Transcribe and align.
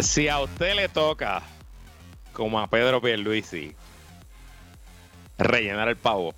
Si 0.00 0.28
a 0.28 0.38
usted 0.38 0.76
le 0.76 0.88
toca, 0.88 1.42
como 2.32 2.60
a 2.60 2.68
Pedro 2.68 3.00
Pierluisi, 3.00 3.74
rellenar 5.38 5.88
el 5.88 5.96
pavo, 5.96 6.36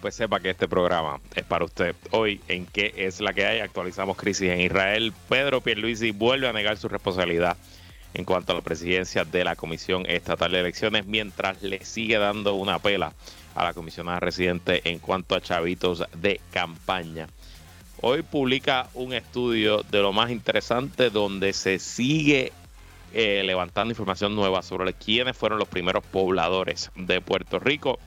pues 0.00 0.14
sepa 0.14 0.38
que 0.38 0.50
este 0.50 0.68
programa 0.68 1.20
es 1.34 1.42
para 1.42 1.64
usted. 1.64 1.96
Hoy, 2.12 2.40
en 2.46 2.66
qué 2.66 2.94
es 2.96 3.20
la 3.20 3.32
que 3.32 3.44
hay, 3.44 3.58
actualizamos 3.58 4.16
crisis 4.16 4.50
en 4.50 4.60
Israel. 4.60 5.12
Pedro 5.28 5.60
Pierluisi 5.60 6.12
vuelve 6.12 6.46
a 6.46 6.52
negar 6.52 6.76
su 6.76 6.88
responsabilidad 6.88 7.56
en 8.14 8.24
cuanto 8.24 8.52
a 8.52 8.56
la 8.56 8.62
presidencia 8.62 9.24
de 9.24 9.42
la 9.42 9.56
Comisión 9.56 10.06
Estatal 10.06 10.52
de 10.52 10.60
Elecciones, 10.60 11.06
mientras 11.06 11.62
le 11.62 11.84
sigue 11.84 12.18
dando 12.18 12.54
una 12.54 12.78
pela 12.78 13.14
a 13.56 13.64
la 13.64 13.74
comisionada 13.74 14.20
residente 14.20 14.88
en 14.88 15.00
cuanto 15.00 15.34
a 15.34 15.40
chavitos 15.40 16.04
de 16.16 16.40
campaña. 16.52 17.26
Hoy 18.00 18.22
publica 18.22 18.88
un 18.94 19.12
estudio 19.12 19.82
de 19.82 20.00
lo 20.00 20.12
más 20.12 20.30
interesante 20.30 21.10
donde 21.10 21.52
se 21.52 21.78
sigue 21.78 22.52
eh, 23.12 23.42
levantando 23.44 23.92
información 23.92 24.34
nueva 24.34 24.62
sobre 24.62 24.92
quiénes 24.92 25.36
fueron 25.36 25.58
los 25.58 25.68
primeros 25.68 26.04
pobladores 26.04 26.90
de 26.94 27.20
Puerto 27.20 27.58
Rico 27.58 27.98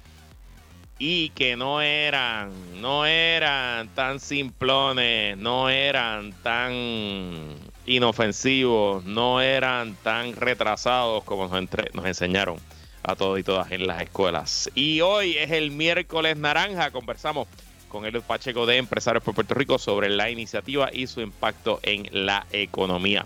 y 1.00 1.30
que 1.30 1.56
no 1.56 1.82
eran, 1.82 2.52
no 2.82 3.06
eran 3.06 3.90
tan 3.90 4.20
simplones, 4.20 5.38
no 5.38 5.70
eran 5.70 6.32
tan 6.44 7.56
inofensivos, 7.86 9.04
no 9.04 9.42
eran 9.42 9.96
tan 9.96 10.36
retrasados 10.36 11.24
como 11.24 11.48
nos, 11.48 11.70
nos 11.94 12.06
enseñaron 12.06 12.58
a 13.04 13.16
todos 13.16 13.40
y 13.40 13.44
todas 13.44 13.72
en 13.72 13.86
las 13.88 14.02
escuelas. 14.02 14.70
Y 14.76 15.02
hoy 15.02 15.38
es 15.38 15.52
el 15.52 15.72
miércoles 15.72 16.38
naranja, 16.38 16.92
conversamos 16.92 17.48
con 17.90 18.06
el 18.06 18.22
Pacheco 18.22 18.66
de 18.66 18.78
Empresarios 18.78 19.24
por 19.24 19.36
Puerto 19.36 19.54
Rico 19.54 19.78
sobre 19.78 20.10
la 20.10 20.30
iniciativa 20.30 20.90
y 20.92 21.08
su 21.08 21.22
impacto 21.22 21.80
en 21.84 22.08
la 22.12 22.48
economía. 22.52 23.26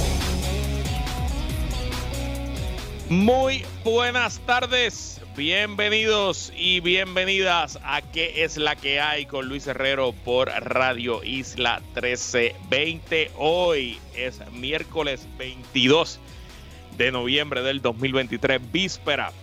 Muy 3.11 3.65
buenas 3.83 4.39
tardes, 4.45 5.19
bienvenidos 5.35 6.53
y 6.55 6.79
bienvenidas 6.79 7.77
a 7.83 8.01
¿Qué 8.01 8.45
es 8.45 8.55
la 8.55 8.77
que 8.77 9.01
hay? 9.01 9.25
con 9.25 9.49
Luis 9.49 9.67
Herrero 9.67 10.13
por 10.13 10.47
Radio 10.47 11.21
Isla 11.21 11.81
1320. 11.93 13.31
Hoy 13.35 13.99
es 14.15 14.39
miércoles 14.53 15.27
22 15.37 16.21
de 16.97 17.11
noviembre 17.11 17.61
del 17.63 17.81
2023, 17.81 18.71
víspera 18.71 19.33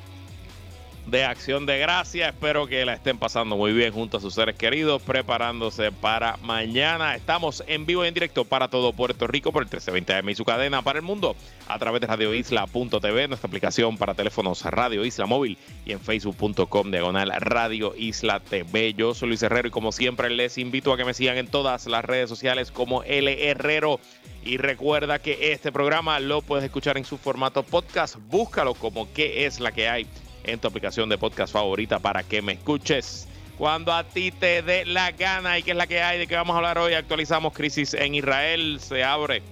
de 1.10 1.24
Acción 1.24 1.66
de 1.66 1.78
Gracia. 1.78 2.28
Espero 2.28 2.66
que 2.66 2.84
la 2.84 2.94
estén 2.94 3.18
pasando 3.18 3.56
muy 3.56 3.72
bien 3.72 3.92
junto 3.92 4.18
a 4.18 4.20
sus 4.20 4.34
seres 4.34 4.56
queridos, 4.56 5.02
preparándose 5.02 5.90
para 5.90 6.36
mañana. 6.38 7.14
Estamos 7.14 7.64
en 7.66 7.86
vivo 7.86 8.04
y 8.04 8.08
en 8.08 8.14
directo 8.14 8.44
para 8.44 8.68
todo 8.68 8.92
Puerto 8.92 9.26
Rico 9.26 9.50
por 9.52 9.62
el 9.62 9.66
1320 9.66 10.14
AM 10.14 10.28
y 10.28 10.34
su 10.34 10.44
cadena 10.44 10.82
para 10.82 10.98
el 10.98 11.04
mundo 11.04 11.36
a 11.66 11.78
través 11.78 12.00
de 12.00 12.06
radioisla.tv, 12.06 13.28
nuestra 13.28 13.46
aplicación 13.46 13.96
para 13.96 14.14
teléfonos 14.14 14.64
Radio 14.64 15.04
Isla 15.04 15.26
Móvil 15.26 15.56
y 15.86 15.92
en 15.92 16.00
facebook.com 16.00 16.90
diagonal 16.90 17.32
Radio 17.38 17.94
Isla 17.96 18.40
TV. 18.40 18.94
Yo 18.94 19.14
soy 19.14 19.28
Luis 19.28 19.42
Herrero 19.42 19.68
y 19.68 19.70
como 19.70 19.92
siempre 19.92 20.30
les 20.30 20.58
invito 20.58 20.92
a 20.92 20.96
que 20.96 21.04
me 21.04 21.14
sigan 21.14 21.38
en 21.38 21.48
todas 21.48 21.86
las 21.86 22.04
redes 22.04 22.28
sociales 22.28 22.70
como 22.70 23.02
L 23.04 23.48
Herrero. 23.48 24.00
Y 24.44 24.56
recuerda 24.56 25.18
que 25.18 25.52
este 25.52 25.72
programa 25.72 26.20
lo 26.20 26.42
puedes 26.42 26.64
escuchar 26.64 26.96
en 26.96 27.04
su 27.04 27.18
formato 27.18 27.62
podcast. 27.62 28.16
Búscalo 28.28 28.74
como 28.74 29.12
qué 29.12 29.46
es 29.46 29.60
la 29.60 29.72
que 29.72 29.88
hay 29.88 30.06
en 30.48 30.58
tu 30.58 30.68
aplicación 30.68 31.08
de 31.08 31.18
podcast 31.18 31.52
favorita 31.52 31.98
para 31.98 32.22
que 32.22 32.42
me 32.42 32.52
escuches 32.52 33.28
cuando 33.58 33.92
a 33.92 34.04
ti 34.04 34.30
te 34.30 34.62
dé 34.62 34.86
la 34.86 35.10
gana. 35.12 35.58
Y 35.58 35.62
que 35.62 35.72
es 35.72 35.76
la 35.76 35.86
que 35.86 36.02
hay 36.02 36.18
de 36.18 36.26
que 36.26 36.36
vamos 36.36 36.54
a 36.54 36.58
hablar 36.58 36.78
hoy. 36.78 36.94
Actualizamos 36.94 37.52
crisis 37.52 37.94
en 37.94 38.14
Israel, 38.14 38.78
se 38.80 39.04
abre 39.04 39.42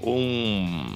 un, 0.00 0.94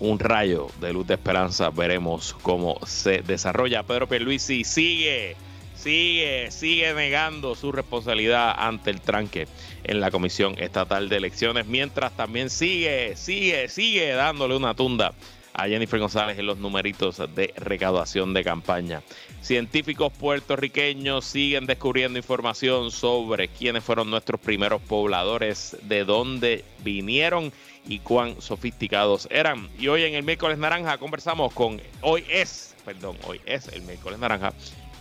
un 0.00 0.18
rayo 0.18 0.68
de 0.80 0.92
luz 0.92 1.06
de 1.06 1.14
esperanza, 1.14 1.70
veremos 1.70 2.34
cómo 2.42 2.78
se 2.86 3.22
desarrolla. 3.22 3.82
Pedro 3.82 4.08
Pierluisi 4.08 4.64
sigue, 4.64 5.36
sigue, 5.74 6.50
sigue 6.50 6.94
negando 6.94 7.54
su 7.54 7.72
responsabilidad 7.72 8.54
ante 8.56 8.90
el 8.90 9.00
tranque 9.00 9.48
en 9.84 10.00
la 10.00 10.10
Comisión 10.10 10.56
Estatal 10.58 11.08
de 11.08 11.16
Elecciones, 11.16 11.66
mientras 11.66 12.16
también 12.16 12.50
sigue, 12.50 13.16
sigue, 13.16 13.68
sigue 13.68 14.12
dándole 14.12 14.56
una 14.56 14.74
tunda 14.74 15.12
a 15.54 15.68
Jennifer 15.68 16.00
González 16.00 16.38
en 16.38 16.46
los 16.46 16.58
numeritos 16.58 17.22
de 17.34 17.54
recaudación 17.56 18.34
de 18.34 18.44
campaña. 18.44 19.02
Científicos 19.40 20.12
puertorriqueños 20.12 21.24
siguen 21.24 21.66
descubriendo 21.66 22.18
información 22.18 22.90
sobre 22.90 23.48
quiénes 23.48 23.84
fueron 23.84 24.10
nuestros 24.10 24.40
primeros 24.40 24.82
pobladores, 24.82 25.76
de 25.82 26.04
dónde 26.04 26.64
vinieron 26.82 27.52
y 27.86 28.00
cuán 28.00 28.40
sofisticados 28.40 29.28
eran. 29.30 29.68
Y 29.78 29.88
hoy 29.88 30.04
en 30.04 30.14
el 30.14 30.24
miércoles 30.24 30.58
naranja 30.58 30.98
conversamos 30.98 31.52
con, 31.52 31.80
hoy 32.00 32.24
es, 32.28 32.74
perdón, 32.84 33.16
hoy 33.26 33.40
es 33.46 33.68
el 33.68 33.82
miércoles 33.82 34.18
naranja. 34.18 34.52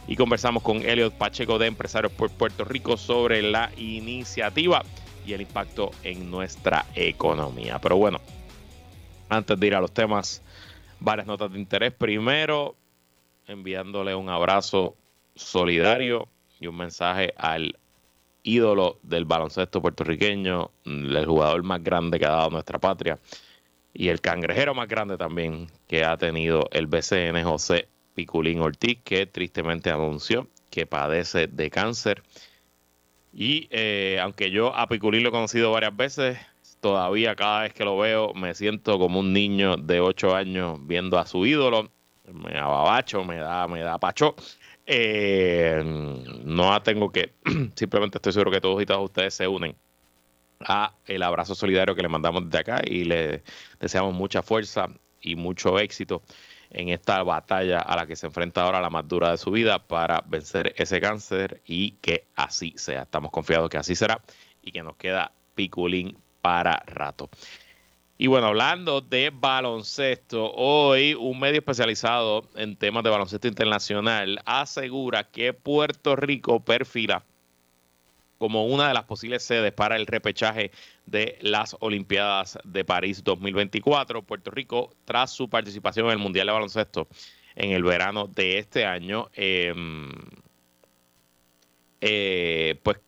Y 0.08 0.18
conversamos 0.18 0.64
con 0.64 0.81
Elliot 0.81 1.14
Pacheco 1.14 1.58
de 1.58 1.68
Empresarios 1.68 2.12
por 2.12 2.30
Puerto 2.30 2.66
Rico 2.66 2.97
sobre 2.97 3.41
la 3.41 3.72
iniciativa 3.78 4.84
y 5.25 5.34
el 5.34 5.41
impacto 5.41 5.91
en 6.03 6.30
nuestra 6.30 6.85
economía. 6.94 7.80
Pero 7.80 7.96
bueno, 7.96 8.20
antes 9.29 9.59
de 9.59 9.67
ir 9.67 9.75
a 9.75 9.81
los 9.81 9.94
temas, 9.94 10.41
varias 11.00 11.28
notas 11.28 11.51
de 11.51 11.59
interés. 11.59 11.94
Primero, 11.94 12.75
enviándole 13.47 14.16
un 14.16 14.29
abrazo 14.29 14.95
solidario 15.35 16.28
y 16.59 16.67
un 16.67 16.78
mensaje 16.78 17.34
al 17.38 17.78
ídolo 18.44 19.00
del 19.03 19.25
baloncesto 19.25 19.81
puertorriqueño, 19.81 20.72
el 20.85 21.25
jugador 21.25 21.63
más 21.63 21.84
grande 21.84 22.19
que 22.19 22.25
ha 22.25 22.31
dado 22.31 22.50
nuestra 22.50 22.79
patria 22.79 23.19
y 23.94 24.09
el 24.09 24.22
cangrejero 24.22 24.73
más 24.73 24.88
grande 24.88 25.17
también 25.17 25.67
que 25.88 26.03
ha 26.03 26.17
tenido 26.17 26.67
el 26.72 26.88
BCN 26.88 27.44
José 27.44 27.88
Piculín 28.16 28.59
Ortiz, 28.59 29.00
que 29.03 29.25
tristemente 29.25 29.91
anunció 29.91 30.47
que 30.69 30.85
padece 30.85 31.47
de 31.47 31.69
cáncer. 31.69 32.23
Y 33.31 33.67
eh, 33.72 34.19
aunque 34.22 34.51
yo 34.51 34.75
a 34.75 34.88
Piculín 34.88 35.23
lo 35.23 35.29
he 35.29 35.31
conocido 35.31 35.72
varias 35.72 35.95
veces, 35.95 36.38
todavía 36.83 37.33
cada 37.35 37.61
vez 37.61 37.73
que 37.73 37.85
lo 37.85 37.97
veo 37.97 38.33
me 38.33 38.53
siento 38.53 38.99
como 38.99 39.21
un 39.21 39.31
niño 39.31 39.77
de 39.77 40.01
8 40.01 40.35
años 40.35 40.85
viendo 40.85 41.17
a 41.17 41.25
su 41.25 41.45
ídolo. 41.45 41.89
Me 42.25 42.57
ababacho, 42.59 43.23
me 43.23 43.38
da, 43.38 43.67
me 43.69 43.79
da 43.79 43.97
pacho. 43.97 44.35
Eh, 44.85 45.81
no 46.43 46.81
tengo 46.81 47.09
que, 47.09 47.35
simplemente 47.75 48.17
estoy 48.17 48.33
seguro 48.33 48.51
que 48.51 48.59
todos 48.59 48.81
y 48.81 48.85
todas 48.85 49.01
ustedes 49.01 49.33
se 49.33 49.47
unen 49.47 49.77
a 50.59 50.93
el 51.05 51.23
abrazo 51.23 51.55
solidario 51.55 51.95
que 51.95 52.01
le 52.01 52.09
mandamos 52.09 52.45
desde 52.45 52.59
acá 52.59 52.81
y 52.85 53.05
le 53.05 53.43
deseamos 53.79 54.13
mucha 54.13 54.41
fuerza 54.41 54.89
y 55.22 55.35
mucho 55.38 55.79
éxito 55.79 56.22
en 56.69 56.89
esta 56.89 57.23
batalla 57.23 57.79
a 57.79 57.95
la 57.95 58.05
que 58.05 58.17
se 58.17 58.27
enfrenta 58.27 58.63
ahora 58.63 58.81
la 58.81 58.89
más 58.89 59.07
dura 59.07 59.31
de 59.31 59.38
su 59.38 59.51
vida 59.51 59.79
para 59.88 60.22
vencer 60.27 60.73
ese 60.75 60.99
cáncer 60.99 61.61
y 61.66 61.91
que 62.01 62.27
así 62.35 62.73
sea. 62.75 63.03
Estamos 63.03 63.31
confiados 63.31 63.69
que 63.69 63.77
así 63.77 63.95
será 63.95 64.22
y 64.61 64.73
que 64.73 64.83
nos 64.83 64.97
queda 64.97 65.31
piculín 65.55 66.17
para 66.43 66.83
rato. 66.85 67.29
Y 68.17 68.27
bueno, 68.27 68.47
hablando 68.47 68.99
de 68.99 69.31
baloncesto, 69.33 70.51
hoy 70.51 71.13
un 71.13 71.39
medio 71.39 71.59
especializado 71.59 72.49
en 72.55 72.75
temas 72.75 73.03
de 73.03 73.09
baloncesto 73.09 73.47
internacional 73.47 74.41
asegura 74.45 75.23
que 75.23 75.53
Puerto 75.53 76.17
Rico 76.17 76.59
perfila 76.59 77.23
como 78.37 78.66
una 78.66 78.90
de 78.90 78.93
las 78.93 79.05
posibles 79.05 79.41
sedes 79.41 79.72
para 79.72 79.95
el 79.95 80.05
repechaje 80.05 80.72
de 81.05 81.37
las 81.40 81.78
Olimpiadas 81.79 82.59
de 82.66 82.84
París 82.84 83.23
2024. 83.23 84.22
Puerto 84.22 84.51
Rico, 84.51 84.93
tras 85.05 85.31
su 85.31 85.49
participación 85.49 86.07
en 86.07 86.11
el 86.11 86.17
Mundial 86.17 86.47
de 86.47 86.53
Baloncesto 86.53 87.07
en 87.55 87.72
el 87.72 87.84
verano 87.84 88.28
de 88.28 88.57
este 88.57 88.85
año, 88.85 89.29
em, 89.34 90.11
eh, 92.01 92.78
pues 92.84 92.99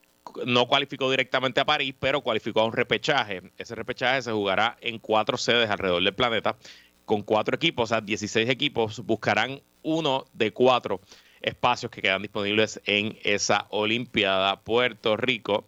no 0.45 0.67
cualificó 0.67 1.09
directamente 1.09 1.61
a 1.61 1.65
París, 1.65 1.95
pero 1.99 2.21
cualificó 2.21 2.61
a 2.61 2.65
un 2.65 2.73
repechaje. 2.73 3.41
Ese 3.57 3.75
repechaje 3.75 4.21
se 4.21 4.31
jugará 4.31 4.77
en 4.81 4.99
cuatro 4.99 5.37
sedes 5.37 5.69
alrededor 5.69 6.03
del 6.03 6.13
planeta, 6.13 6.57
con 7.05 7.21
cuatro 7.21 7.55
equipos, 7.55 7.83
o 7.83 7.87
sea, 7.87 8.01
16 8.01 8.49
equipos 8.49 9.05
buscarán 9.05 9.61
uno 9.83 10.25
de 10.33 10.51
cuatro 10.51 11.01
espacios 11.41 11.91
que 11.91 12.01
quedan 12.01 12.23
disponibles 12.23 12.81
en 12.85 13.17
esa 13.23 13.67
Olimpiada. 13.69 14.61
Puerto 14.61 15.15
Rico 15.15 15.67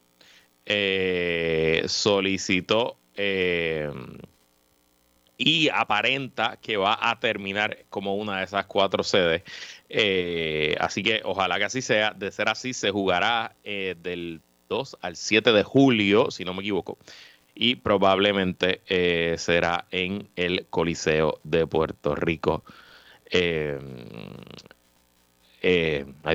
eh, 0.66 1.84
solicitó 1.88 2.98
eh, 3.16 3.90
y 5.38 5.70
aparenta 5.70 6.58
que 6.60 6.78
va 6.78 6.98
a 7.00 7.20
terminar 7.20 7.86
como 7.90 8.16
una 8.16 8.40
de 8.40 8.46
esas 8.46 8.66
cuatro 8.66 9.04
sedes. 9.04 9.44
Eh, 9.88 10.76
así 10.80 11.04
que 11.04 11.22
ojalá 11.24 11.60
que 11.60 11.66
así 11.66 11.82
sea. 11.84 12.12
De 12.12 12.32
ser 12.32 12.50
así, 12.50 12.74
se 12.74 12.90
jugará 12.90 13.56
del 13.64 14.42
2 14.70 14.98
al 15.02 15.16
7 15.16 15.52
de 15.52 15.64
julio, 15.64 16.32
si 16.32 16.46
no 16.46 16.54
me 16.54 16.62
equivoco. 16.62 16.98
Y 17.56 17.76
probablemente 17.76 18.82
eh, 18.88 19.36
será 19.38 19.86
en 19.92 20.28
el 20.36 20.68
Coliseo 20.70 21.40
de 21.44 21.66
Puerto 21.66 22.16
Rico. 22.16 22.64
ay 23.32 23.80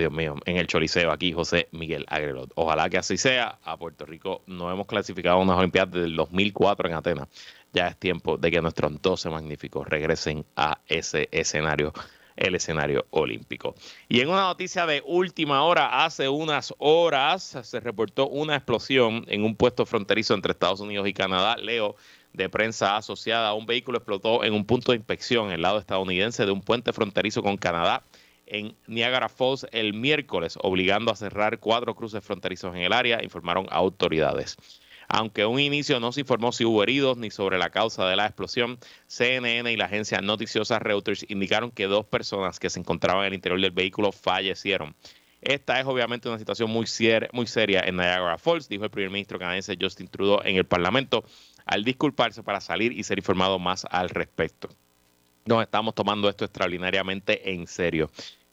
Dios 0.01 0.13
mío, 0.13 0.35
en 0.45 0.57
el 0.57 0.67
Choliseo 0.67 1.13
aquí, 1.13 1.33
José 1.33 1.69
Miguel 1.71 2.05
Agrelot. 2.09 2.51
Ojalá 2.57 2.91
que 2.91 2.99
así 2.99 3.17
sea. 3.17 3.59
A 3.63 3.77
Puerto 3.77 4.05
Rico 4.05 4.43
no 4.47 4.73
hemos 4.73 4.87
clasificado 4.87 5.37
a 5.37 5.43
unas 5.43 5.59
Olimpiadas 5.59 5.93
del 5.93 6.17
2004 6.17 6.89
en 6.89 6.95
Atenas 6.95 7.29
ya 7.73 7.89
es 7.89 7.97
tiempo 7.97 8.37
de 8.37 8.51
que 8.51 8.61
nuestros 8.61 9.01
12 9.01 9.31
magníficos 9.31 9.89
regresen 9.89 10.45
a 10.57 10.79
ese 10.87 11.29
escenario, 11.33 11.93
el 12.43 12.57
escenario 12.57 13.07
olímpico. 13.11 13.75
Y 14.09 14.21
en 14.21 14.29
una 14.29 14.43
noticia 14.43 14.85
de 14.85 15.03
última 15.07 15.63
hora, 15.63 16.05
hace 16.05 16.29
unas 16.29 16.75
horas 16.79 17.59
se 17.63 17.81
reportó 17.81 18.29
una 18.29 18.57
explosión 18.57 19.25
en 19.29 19.45
un 19.45 19.55
puesto 19.55 19.87
fronterizo 19.87 20.35
entre 20.35 20.53
Estados 20.53 20.81
Unidos 20.81 21.07
y 21.07 21.15
Canadá. 21.15 21.57
Leo 21.57 21.97
de 22.33 22.49
prensa 22.49 22.97
asociada 22.97 23.55
un 23.55 23.67
vehículo 23.67 23.99
explotó 23.99 24.43
en 24.43 24.55
un 24.55 24.65
punto 24.65 24.93
de 24.93 24.99
inspección 24.99 25.47
en 25.47 25.53
el 25.53 25.63
lado 25.63 25.79
estadounidense 25.79 26.45
de 26.45 26.51
un 26.51 26.63
puente 26.63 26.93
fronterizo 26.93 27.43
con 27.43 27.57
Canadá 27.57 28.03
en 28.47 28.77
Niagara 28.87 29.29
Falls 29.29 29.67
el 29.73 29.95
miércoles, 29.95 30.59
obligando 30.61 31.11
a 31.11 31.17
cerrar 31.17 31.59
cuatro 31.59 31.95
cruces 31.95 32.25
fronterizos 32.25 32.75
en 32.75 32.83
el 32.83 32.93
área, 32.93 33.23
informaron 33.23 33.67
autoridades. 33.71 34.57
Aunque 35.09 35.47
un 35.47 35.61
inicio 35.61 36.01
no 36.01 36.13
se 36.13 36.21
informó 36.21 36.53
si 36.53 36.65
hubo 36.65 36.83
heridos 36.83 37.17
ni 37.17 37.31
sobre 37.31 37.59
la 37.59 37.71
causa 37.71 38.07
de 38.07 38.17
la 38.17 38.27
explosión, 38.27 38.79
CNN 39.07 39.73
y 39.73 39.77
la 39.77 39.87
agencia 39.87 40.21
noticiosa 40.21 40.79
Reuters 40.79 41.25
indicaron 41.29 41.71
que 41.71 41.87
dos 41.87 42.07
personas 42.07 42.59
que 42.59 42.71
se 42.71 42.81
encontraban 42.81 43.23
en 43.23 43.29
el 43.29 43.35
interior 43.35 43.61
del 43.61 43.71
vehículo 43.71 44.13
fallecieron. 44.13 44.95
Esta 45.43 45.81
es 45.81 45.87
obviamente 45.87 46.29
una 46.29 46.39
situación 46.39 46.71
muy, 46.71 46.87
muy 47.33 47.47
seria 47.47 47.81
en 47.81 47.97
Niagara 47.97 48.39
Falls, 48.39 48.69
dijo 48.69 48.85
el 48.85 48.91
primer 48.91 49.11
ministro 49.11 49.41
canadiense 49.41 49.77
Justin 49.79 50.07
Trudeau 50.07 50.41
en 50.45 50.57
el 50.57 50.65
Parlamento 50.65 51.25
al 51.67 51.83
disculparse 51.83 52.43
para 52.43 52.61
salir 52.61 52.93
y 52.93 53.03
ser 53.03 53.19
informado 53.19 53.59
más 53.59 53.85
al 53.91 54.09
respecto. 54.09 54.69
Nos 55.45 55.63
estamos 55.63 55.95
tomando 55.97 56.29
esto 56.29 56.45
extraordinariamente 56.45 57.53
en 57.53 57.67
serio. 57.67 58.09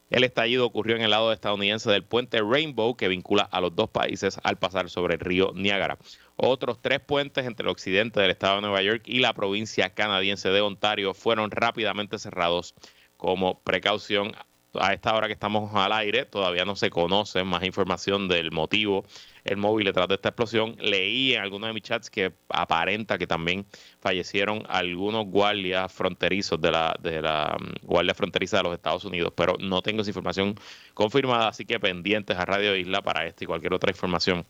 El 0.09 0.23
estallido 0.23 0.65
ocurrió 0.65 0.95
en 0.95 1.03
el 1.03 1.11
lado 1.11 1.31
estadounidense 1.31 1.91
del 1.91 2.03
puente 2.03 2.41
Rainbow 2.41 2.95
que 2.95 3.07
vincula 3.07 3.44
a 3.44 3.61
los 3.61 3.75
dos 3.75 3.89
países 3.89 4.39
al 4.44 4.57
pasar 4.57 4.89
sobre 4.89 5.15
el 5.15 5.19
río 5.19 5.51
Niágara. 5.53 6.00
Otros 6.35 6.81
tres 6.81 7.00
puentes 7.00 7.45
entre 7.45 7.63
el 7.63 7.69
occidente 7.69 8.19
del 8.19 8.31
estado 8.31 8.56
de 8.56 8.61
Nueva 8.61 8.81
York 8.81 9.03
y 9.06 9.19
la 9.19 9.33
provincia 9.33 9.94
canadiense 9.94 10.50
de 10.50 10.61
Ontario 10.61 11.13
fueron 11.13 11.51
rápidamente 11.51 12.17
cerrados 12.17 12.73
como 13.17 13.59
precaución 13.59 14.33
a 14.73 14.94
esta 14.94 15.15
hora 15.15 15.27
que 15.27 15.33
estamos 15.33 15.73
al 15.73 15.91
aire, 15.94 16.25
todavía 16.25 16.65
no 16.65 16.75
se 16.75 16.89
conoce 16.89 17.44
más 17.44 17.63
información 17.63 18.27
del 18.27 18.51
motivo, 18.51 19.06
el 19.49 19.57
móvil 19.57 19.85
detrás 19.85 20.07
de 20.07 20.15
esta 20.15 20.29
explosión. 20.29 20.75
Leí 20.79 21.33
en 21.33 21.41
algunos 21.41 21.69
de 21.69 21.73
mis 21.73 21.83
chats 21.83 22.09
que 22.09 22.31
aparenta 22.49 23.17
que 23.17 23.25
también 23.25 23.65
fallecieron 23.99 24.63
algunos 24.69 25.25
guardias 25.25 25.91
fronterizos 25.91 26.61
de 26.61 26.71
la, 26.71 26.95
de 27.01 27.21
la 27.21 27.57
mm, 27.59 27.85
Guardia 27.85 28.13
Fronteriza 28.13 28.57
de 28.57 28.63
los 28.63 28.73
Estados 28.73 29.05
Unidos, 29.05 29.33
pero 29.35 29.55
no 29.59 29.81
tengo 29.81 30.01
esa 30.01 30.11
información 30.11 30.55
confirmada, 30.93 31.47
así 31.47 31.65
que 31.65 31.79
pendientes 31.79 32.37
a 32.37 32.45
Radio 32.45 32.75
Isla 32.75 33.01
para 33.01 33.25
esta 33.25 33.43
y 33.43 33.47
cualquier 33.47 33.73
otra 33.73 33.91
información 33.91 34.45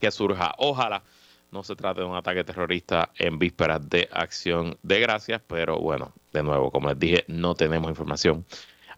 que 0.00 0.10
surja. 0.10 0.54
Ojalá 0.58 1.02
no 1.52 1.62
se 1.62 1.76
trate 1.76 2.00
de 2.00 2.06
un 2.06 2.16
ataque 2.16 2.44
terrorista 2.44 3.10
en 3.18 3.38
vísperas 3.38 3.88
de 3.88 4.08
acción 4.10 4.78
de 4.82 5.00
gracias, 5.00 5.42
pero 5.46 5.78
bueno, 5.78 6.12
de 6.32 6.42
nuevo, 6.42 6.70
como 6.70 6.88
les 6.88 6.98
dije, 6.98 7.24
no 7.28 7.54
tenemos 7.54 7.90
información 7.90 8.44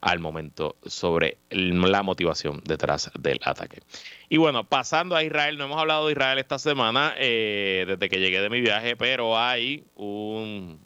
al 0.07 0.19
momento 0.19 0.77
sobre 0.85 1.37
la 1.49 2.01
motivación 2.01 2.61
detrás 2.63 3.11
del 3.19 3.41
ataque. 3.43 3.81
Y 4.29 4.37
bueno, 4.37 4.63
pasando 4.63 5.17
a 5.17 5.23
Israel, 5.23 5.57
no 5.57 5.65
hemos 5.65 5.77
hablado 5.77 6.05
de 6.05 6.13
Israel 6.13 6.39
esta 6.39 6.57
semana 6.59 7.13
eh, 7.17 7.83
desde 7.85 8.07
que 8.07 8.17
llegué 8.17 8.39
de 8.39 8.49
mi 8.49 8.61
viaje, 8.61 8.95
pero 8.95 9.37
hay 9.37 9.83
un, 9.95 10.79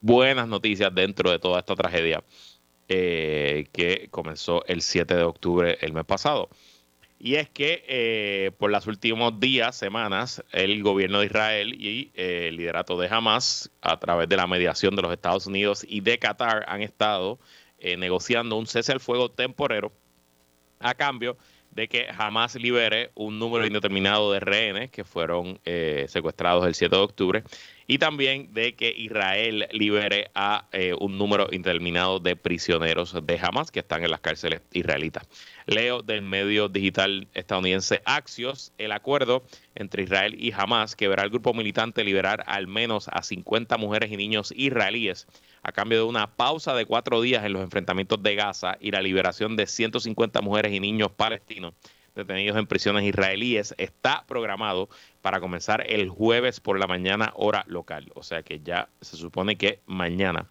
buenas 0.00 0.48
noticias 0.48 0.94
dentro 0.94 1.30
de 1.30 1.38
toda 1.38 1.58
esta 1.58 1.74
tragedia 1.74 2.24
eh, 2.88 3.66
que 3.70 4.08
comenzó 4.10 4.64
el 4.64 4.80
7 4.80 5.14
de 5.14 5.22
octubre 5.22 5.76
el 5.82 5.92
mes 5.92 6.06
pasado. 6.06 6.48
Y 7.18 7.34
es 7.34 7.50
que 7.50 7.84
eh, 7.86 8.50
por 8.56 8.70
los 8.70 8.86
últimos 8.86 9.38
días, 9.40 9.76
semanas, 9.76 10.42
el 10.52 10.82
gobierno 10.82 11.20
de 11.20 11.26
Israel 11.26 11.74
y 11.74 12.12
el 12.14 12.56
liderato 12.56 12.98
de 12.98 13.08
Hamas, 13.08 13.70
a 13.82 14.00
través 14.00 14.26
de 14.26 14.38
la 14.38 14.46
mediación 14.46 14.96
de 14.96 15.02
los 15.02 15.12
Estados 15.12 15.46
Unidos 15.46 15.84
y 15.86 16.00
de 16.00 16.18
Qatar, 16.18 16.64
han 16.66 16.80
estado 16.80 17.38
eh, 17.86 17.96
negociando 17.96 18.56
un 18.56 18.66
cese 18.66 18.90
al 18.90 18.98
fuego 18.98 19.30
temporero 19.30 19.92
a 20.80 20.94
cambio 20.94 21.36
de 21.70 21.88
que 21.88 22.06
jamás 22.12 22.56
libere 22.56 23.12
un 23.14 23.38
número 23.38 23.64
indeterminado 23.64 24.32
de 24.32 24.40
rehenes 24.40 24.90
que 24.90 25.04
fueron 25.04 25.60
eh, 25.64 26.06
secuestrados 26.08 26.66
el 26.66 26.74
7 26.74 26.96
de 26.96 27.02
octubre 27.02 27.44
y 27.86 27.98
también 27.98 28.52
de 28.52 28.74
que 28.74 28.88
Israel 28.90 29.68
libere 29.70 30.32
a 30.34 30.66
eh, 30.72 30.94
un 30.98 31.16
número 31.16 31.46
indeterminado 31.52 32.18
de 32.18 32.34
prisioneros 32.34 33.14
de 33.24 33.38
Hamas 33.40 33.70
que 33.70 33.80
están 33.80 34.02
en 34.02 34.10
las 34.10 34.20
cárceles 34.20 34.62
israelitas. 34.72 35.28
Leo 35.66 36.02
del 36.02 36.22
medio 36.22 36.68
digital 36.68 37.26
estadounidense 37.34 38.00
Axios, 38.04 38.72
el 38.78 38.92
acuerdo 38.92 39.44
entre 39.74 40.04
Israel 40.04 40.36
y 40.38 40.52
Hamas 40.52 40.94
que 40.94 41.08
verá 41.08 41.24
al 41.24 41.30
grupo 41.30 41.52
militante 41.54 42.04
liberar 42.04 42.44
al 42.46 42.68
menos 42.68 43.08
a 43.08 43.22
50 43.22 43.76
mujeres 43.76 44.12
y 44.12 44.16
niños 44.16 44.52
israelíes 44.56 45.26
a 45.64 45.72
cambio 45.72 45.98
de 45.98 46.04
una 46.04 46.36
pausa 46.36 46.74
de 46.74 46.86
cuatro 46.86 47.20
días 47.20 47.44
en 47.44 47.52
los 47.52 47.62
enfrentamientos 47.62 48.22
de 48.22 48.36
Gaza 48.36 48.76
y 48.80 48.92
la 48.92 49.02
liberación 49.02 49.56
de 49.56 49.66
150 49.66 50.40
mujeres 50.40 50.72
y 50.72 50.78
niños 50.78 51.10
palestinos 51.10 51.74
detenidos 52.14 52.56
en 52.56 52.66
prisiones 52.66 53.04
israelíes 53.04 53.74
está 53.78 54.24
programado 54.26 54.88
para 55.20 55.40
comenzar 55.40 55.84
el 55.86 56.08
jueves 56.08 56.60
por 56.60 56.78
la 56.78 56.86
mañana 56.86 57.32
hora 57.36 57.64
local. 57.68 58.10
O 58.14 58.22
sea 58.22 58.42
que 58.42 58.60
ya 58.60 58.88
se 59.00 59.16
supone 59.16 59.56
que 59.56 59.80
mañana 59.86 60.48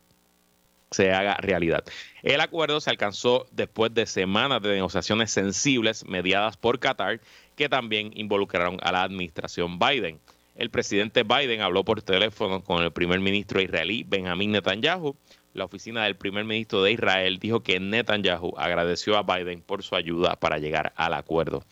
se 0.95 1.11
haga 1.11 1.35
realidad. 1.37 1.83
El 2.23 2.41
acuerdo 2.41 2.79
se 2.81 2.89
alcanzó 2.89 3.45
después 3.51 3.93
de 3.93 4.05
semanas 4.05 4.61
de 4.61 4.73
negociaciones 4.73 5.31
sensibles 5.31 6.05
mediadas 6.05 6.57
por 6.57 6.79
Qatar 6.79 7.19
que 7.55 7.69
también 7.69 8.11
involucraron 8.15 8.77
a 8.81 8.91
la 8.91 9.03
administración 9.03 9.77
Biden 9.79 10.19
el 10.55 10.69
presidente 10.69 11.23
Biden 11.23 11.59
habló 11.59 11.83
por 11.83 12.01
teléfono 12.01 12.63
con 12.63 12.81
el 12.81 12.91
primer 12.91 13.19
ministro 13.19 13.61
israelí 13.61 14.05
Benjamin 14.07 14.53
Netanyahu. 14.53 15.17
La 15.53 15.65
oficina 15.65 16.05
del 16.05 16.15
primer 16.15 16.45
ministro 16.45 16.81
de 16.81 16.93
Israel 16.93 17.39
dijo 17.39 17.61
que 17.61 17.79
Netanyahu 17.81 18.53
agradeció 18.57 19.17
a 19.17 19.23
Biden 19.23 19.61
por 19.61 19.83
su 19.83 19.95
ayuda 19.97 20.37
para 20.37 20.57
llegar 20.57 20.93
al 20.95 21.13
acuerdo. 21.13 21.65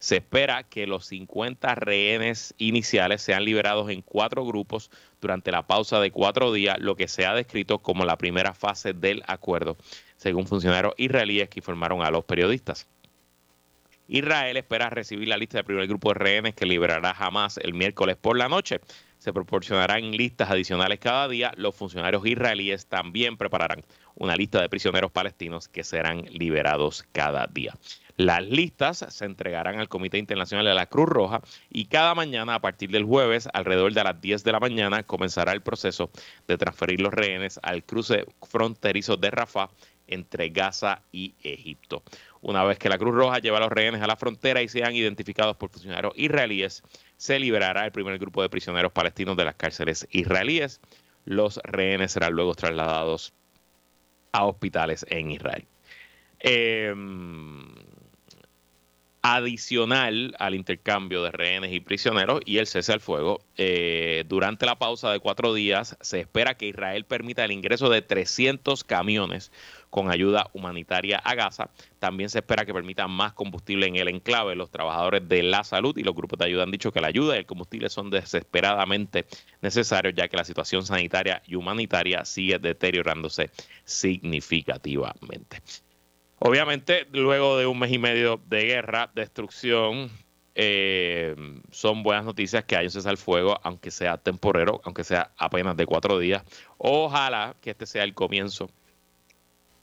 Se 0.00 0.16
espera 0.16 0.62
que 0.62 0.86
los 0.86 1.04
50 1.06 1.74
rehenes 1.74 2.54
iniciales 2.56 3.20
sean 3.20 3.44
liberados 3.44 3.90
en 3.90 4.00
cuatro 4.00 4.46
grupos 4.46 4.90
durante 5.20 5.52
la 5.52 5.66
pausa 5.66 6.00
de 6.00 6.10
cuatro 6.10 6.54
días, 6.54 6.78
lo 6.80 6.96
que 6.96 7.06
se 7.06 7.26
ha 7.26 7.34
descrito 7.34 7.80
como 7.80 8.06
la 8.06 8.16
primera 8.16 8.54
fase 8.54 8.94
del 8.94 9.22
acuerdo, 9.26 9.76
según 10.16 10.46
funcionarios 10.46 10.94
israelíes 10.96 11.50
que 11.50 11.60
informaron 11.60 12.00
a 12.02 12.10
los 12.10 12.24
periodistas. 12.24 12.88
Israel 14.08 14.56
espera 14.56 14.88
recibir 14.88 15.28
la 15.28 15.36
lista 15.36 15.58
del 15.58 15.66
primer 15.66 15.86
grupo 15.86 16.08
de 16.08 16.18
rehenes 16.18 16.54
que 16.54 16.64
liberará 16.64 17.14
jamás 17.14 17.58
el 17.58 17.74
miércoles 17.74 18.16
por 18.16 18.38
la 18.38 18.48
noche. 18.48 18.80
Se 19.18 19.34
proporcionarán 19.34 20.12
listas 20.12 20.50
adicionales 20.50 20.98
cada 20.98 21.28
día. 21.28 21.52
Los 21.56 21.76
funcionarios 21.76 22.26
israelíes 22.26 22.86
también 22.86 23.36
prepararán 23.36 23.84
una 24.16 24.34
lista 24.34 24.62
de 24.62 24.68
prisioneros 24.70 25.12
palestinos 25.12 25.68
que 25.68 25.84
serán 25.84 26.22
liberados 26.22 27.04
cada 27.12 27.46
día. 27.46 27.74
Las 28.20 28.46
listas 28.46 29.06
se 29.08 29.24
entregarán 29.24 29.80
al 29.80 29.88
Comité 29.88 30.18
Internacional 30.18 30.66
de 30.66 30.74
la 30.74 30.84
Cruz 30.84 31.08
Roja 31.08 31.40
y 31.70 31.86
cada 31.86 32.14
mañana 32.14 32.54
a 32.54 32.60
partir 32.60 32.90
del 32.90 33.04
jueves, 33.04 33.48
alrededor 33.54 33.94
de 33.94 34.04
las 34.04 34.20
10 34.20 34.44
de 34.44 34.52
la 34.52 34.60
mañana, 34.60 35.04
comenzará 35.04 35.52
el 35.52 35.62
proceso 35.62 36.10
de 36.46 36.58
transferir 36.58 37.00
los 37.00 37.14
rehenes 37.14 37.58
al 37.62 37.82
cruce 37.82 38.26
fronterizo 38.42 39.16
de 39.16 39.30
Rafah 39.30 39.70
entre 40.06 40.50
Gaza 40.50 41.00
y 41.10 41.34
Egipto. 41.42 42.02
Una 42.42 42.62
vez 42.62 42.78
que 42.78 42.90
la 42.90 42.98
Cruz 42.98 43.14
Roja 43.14 43.38
lleva 43.38 43.56
a 43.56 43.60
los 43.60 43.72
rehenes 43.72 44.02
a 44.02 44.06
la 44.06 44.16
frontera 44.16 44.60
y 44.60 44.68
sean 44.68 44.94
identificados 44.94 45.56
por 45.56 45.70
funcionarios 45.70 46.12
israelíes, 46.14 46.82
se 47.16 47.38
liberará 47.38 47.86
el 47.86 47.92
primer 47.92 48.18
grupo 48.18 48.42
de 48.42 48.50
prisioneros 48.50 48.92
palestinos 48.92 49.34
de 49.38 49.46
las 49.46 49.54
cárceles 49.54 50.06
israelíes. 50.10 50.82
Los 51.24 51.58
rehenes 51.64 52.12
serán 52.12 52.34
luego 52.34 52.54
trasladados 52.54 53.32
a 54.32 54.44
hospitales 54.44 55.06
en 55.08 55.30
Israel. 55.30 55.66
Em, 56.40 57.89
adicional 59.22 60.34
al 60.38 60.54
intercambio 60.54 61.22
de 61.22 61.30
rehenes 61.30 61.72
y 61.72 61.80
prisioneros 61.80 62.40
y 62.46 62.58
el 62.58 62.66
cese 62.66 62.92
al 62.92 63.00
fuego. 63.00 63.40
Eh, 63.56 64.24
durante 64.28 64.64
la 64.64 64.78
pausa 64.78 65.12
de 65.12 65.20
cuatro 65.20 65.52
días 65.52 65.96
se 66.00 66.20
espera 66.20 66.56
que 66.56 66.66
Israel 66.66 67.04
permita 67.04 67.44
el 67.44 67.52
ingreso 67.52 67.90
de 67.90 68.00
300 68.00 68.82
camiones 68.84 69.52
con 69.90 70.10
ayuda 70.10 70.48
humanitaria 70.54 71.18
a 71.18 71.34
Gaza. 71.34 71.70
También 71.98 72.30
se 72.30 72.38
espera 72.38 72.64
que 72.64 72.72
permita 72.72 73.08
más 73.08 73.32
combustible 73.34 73.86
en 73.86 73.96
el 73.96 74.08
enclave. 74.08 74.54
Los 74.54 74.70
trabajadores 74.70 75.28
de 75.28 75.42
la 75.42 75.64
salud 75.64 75.96
y 75.98 76.02
los 76.02 76.14
grupos 76.14 76.38
de 76.38 76.46
ayuda 76.46 76.62
han 76.62 76.70
dicho 76.70 76.92
que 76.92 77.00
la 77.00 77.08
ayuda 77.08 77.34
y 77.34 77.40
el 77.40 77.46
combustible 77.46 77.90
son 77.90 78.08
desesperadamente 78.08 79.26
necesarios 79.60 80.14
ya 80.16 80.28
que 80.28 80.36
la 80.36 80.44
situación 80.44 80.86
sanitaria 80.86 81.42
y 81.46 81.56
humanitaria 81.56 82.24
sigue 82.24 82.58
deteriorándose 82.58 83.50
significativamente. 83.84 85.60
Obviamente, 86.42 87.06
luego 87.12 87.58
de 87.58 87.66
un 87.66 87.78
mes 87.78 87.92
y 87.92 87.98
medio 87.98 88.40
de 88.46 88.64
guerra, 88.64 89.10
destrucción, 89.14 90.10
eh, 90.54 91.36
son 91.70 92.02
buenas 92.02 92.24
noticias 92.24 92.64
que 92.64 92.76
hay 92.76 92.86
un 92.86 92.90
cesar 92.90 93.12
el 93.12 93.18
fuego, 93.18 93.60
aunque 93.62 93.90
sea 93.90 94.16
temporero, 94.16 94.80
aunque 94.84 95.04
sea 95.04 95.32
apenas 95.36 95.76
de 95.76 95.84
cuatro 95.84 96.18
días. 96.18 96.42
Ojalá 96.78 97.56
que 97.60 97.70
este 97.70 97.84
sea 97.84 98.04
el 98.04 98.14
comienzo 98.14 98.70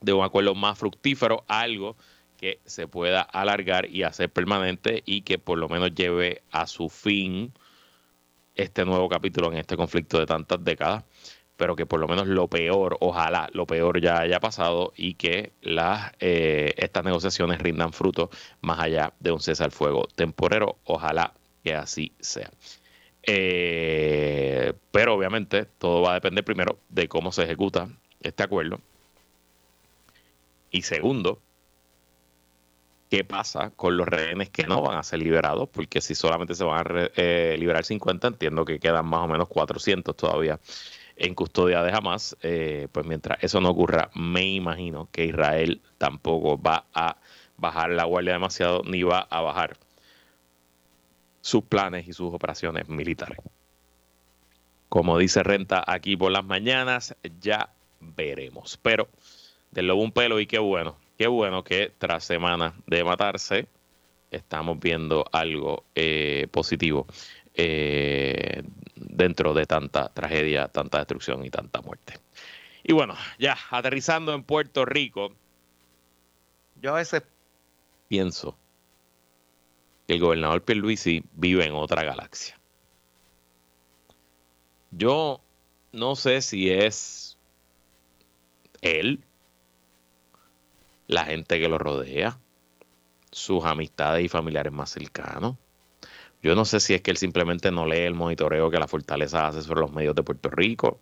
de 0.00 0.12
un 0.12 0.24
acuerdo 0.24 0.56
más 0.56 0.76
fructífero, 0.76 1.44
algo 1.46 1.96
que 2.36 2.58
se 2.64 2.88
pueda 2.88 3.22
alargar 3.22 3.88
y 3.88 4.02
hacer 4.02 4.28
permanente 4.28 5.04
y 5.06 5.22
que 5.22 5.38
por 5.38 5.58
lo 5.58 5.68
menos 5.68 5.94
lleve 5.94 6.42
a 6.50 6.66
su 6.66 6.88
fin 6.88 7.52
este 8.56 8.84
nuevo 8.84 9.08
capítulo 9.08 9.52
en 9.52 9.58
este 9.58 9.76
conflicto 9.76 10.18
de 10.18 10.26
tantas 10.26 10.62
décadas 10.64 11.04
pero 11.58 11.74
que 11.74 11.86
por 11.86 11.98
lo 11.98 12.06
menos 12.06 12.28
lo 12.28 12.46
peor, 12.46 12.96
ojalá 13.00 13.50
lo 13.52 13.66
peor 13.66 14.00
ya 14.00 14.20
haya 14.20 14.38
pasado 14.38 14.92
y 14.96 15.14
que 15.14 15.52
las, 15.60 16.12
eh, 16.20 16.72
estas 16.76 17.04
negociaciones 17.04 17.58
rindan 17.60 17.92
fruto 17.92 18.30
más 18.60 18.78
allá 18.78 19.12
de 19.18 19.32
un 19.32 19.40
cese 19.40 19.64
al 19.64 19.72
fuego 19.72 20.06
temporero. 20.14 20.78
Ojalá 20.84 21.34
que 21.64 21.74
así 21.74 22.12
sea. 22.20 22.50
Eh, 23.24 24.72
pero 24.92 25.14
obviamente 25.14 25.64
todo 25.64 26.02
va 26.02 26.12
a 26.12 26.14
depender 26.14 26.44
primero 26.44 26.78
de 26.90 27.08
cómo 27.08 27.32
se 27.32 27.42
ejecuta 27.42 27.88
este 28.22 28.44
acuerdo. 28.44 28.80
Y 30.70 30.82
segundo, 30.82 31.40
qué 33.10 33.24
pasa 33.24 33.70
con 33.70 33.96
los 33.96 34.06
rehenes 34.06 34.50
que 34.50 34.64
no 34.68 34.80
van 34.80 34.96
a 34.96 35.02
ser 35.02 35.18
liberados, 35.18 35.68
porque 35.70 36.00
si 36.00 36.14
solamente 36.14 36.54
se 36.54 36.62
van 36.62 36.86
a 36.86 37.10
eh, 37.16 37.56
liberar 37.58 37.84
50, 37.84 38.28
entiendo 38.28 38.64
que 38.64 38.78
quedan 38.78 39.06
más 39.06 39.24
o 39.24 39.28
menos 39.28 39.48
400 39.48 40.14
todavía 40.16 40.60
en 41.18 41.34
custodia 41.34 41.82
de 41.82 41.92
Hamas, 41.92 42.36
eh, 42.42 42.88
pues 42.92 43.04
mientras 43.04 43.42
eso 43.42 43.60
no 43.60 43.70
ocurra, 43.70 44.10
me 44.14 44.46
imagino 44.46 45.08
que 45.10 45.26
Israel 45.26 45.80
tampoco 45.98 46.60
va 46.60 46.86
a 46.94 47.16
bajar 47.56 47.90
la 47.90 48.04
guardia 48.04 48.32
demasiado 48.32 48.82
ni 48.84 49.02
va 49.02 49.26
a 49.28 49.40
bajar 49.40 49.76
sus 51.40 51.64
planes 51.64 52.06
y 52.06 52.12
sus 52.12 52.32
operaciones 52.32 52.88
militares. 52.88 53.38
Como 54.88 55.18
dice 55.18 55.42
Renta 55.42 55.82
aquí 55.86 56.16
por 56.16 56.30
las 56.30 56.44
mañanas, 56.44 57.16
ya 57.40 57.70
veremos. 58.00 58.78
Pero 58.80 59.08
del 59.70 59.88
lobo 59.88 60.02
un 60.02 60.12
pelo 60.12 60.40
y 60.40 60.46
qué 60.46 60.58
bueno, 60.58 60.96
qué 61.18 61.26
bueno 61.26 61.64
que 61.64 61.92
tras 61.98 62.24
semanas 62.24 62.74
de 62.86 63.04
matarse 63.04 63.66
estamos 64.30 64.78
viendo 64.78 65.24
algo 65.32 65.84
eh, 65.94 66.46
positivo 66.50 67.06
eh, 67.54 68.62
dentro 69.00 69.54
de 69.54 69.66
tanta 69.66 70.08
tragedia, 70.08 70.68
tanta 70.68 70.98
destrucción 70.98 71.44
y 71.44 71.50
tanta 71.50 71.80
muerte. 71.80 72.14
Y 72.82 72.92
bueno, 72.92 73.14
ya 73.38 73.56
aterrizando 73.70 74.32
en 74.34 74.42
Puerto 74.42 74.84
Rico, 74.84 75.32
yo 76.80 76.90
a 76.94 76.98
veces 76.98 77.22
pienso 78.08 78.56
que 80.06 80.14
el 80.14 80.20
gobernador 80.20 80.62
Pierluisi 80.62 81.22
vive 81.34 81.64
en 81.64 81.74
otra 81.74 82.02
galaxia. 82.02 82.58
Yo 84.90 85.40
no 85.92 86.16
sé 86.16 86.40
si 86.40 86.70
es 86.70 87.36
él, 88.80 89.22
la 91.08 91.24
gente 91.24 91.60
que 91.60 91.68
lo 91.68 91.78
rodea, 91.78 92.38
sus 93.30 93.64
amistades 93.64 94.24
y 94.24 94.28
familiares 94.28 94.72
más 94.72 94.90
cercanos, 94.90 95.56
yo 96.42 96.54
no 96.54 96.64
sé 96.64 96.80
si 96.80 96.94
es 96.94 97.02
que 97.02 97.10
él 97.10 97.16
simplemente 97.16 97.70
no 97.70 97.86
lee 97.86 97.98
el 97.98 98.14
monitoreo 98.14 98.70
que 98.70 98.78
la 98.78 98.86
fortaleza 98.86 99.48
hace 99.48 99.62
sobre 99.62 99.80
los 99.80 99.92
medios 99.92 100.14
de 100.14 100.22
Puerto 100.22 100.50
Rico, 100.50 101.00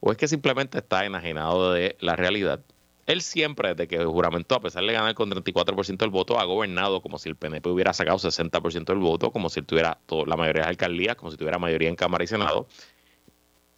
o 0.00 0.12
es 0.12 0.18
que 0.18 0.28
simplemente 0.28 0.78
está 0.78 1.04
enajenado 1.04 1.72
de 1.72 1.96
la 2.00 2.14
realidad. 2.14 2.60
Él 3.06 3.22
siempre, 3.22 3.70
desde 3.70 3.88
que 3.88 4.04
juramentó, 4.04 4.56
a 4.56 4.60
pesar 4.60 4.84
de 4.84 4.92
ganar 4.92 5.14
con 5.14 5.30
34% 5.30 5.96
del 5.96 6.10
voto, 6.10 6.38
ha 6.38 6.44
gobernado 6.44 7.00
como 7.00 7.18
si 7.18 7.30
el 7.30 7.36
PNP 7.36 7.70
hubiera 7.70 7.94
sacado 7.94 8.18
60% 8.18 8.84
del 8.84 8.98
voto, 8.98 9.30
como 9.32 9.48
si 9.48 9.62
tuviera 9.62 9.98
la 10.26 10.36
mayoría 10.36 10.64
de 10.64 10.68
alcaldías, 10.68 11.16
como 11.16 11.30
si 11.30 11.38
tuviera 11.38 11.58
mayoría 11.58 11.88
en 11.88 11.96
Cámara 11.96 12.22
y 12.22 12.26
Senado. 12.26 12.68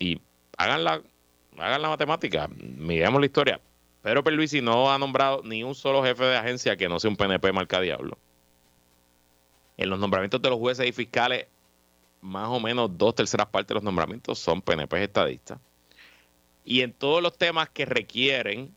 Y 0.00 0.20
hagan 0.58 0.82
la, 0.82 1.00
hagan 1.58 1.80
la 1.80 1.88
matemática, 1.88 2.48
miremos 2.56 3.20
la 3.20 3.26
historia. 3.26 3.60
Pedro 4.02 4.24
Perluisi 4.24 4.60
no 4.62 4.92
ha 4.92 4.98
nombrado 4.98 5.42
ni 5.44 5.62
un 5.62 5.76
solo 5.76 6.02
jefe 6.02 6.24
de 6.24 6.36
agencia 6.36 6.76
que 6.76 6.88
no 6.88 6.98
sea 6.98 7.10
un 7.10 7.16
PNP 7.16 7.52
marca 7.52 7.80
diablo 7.80 8.18
en 9.80 9.88
los 9.88 9.98
nombramientos 9.98 10.42
de 10.42 10.50
los 10.50 10.58
jueces 10.58 10.86
y 10.86 10.92
fiscales, 10.92 11.46
más 12.20 12.48
o 12.48 12.60
menos 12.60 12.98
dos 12.98 13.14
terceras 13.14 13.46
partes 13.46 13.68
de 13.68 13.74
los 13.74 13.82
nombramientos 13.82 14.38
son 14.38 14.60
PNP 14.60 15.02
estadistas. 15.02 15.58
Y 16.66 16.82
en 16.82 16.92
todos 16.92 17.22
los 17.22 17.36
temas 17.38 17.70
que 17.70 17.86
requieren 17.86 18.74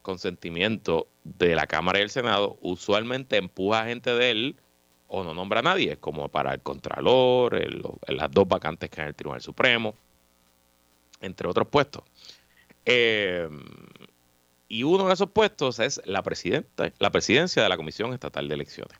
consentimiento 0.00 1.08
de 1.24 1.54
la 1.54 1.66
Cámara 1.66 1.98
y 1.98 2.02
el 2.02 2.08
Senado, 2.08 2.56
usualmente 2.62 3.36
empuja 3.36 3.82
a 3.82 3.86
gente 3.86 4.14
de 4.14 4.30
él 4.30 4.56
o 5.08 5.24
no 5.24 5.34
nombra 5.34 5.60
a 5.60 5.62
nadie, 5.62 5.98
como 5.98 6.30
para 6.30 6.54
el 6.54 6.62
Contralor, 6.62 7.60
las 8.08 8.30
dos 8.30 8.48
vacantes 8.48 8.88
que 8.88 9.02
hay 9.02 9.04
en 9.04 9.08
el 9.08 9.14
Tribunal 9.14 9.42
Supremo, 9.42 9.94
entre 11.20 11.48
otros 11.48 11.68
puestos. 11.68 12.02
Eh, 12.86 13.46
y 14.68 14.84
uno 14.84 15.06
de 15.06 15.12
esos 15.12 15.28
puestos 15.28 15.80
es 15.80 16.00
la 16.06 16.22
presidenta, 16.22 16.90
la 16.98 17.10
presidencia 17.10 17.62
de 17.62 17.68
la 17.68 17.76
Comisión 17.76 18.14
Estatal 18.14 18.48
de 18.48 18.54
Elecciones 18.54 18.98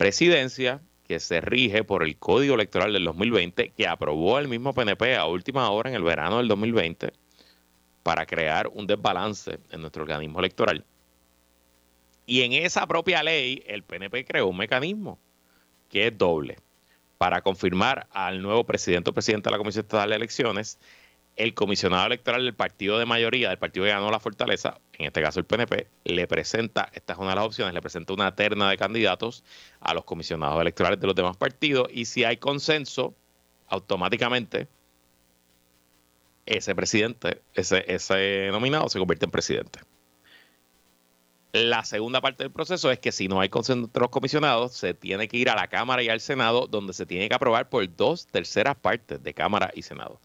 presidencia 0.00 0.80
que 1.06 1.20
se 1.20 1.42
rige 1.42 1.84
por 1.84 2.02
el 2.02 2.16
Código 2.16 2.54
Electoral 2.54 2.94
del 2.94 3.04
2020 3.04 3.74
que 3.76 3.86
aprobó 3.86 4.38
el 4.38 4.48
mismo 4.48 4.72
PNP 4.72 5.14
a 5.14 5.26
última 5.26 5.68
hora 5.68 5.90
en 5.90 5.96
el 5.96 6.02
verano 6.02 6.38
del 6.38 6.48
2020 6.48 7.12
para 8.02 8.24
crear 8.24 8.68
un 8.68 8.86
desbalance 8.86 9.58
en 9.70 9.80
nuestro 9.82 10.04
organismo 10.04 10.38
electoral. 10.38 10.86
Y 12.24 12.40
en 12.40 12.54
esa 12.54 12.86
propia 12.86 13.22
ley 13.22 13.62
el 13.66 13.82
PNP 13.82 14.24
creó 14.24 14.46
un 14.46 14.56
mecanismo 14.56 15.18
que 15.90 16.06
es 16.06 16.16
doble 16.16 16.56
para 17.18 17.42
confirmar 17.42 18.06
al 18.10 18.40
nuevo 18.40 18.64
presidente 18.64 19.10
o 19.10 19.12
presidenta 19.12 19.50
de 19.50 19.52
la 19.52 19.58
Comisión 19.58 19.84
Estatal 19.84 20.08
de 20.08 20.16
Elecciones 20.16 20.78
el 21.40 21.54
comisionado 21.54 22.06
electoral 22.06 22.44
del 22.44 22.54
partido 22.54 22.98
de 22.98 23.06
mayoría, 23.06 23.48
del 23.48 23.58
partido 23.58 23.86
que 23.86 23.92
ganó 23.92 24.10
la 24.10 24.20
fortaleza, 24.20 24.78
en 24.98 25.06
este 25.06 25.22
caso 25.22 25.40
el 25.40 25.46
PNP, 25.46 25.88
le 26.04 26.26
presenta, 26.26 26.90
esta 26.92 27.14
es 27.14 27.18
una 27.18 27.30
de 27.30 27.36
las 27.36 27.46
opciones, 27.46 27.72
le 27.72 27.80
presenta 27.80 28.12
una 28.12 28.34
terna 28.34 28.68
de 28.68 28.76
candidatos 28.76 29.42
a 29.80 29.94
los 29.94 30.04
comisionados 30.04 30.60
electorales 30.60 31.00
de 31.00 31.06
los 31.06 31.16
demás 31.16 31.38
partidos 31.38 31.88
y 31.90 32.04
si 32.04 32.24
hay 32.24 32.36
consenso, 32.36 33.14
automáticamente 33.68 34.68
ese 36.44 36.74
presidente, 36.74 37.40
ese, 37.54 37.84
ese 37.88 38.50
nominado 38.52 38.90
se 38.90 38.98
convierte 38.98 39.24
en 39.24 39.30
presidente. 39.30 39.80
La 41.52 41.84
segunda 41.84 42.20
parte 42.20 42.44
del 42.44 42.52
proceso 42.52 42.90
es 42.90 42.98
que 42.98 43.12
si 43.12 43.28
no 43.28 43.40
hay 43.40 43.48
consenso 43.48 43.86
entre 43.86 44.02
los 44.02 44.10
comisionados, 44.10 44.74
se 44.74 44.92
tiene 44.92 45.26
que 45.26 45.38
ir 45.38 45.48
a 45.48 45.56
la 45.56 45.68
Cámara 45.68 46.02
y 46.02 46.10
al 46.10 46.20
Senado, 46.20 46.66
donde 46.66 46.92
se 46.92 47.06
tiene 47.06 47.30
que 47.30 47.34
aprobar 47.34 47.70
por 47.70 47.96
dos 47.96 48.26
terceras 48.26 48.76
partes 48.76 49.22
de 49.22 49.32
Cámara 49.32 49.70
y 49.74 49.82
Senado. 49.82 50.20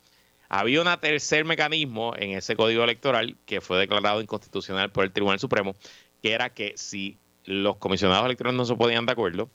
Había 0.49 0.81
un 0.81 0.87
tercer 0.99 1.45
mecanismo 1.45 2.13
en 2.17 2.31
ese 2.31 2.55
código 2.55 2.83
electoral 2.83 3.35
que 3.45 3.61
fue 3.61 3.77
declarado 3.77 4.21
inconstitucional 4.21 4.91
por 4.91 5.03
el 5.03 5.11
Tribunal 5.11 5.39
Supremo, 5.39 5.75
que 6.21 6.33
era 6.33 6.49
que 6.49 6.73
si 6.75 7.17
los 7.45 7.77
comisionados 7.77 8.25
electorales 8.25 8.57
no 8.57 8.65
se 8.65 8.75
ponían 8.75 9.05
de 9.05 9.11
acuerdo 9.11 9.49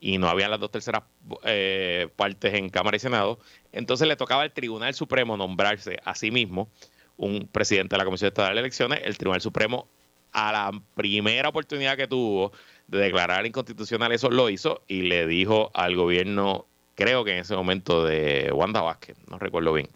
y 0.00 0.18
no 0.18 0.28
había 0.28 0.48
las 0.48 0.60
dos 0.60 0.70
terceras 0.70 1.02
eh, 1.44 2.08
partes 2.16 2.54
en 2.54 2.68
Cámara 2.68 2.96
y 2.96 3.00
Senado, 3.00 3.38
entonces 3.72 4.06
le 4.06 4.16
tocaba 4.16 4.42
al 4.42 4.52
Tribunal 4.52 4.94
Supremo 4.94 5.36
nombrarse 5.36 5.98
a 6.04 6.14
sí 6.14 6.30
mismo 6.30 6.68
un 7.16 7.48
presidente 7.50 7.94
de 7.94 7.98
la 7.98 8.04
Comisión 8.04 8.28
Estatal 8.28 8.54
de 8.54 8.60
Elecciones. 8.60 9.00
El 9.04 9.16
Tribunal 9.16 9.40
Supremo, 9.40 9.88
a 10.32 10.52
la 10.52 10.82
primera 10.94 11.48
oportunidad 11.48 11.96
que 11.96 12.06
tuvo 12.06 12.52
de 12.86 12.98
declarar 12.98 13.46
inconstitucional 13.46 14.12
eso, 14.12 14.30
lo 14.30 14.50
hizo 14.50 14.82
y 14.88 15.02
le 15.02 15.26
dijo 15.26 15.70
al 15.74 15.96
gobierno, 15.96 16.66
creo 16.94 17.24
que 17.24 17.32
en 17.32 17.38
ese 17.38 17.56
momento 17.56 18.04
de 18.04 18.50
Wanda 18.52 18.82
Vázquez, 18.82 19.16
no 19.28 19.38
recuerdo 19.38 19.72
bien, 19.72 19.88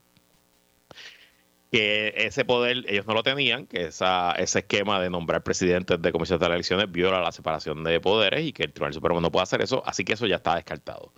que 1.71 2.15
ese 2.17 2.45
poder 2.45 2.85
ellos 2.89 3.07
no 3.07 3.15
lo 3.15 3.23
tenían, 3.23 3.67
que 3.67 3.87
esa, 3.87 4.33
ese 4.33 4.61
esquema 4.61 5.01
de 5.01 5.11
nombrar 5.11 5.43
presidentes 5.43 6.01
de 6.01 6.13
comisión 6.13 6.39
de 6.39 6.47
elecciones 6.47 6.91
viola 6.91 7.21
la 7.21 7.33
separación 7.33 7.85
de 7.85 8.01
poderes 8.01 8.45
y 8.45 8.53
que 8.53 8.65
el 8.65 8.73
Tribunal 8.73 8.95
Supremo 8.95 9.21
no 9.21 9.31
puede 9.31 9.43
hacer 9.43 9.61
eso, 9.61 9.83
así 9.87 10.05
que 10.05 10.15
eso 10.15 10.27
ya 10.27 10.37
está 10.37 10.55
descartado. 10.55 11.13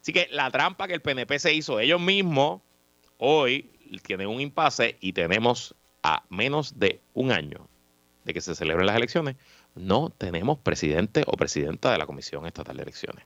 Así 0.00 0.12
que 0.12 0.28
la 0.30 0.50
trampa 0.50 0.86
que 0.86 0.94
el 0.94 1.02
PNP 1.02 1.38
se 1.38 1.52
hizo 1.52 1.80
ellos 1.80 2.00
mismos, 2.00 2.60
hoy 3.18 3.70
tienen 4.02 4.28
un 4.28 4.40
impasse 4.40 4.96
y 5.00 5.12
tenemos 5.12 5.74
a 6.02 6.22
menos 6.28 6.78
de 6.78 7.00
un 7.14 7.32
año 7.32 7.68
de 8.24 8.32
que 8.32 8.40
se 8.40 8.54
celebren 8.54 8.86
las 8.86 8.96
elecciones 8.96 9.36
no 9.76 10.10
tenemos 10.10 10.58
presidente 10.58 11.22
o 11.26 11.32
presidenta 11.32 11.92
de 11.92 11.98
la 11.98 12.06
Comisión 12.06 12.46
Estatal 12.46 12.76
de 12.76 12.82
Elecciones. 12.82 13.24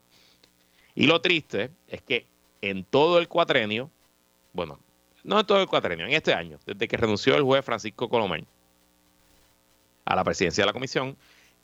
Y 0.94 1.06
lo 1.06 1.20
triste 1.20 1.70
es 1.86 2.02
que 2.02 2.26
en 2.60 2.84
todo 2.84 3.18
el 3.18 3.28
cuatrenio, 3.28 3.90
bueno, 4.52 4.80
no 5.24 5.40
en 5.40 5.46
todo 5.46 5.60
el 5.60 5.66
cuatrenio, 5.66 6.06
en 6.06 6.12
este 6.12 6.34
año, 6.34 6.58
desde 6.66 6.88
que 6.88 6.96
renunció 6.96 7.36
el 7.36 7.42
juez 7.42 7.64
Francisco 7.64 8.08
Colomán 8.08 8.46
a 10.04 10.16
la 10.16 10.24
presidencia 10.24 10.62
de 10.62 10.66
la 10.66 10.72
comisión, 10.72 11.16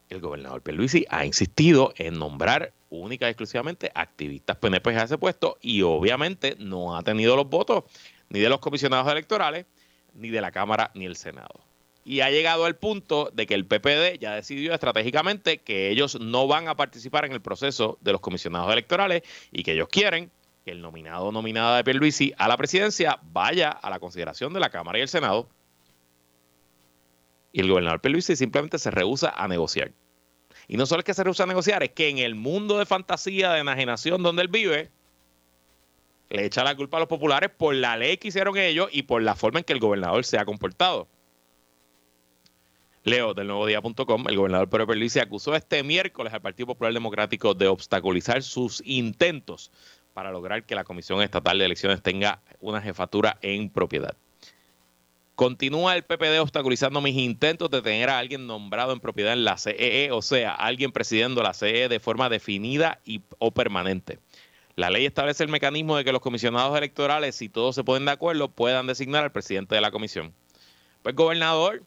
el 0.09 0.21
gobernador 0.21 0.63
Pierluisi 0.63 1.05
ha 1.09 1.25
insistido 1.25 1.93
en 1.97 2.19
nombrar 2.19 2.73
única 2.91 3.27
y 3.27 3.31
exclusivamente 3.31 3.91
activistas 3.95 4.57
PNP 4.57 4.91
a 4.91 5.03
ese 5.05 5.19
puesto 5.19 5.59
y 5.61 5.83
obviamente 5.83 6.55
no 6.59 6.97
ha 6.97 7.03
tenido 7.03 7.35
los 7.35 7.49
votos 7.49 7.85
ni 8.29 8.41
de 8.41 8.49
los 8.49 8.61
comisionados 8.61 9.11
electorales, 9.11 9.67
ni 10.15 10.31
de 10.31 10.41
la 10.41 10.51
Cámara, 10.51 10.91
ni 10.95 11.07
el 11.07 11.17
Senado. 11.17 11.61
Y 12.05 12.21
ha 12.21 12.31
llegado 12.31 12.67
al 12.67 12.77
punto 12.77 13.31
de 13.35 13.47
que 13.47 13.55
el 13.55 13.67
PPD 13.67 14.19
ya 14.21 14.35
decidió 14.35 14.73
estratégicamente 14.73 15.59
que 15.59 15.91
ellos 15.91 16.21
no 16.21 16.47
van 16.47 16.69
a 16.69 16.77
participar 16.77 17.25
en 17.25 17.33
el 17.33 17.41
proceso 17.41 17.99
de 18.01 18.13
los 18.13 18.21
comisionados 18.21 18.73
electorales 18.73 19.23
y 19.51 19.65
que 19.65 19.73
ellos 19.73 19.89
quieren 19.91 20.31
que 20.67 20.73
el 20.73 20.83
nominado 20.83 21.27
o 21.27 21.33
nominada 21.33 21.77
de 21.77 21.85
Pierluisi 21.85 22.35
a 22.37 22.49
la 22.49 22.57
presidencia 22.57 23.21
vaya 23.23 23.71
a 23.71 23.89
la 23.89 24.01
consideración 24.01 24.53
de 24.53 24.59
la 24.59 24.69
Cámara 24.69 24.99
y 24.99 25.03
el 25.03 25.09
Senado. 25.09 25.49
Y 27.53 27.61
el 27.61 27.69
gobernador 27.69 28.01
Pierluisi 28.01 28.35
simplemente 28.35 28.81
se 28.81 28.91
rehúsa 28.91 29.31
a 29.31 29.47
negociar. 29.47 29.93
Y 30.67 30.77
no 30.77 30.85
solo 30.85 30.99
es 30.99 31.05
que 31.05 31.15
se 31.15 31.23
rehúsa 31.23 31.45
a 31.45 31.47
negociar, 31.47 31.85
es 31.85 31.91
que 31.91 32.09
en 32.09 32.19
el 32.19 32.35
mundo 32.35 32.79
de 32.79 32.85
fantasía, 32.85 33.53
de 33.53 33.61
enajenación 33.61 34.25
donde 34.25 34.43
él 34.43 34.49
vive, 34.49 34.91
le 36.31 36.45
echa 36.45 36.65
la 36.65 36.75
culpa 36.75 36.97
a 36.97 37.01
los 37.01 37.09
populares 37.09 37.51
por 37.57 37.73
la 37.73 37.97
ley 37.97 38.17
que 38.17 38.27
hicieron 38.27 38.59
ellos 38.59 38.89
y 38.91 39.05
por 39.05 39.23
la 39.23 39.37
forma 39.37 39.61
en 39.61 39.65
que 39.65 39.73
el 39.73 39.79
gobernador 39.79 40.25
se 40.25 40.37
ha 40.37 40.45
comportado. 40.45 41.07
Leo 43.05 43.35
del 43.35 43.47
nuevo 43.47 43.67
día.com, 43.67 44.25
el 44.29 44.37
gobernador 44.37 44.69
Pedro 44.69 44.89
Pierluisi 44.89 45.21
acusó 45.21 45.55
este 45.55 45.85
miércoles 45.85 46.35
al 46.35 46.43
Partido 46.43 46.67
Popular 46.67 46.93
Democrático 46.93 47.55
de 47.55 47.69
obstaculizar 47.69 48.43
sus 48.43 48.83
intentos 48.85 49.71
para 50.17 50.33
lograr 50.33 50.65
que 50.65 50.75
la 50.75 50.85
Comisión 50.85 51.21
Estatal 51.21 51.59
de 51.59 51.67
Elecciones 51.67 52.03
tenga 52.03 52.41
una 52.63 52.81
jefatura 52.81 53.37
en 53.43 53.69
propiedad. 53.69 54.17
Continúa 55.35 55.95
el 55.95 56.05
PPD 56.05 56.41
obstaculizando 56.41 57.03
mis 57.03 57.17
intentos 57.17 57.71
de 57.71 57.83
tener 57.83 58.09
a 58.09 58.19
alguien 58.19 58.47
nombrado 58.47 58.95
en 58.95 59.01
propiedad 59.01 59.35
en 59.35 59.45
la 59.45 59.59
CEE, 59.59 60.11
o 60.13 60.23
sea, 60.23 60.55
alguien 60.55 60.91
presidiendo 60.91 61.43
la 61.43 61.53
CEE 61.53 61.91
de 61.91 62.01
forma 62.01 62.31
definida 62.31 62.99
y, 63.05 63.21
o 63.39 63.51
permanente. 63.51 64.19
La 64.75 64.89
ley 64.89 65.05
establece 65.05 65.43
el 65.43 65.51
mecanismo 65.51 65.99
de 65.99 66.05
que 66.05 66.13
los 66.13 66.23
comisionados 66.23 66.75
electorales, 66.79 67.35
si 67.35 67.51
todos 67.51 67.75
se 67.75 67.85
ponen 67.85 68.07
de 68.07 68.13
acuerdo, 68.13 68.49
puedan 68.49 68.87
designar 68.87 69.23
al 69.23 69.33
presidente 69.33 69.75
de 69.75 69.83
la 69.83 69.91
comisión. 69.91 70.33
Pues 71.03 71.15
gobernador, 71.15 71.83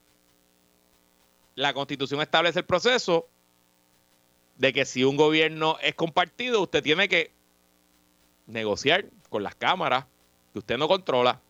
la 1.55 1.74
constitución 1.74 2.21
establece 2.21 2.59
el 2.59 2.65
proceso 2.65 3.27
de 4.57 4.71
que 4.71 4.86
si 4.86 5.03
un 5.03 5.17
gobierno 5.17 5.77
es 5.81 5.95
compartido, 5.95 6.62
usted 6.62 6.83
tiene 6.83 7.09
que 7.09 7.38
negociar 8.50 9.06
con 9.29 9.44
las 9.44 9.56
cámaras 9.56 10.06
que 10.53 10.60
usted 10.60 10.77
no 10.77 10.88
controla. 10.88 11.41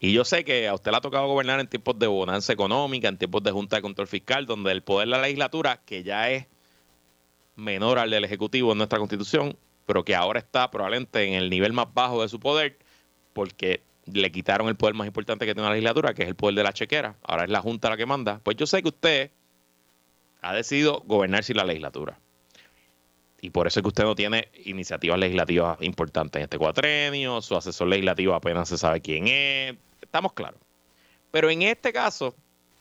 Y 0.00 0.12
yo 0.12 0.24
sé 0.24 0.44
que 0.44 0.68
a 0.68 0.74
usted 0.74 0.90
le 0.90 0.98
ha 0.98 1.00
tocado 1.00 1.26
gobernar 1.26 1.60
en 1.60 1.66
tiempos 1.66 1.98
de 1.98 2.06
bonanza 2.06 2.52
económica, 2.52 3.08
en 3.08 3.16
tiempos 3.16 3.42
de 3.42 3.50
Junta 3.50 3.76
de 3.76 3.82
Control 3.82 4.06
Fiscal, 4.06 4.44
donde 4.44 4.70
el 4.72 4.82
poder 4.82 5.08
de 5.08 5.12
la 5.12 5.22
legislatura, 5.22 5.80
que 5.84 6.02
ya 6.02 6.30
es 6.30 6.46
menor 7.56 7.98
al 7.98 8.10
del 8.10 8.24
Ejecutivo 8.24 8.72
en 8.72 8.78
nuestra 8.78 8.98
Constitución, 8.98 9.56
pero 9.86 10.04
que 10.04 10.14
ahora 10.14 10.40
está 10.40 10.70
probablemente 10.70 11.24
en 11.24 11.34
el 11.34 11.48
nivel 11.48 11.72
más 11.72 11.92
bajo 11.94 12.20
de 12.20 12.28
su 12.28 12.38
poder, 12.38 12.78
porque 13.32 13.82
le 14.06 14.30
quitaron 14.30 14.68
el 14.68 14.76
poder 14.76 14.94
más 14.94 15.06
importante 15.06 15.46
que 15.46 15.54
tiene 15.54 15.68
la 15.68 15.74
legislatura, 15.74 16.12
que 16.12 16.24
es 16.24 16.28
el 16.28 16.34
poder 16.34 16.56
de 16.56 16.64
la 16.64 16.72
chequera. 16.72 17.16
Ahora 17.22 17.44
es 17.44 17.50
la 17.50 17.60
Junta 17.60 17.88
la 17.88 17.96
que 17.96 18.04
manda. 18.04 18.40
Pues 18.42 18.56
yo 18.56 18.66
sé 18.66 18.82
que 18.82 18.88
usted 18.88 19.30
ha 20.42 20.54
decidido 20.54 21.02
gobernar 21.06 21.44
sin 21.44 21.56
la 21.56 21.64
legislatura. 21.64 22.18
Y 23.44 23.50
por 23.50 23.66
eso 23.66 23.78
es 23.78 23.82
que 23.82 23.88
usted 23.88 24.04
no 24.04 24.14
tiene 24.14 24.48
iniciativas 24.64 25.18
legislativas 25.18 25.76
importantes 25.82 26.40
en 26.40 26.44
este 26.44 26.56
cuatrenio, 26.56 27.42
su 27.42 27.54
asesor 27.54 27.88
legislativo 27.88 28.32
apenas 28.32 28.70
se 28.70 28.78
sabe 28.78 29.02
quién 29.02 29.28
es, 29.28 29.76
estamos 30.00 30.32
claros. 30.32 30.58
Pero 31.30 31.50
en 31.50 31.60
este 31.60 31.92
caso, 31.92 32.34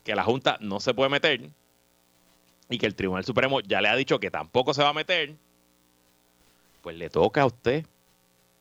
que 0.06 0.16
la 0.16 0.24
Junta 0.24 0.58
no 0.62 0.80
se 0.80 0.94
puede 0.94 1.10
meter 1.10 1.50
y 2.70 2.78
que 2.78 2.86
el 2.86 2.96
Tribunal 2.96 3.26
Supremo 3.26 3.60
ya 3.60 3.82
le 3.82 3.90
ha 3.90 3.96
dicho 3.98 4.22
que 4.22 4.32
tampoco 4.32 4.74
se 4.74 4.82
va 4.82 4.88
a 4.88 4.94
meter, 4.94 5.36
pues 6.82 6.96
le 6.96 7.10
toca 7.10 7.42
a 7.42 7.48
usted, 7.48 7.86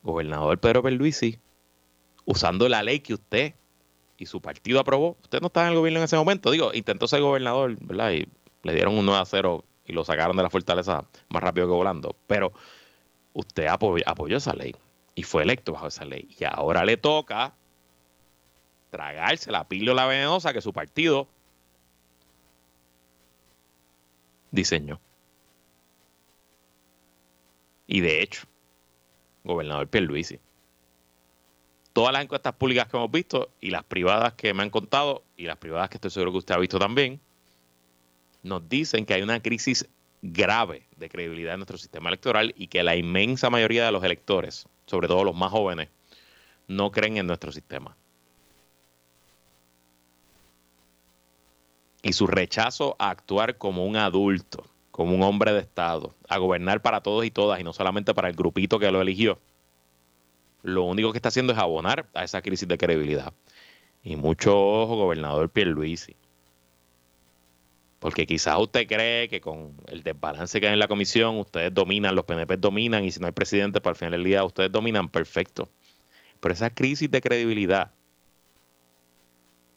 gobernador 0.02 0.58
Pedro 0.58 0.82
Perluisi, 0.82 1.38
usando 2.24 2.68
la 2.68 2.82
ley 2.82 2.98
que 2.98 3.14
usted 3.14 3.54
y 4.18 4.26
su 4.26 4.40
partido 4.40 4.80
aprobó. 4.80 5.16
Usted 5.22 5.40
no 5.40 5.46
estaba 5.46 5.66
en 5.66 5.74
el 5.74 5.78
gobierno 5.78 6.00
en 6.00 6.04
ese 6.06 6.16
momento, 6.16 6.50
digo, 6.50 6.74
intentó 6.74 7.06
ser 7.06 7.20
gobernador, 7.20 7.76
¿verdad? 7.80 8.10
Y 8.10 8.26
le 8.64 8.74
dieron 8.74 8.98
un 8.98 9.06
9 9.06 9.20
a 9.20 9.24
0 9.24 9.64
y 9.92 9.94
lo 9.94 10.04
sacaron 10.04 10.34
de 10.36 10.42
la 10.42 10.48
fortaleza 10.48 11.04
más 11.28 11.42
rápido 11.42 11.66
que 11.66 11.74
volando. 11.74 12.16
Pero 12.26 12.52
usted 13.34 13.66
apoyó, 13.66 14.38
esa 14.38 14.54
ley 14.54 14.74
y 15.14 15.22
fue 15.22 15.42
electo 15.42 15.72
bajo 15.72 15.88
esa 15.88 16.06
ley. 16.06 16.34
Y 16.38 16.44
ahora 16.44 16.84
le 16.86 16.96
toca 16.96 17.54
tragarse 18.90 19.52
la 19.52 19.68
píldora 19.68 20.06
venenosa 20.06 20.54
que 20.54 20.62
su 20.62 20.72
partido 20.72 21.28
diseñó. 24.50 24.98
Y 27.86 28.00
de 28.00 28.22
hecho, 28.22 28.46
gobernador 29.44 29.88
Pierluisi, 29.88 30.40
todas 31.92 32.14
las 32.14 32.22
encuestas 32.22 32.54
públicas 32.54 32.88
que 32.88 32.96
hemos 32.96 33.10
visto 33.10 33.50
y 33.60 33.70
las 33.70 33.84
privadas 33.84 34.32
que 34.32 34.54
me 34.54 34.62
han 34.62 34.70
contado 34.70 35.22
y 35.36 35.44
las 35.44 35.58
privadas 35.58 35.90
que 35.90 35.98
estoy 35.98 36.10
seguro 36.10 36.32
que 36.32 36.38
usted 36.38 36.54
ha 36.54 36.58
visto 36.58 36.78
también, 36.78 37.20
nos 38.42 38.68
dicen 38.68 39.06
que 39.06 39.14
hay 39.14 39.22
una 39.22 39.40
crisis 39.40 39.88
grave 40.20 40.86
de 40.96 41.08
credibilidad 41.08 41.54
en 41.54 41.60
nuestro 41.60 41.78
sistema 41.78 42.08
electoral 42.08 42.54
y 42.56 42.68
que 42.68 42.82
la 42.82 42.96
inmensa 42.96 43.50
mayoría 43.50 43.84
de 43.84 43.92
los 43.92 44.04
electores, 44.04 44.66
sobre 44.86 45.08
todo 45.08 45.24
los 45.24 45.34
más 45.34 45.50
jóvenes, 45.50 45.88
no 46.68 46.90
creen 46.92 47.16
en 47.16 47.26
nuestro 47.26 47.52
sistema. 47.52 47.96
Y 52.02 52.12
su 52.12 52.26
rechazo 52.26 52.96
a 52.98 53.10
actuar 53.10 53.58
como 53.58 53.86
un 53.86 53.96
adulto, 53.96 54.64
como 54.90 55.14
un 55.14 55.22
hombre 55.22 55.52
de 55.52 55.60
Estado, 55.60 56.14
a 56.28 56.38
gobernar 56.38 56.82
para 56.82 57.00
todos 57.00 57.24
y 57.24 57.30
todas 57.30 57.60
y 57.60 57.64
no 57.64 57.72
solamente 57.72 58.14
para 58.14 58.28
el 58.28 58.34
grupito 58.34 58.78
que 58.78 58.90
lo 58.90 59.00
eligió, 59.00 59.38
lo 60.62 60.84
único 60.84 61.12
que 61.12 61.18
está 61.18 61.28
haciendo 61.28 61.52
es 61.52 61.58
abonar 61.58 62.08
a 62.14 62.24
esa 62.24 62.42
crisis 62.42 62.68
de 62.68 62.78
credibilidad. 62.78 63.32
Y 64.04 64.16
mucho 64.16 64.56
ojo, 64.56 64.96
gobernador 64.96 65.48
Pierluisi 65.48 66.16
porque 68.02 68.26
quizás 68.26 68.58
usted 68.58 68.88
cree 68.88 69.28
que 69.28 69.40
con 69.40 69.76
el 69.86 70.02
desbalance 70.02 70.60
que 70.60 70.66
hay 70.66 70.72
en 70.72 70.80
la 70.80 70.88
comisión, 70.88 71.38
ustedes 71.38 71.72
dominan, 71.72 72.16
los 72.16 72.24
PNP 72.24 72.56
dominan, 72.56 73.04
y 73.04 73.12
si 73.12 73.20
no 73.20 73.26
hay 73.26 73.32
presidente, 73.32 73.80
para 73.80 73.92
el 73.92 73.96
final 73.96 74.10
del 74.10 74.24
día 74.24 74.42
ustedes 74.42 74.72
dominan, 74.72 75.08
perfecto. 75.08 75.68
Pero 76.40 76.52
esa 76.52 76.70
crisis 76.70 77.08
de 77.08 77.20
credibilidad, 77.20 77.92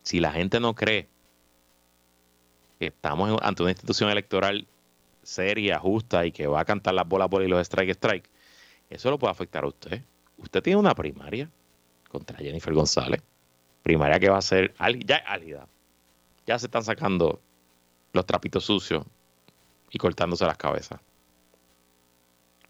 si 0.01 0.19
la 0.19 0.31
gente 0.31 0.59
no 0.59 0.73
cree 0.73 1.07
que 2.79 2.88
estamos 2.88 3.39
ante 3.43 3.61
una 3.61 3.73
institución 3.73 4.09
electoral 4.09 4.65
seria, 5.21 5.77
justa 5.77 6.25
y 6.25 6.31
que 6.31 6.47
va 6.47 6.61
a 6.61 6.65
cantar 6.65 6.95
las 6.95 7.07
bolas 7.07 7.29
bolas 7.29 7.47
y 7.47 7.51
los 7.51 7.61
strike 7.61 7.91
strike, 7.91 8.27
eso 8.89 9.11
lo 9.11 9.19
puede 9.19 9.33
afectar 9.33 9.65
a 9.65 9.67
usted. 9.67 10.01
Usted 10.39 10.63
tiene 10.63 10.79
una 10.79 10.95
primaria 10.95 11.47
contra 12.09 12.39
Jennifer 12.39 12.73
González, 12.73 13.21
primaria 13.83 14.19
que 14.19 14.29
va 14.29 14.39
a 14.39 14.41
ser 14.41 14.73
ya. 15.05 15.67
Ya 16.47 16.57
se 16.57 16.65
están 16.65 16.83
sacando 16.83 17.39
los 18.15 18.25
trapitos 18.25 18.65
sucios 18.65 19.06
y 19.91 19.97
cortándose 19.97 20.45
las 20.45 20.58
cabezas. 20.58 20.99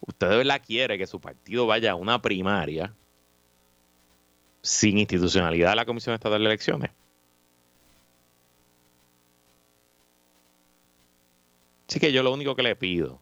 Usted 0.01 0.29
de 0.29 0.37
verdad 0.37 0.61
quiere 0.65 0.97
que 0.97 1.07
su 1.07 1.21
partido 1.21 1.65
vaya 1.67 1.91
a 1.91 1.95
una 1.95 2.21
primaria 2.21 2.93
sin 4.61 4.97
institucionalidad 4.97 5.69
de 5.69 5.75
la 5.75 5.85
Comisión 5.85 6.15
Estatal 6.15 6.39
de 6.39 6.47
Elecciones. 6.47 6.91
Así 11.87 11.99
que 11.99 12.11
yo 12.11 12.23
lo 12.23 12.33
único 12.33 12.55
que 12.55 12.63
le 12.63 12.75
pido, 12.75 13.21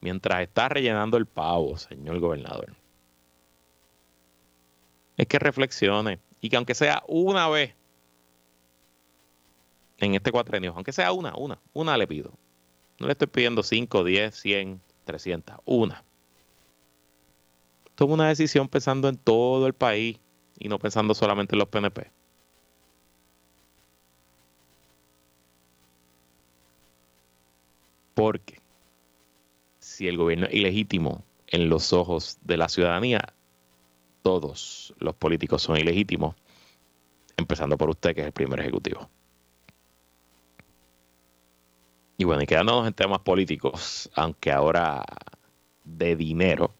mientras 0.00 0.40
está 0.42 0.68
rellenando 0.68 1.16
el 1.18 1.26
pavo, 1.26 1.76
señor 1.76 2.18
gobernador, 2.18 2.74
es 5.16 5.26
que 5.26 5.38
reflexione 5.38 6.20
y 6.40 6.48
que 6.48 6.56
aunque 6.56 6.74
sea 6.74 7.02
una 7.06 7.48
vez 7.48 7.74
en 9.98 10.14
este 10.14 10.32
cuatrenio, 10.32 10.72
aunque 10.74 10.92
sea 10.92 11.12
una, 11.12 11.34
una, 11.36 11.60
una 11.72 11.96
le 11.96 12.06
pido. 12.06 12.32
No 12.98 13.06
le 13.06 13.12
estoy 13.12 13.28
pidiendo 13.28 13.62
5, 13.62 14.04
10, 14.04 14.34
100, 14.34 14.80
300, 15.04 15.56
una. 15.64 16.04
Toma 17.94 18.14
una 18.14 18.28
decisión 18.28 18.68
pensando 18.68 19.08
en 19.08 19.16
todo 19.16 19.66
el 19.66 19.74
país 19.74 20.18
y 20.58 20.68
no 20.68 20.78
pensando 20.78 21.14
solamente 21.14 21.54
en 21.54 21.58
los 21.58 21.68
PNP. 21.68 22.10
Porque 28.14 28.60
si 29.78 30.08
el 30.08 30.16
gobierno 30.16 30.46
es 30.46 30.54
ilegítimo 30.54 31.24
en 31.46 31.68
los 31.68 31.92
ojos 31.92 32.38
de 32.42 32.56
la 32.56 32.68
ciudadanía, 32.68 33.34
todos 34.22 34.94
los 34.98 35.14
políticos 35.14 35.62
son 35.62 35.78
ilegítimos, 35.78 36.36
empezando 37.36 37.78
por 37.78 37.90
usted, 37.90 38.14
que 38.14 38.20
es 38.22 38.26
el 38.26 38.32
primer 38.32 38.60
ejecutivo. 38.60 39.08
Y 42.18 42.24
bueno, 42.24 42.42
y 42.42 42.46
quedándonos 42.46 42.86
en 42.86 42.94
temas 42.94 43.20
políticos, 43.20 44.10
aunque 44.14 44.50
ahora 44.50 45.04
de 45.84 46.16
dinero, 46.16 46.74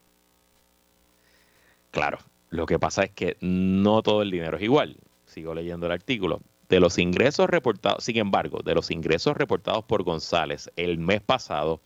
Claro, 1.89 2.19
lo 2.49 2.65
que 2.65 2.79
pasa 2.79 3.03
es 3.03 3.11
que 3.11 3.37
no 3.41 4.01
todo 4.01 4.21
el 4.21 4.31
dinero 4.31 4.57
es 4.57 4.63
igual. 4.63 4.97
Sigo 5.25 5.53
leyendo 5.53 5.87
el 5.87 5.91
artículo. 5.91 6.41
De 6.69 6.79
los 6.79 6.97
ingresos 6.97 7.49
reportados, 7.49 8.03
sin 8.03 8.17
embargo, 8.17 8.61
de 8.63 8.75
los 8.75 8.91
ingresos 8.91 9.35
reportados 9.35 9.83
por 9.83 10.03
González 10.03 10.71
el 10.77 10.99
mes 10.99 11.21
pasado, 11.21 11.81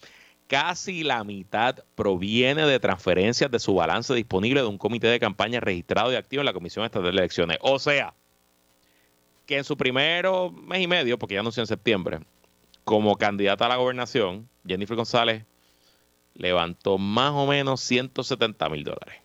casi 0.48 1.04
la 1.04 1.24
mitad 1.24 1.80
proviene 1.96 2.68
de 2.68 2.80
transferencias 2.80 3.50
de 3.50 3.60
su 3.60 3.74
balance 3.74 4.14
disponible 4.14 4.62
de 4.62 4.68
un 4.68 4.78
comité 4.78 5.08
de 5.08 5.20
campaña 5.20 5.60
registrado 5.60 6.12
y 6.12 6.16
activo 6.16 6.42
en 6.42 6.46
la 6.46 6.54
Comisión 6.54 6.86
Estatal 6.86 7.12
de 7.12 7.18
Elecciones. 7.18 7.58
O 7.62 7.80
sea, 7.80 8.14
que 9.46 9.58
en 9.58 9.64
su 9.64 9.78
primero 9.78 10.52
mes 10.52 10.82
y 10.82 10.88
medio, 10.88 11.18
porque 11.18 11.36
ya 11.36 11.40
anunció 11.40 11.64
en 11.64 11.68
septiembre, 11.68 12.20
como 12.86 13.18
candidata 13.18 13.66
a 13.66 13.70
la 13.70 13.76
gobernación, 13.76 14.48
Jennifer 14.66 14.96
González 14.96 15.44
levantó 16.36 16.98
más 16.98 17.32
o 17.34 17.48
menos 17.48 17.82
170 17.82 18.70
mil 18.70 18.84
dólares. 18.84 19.22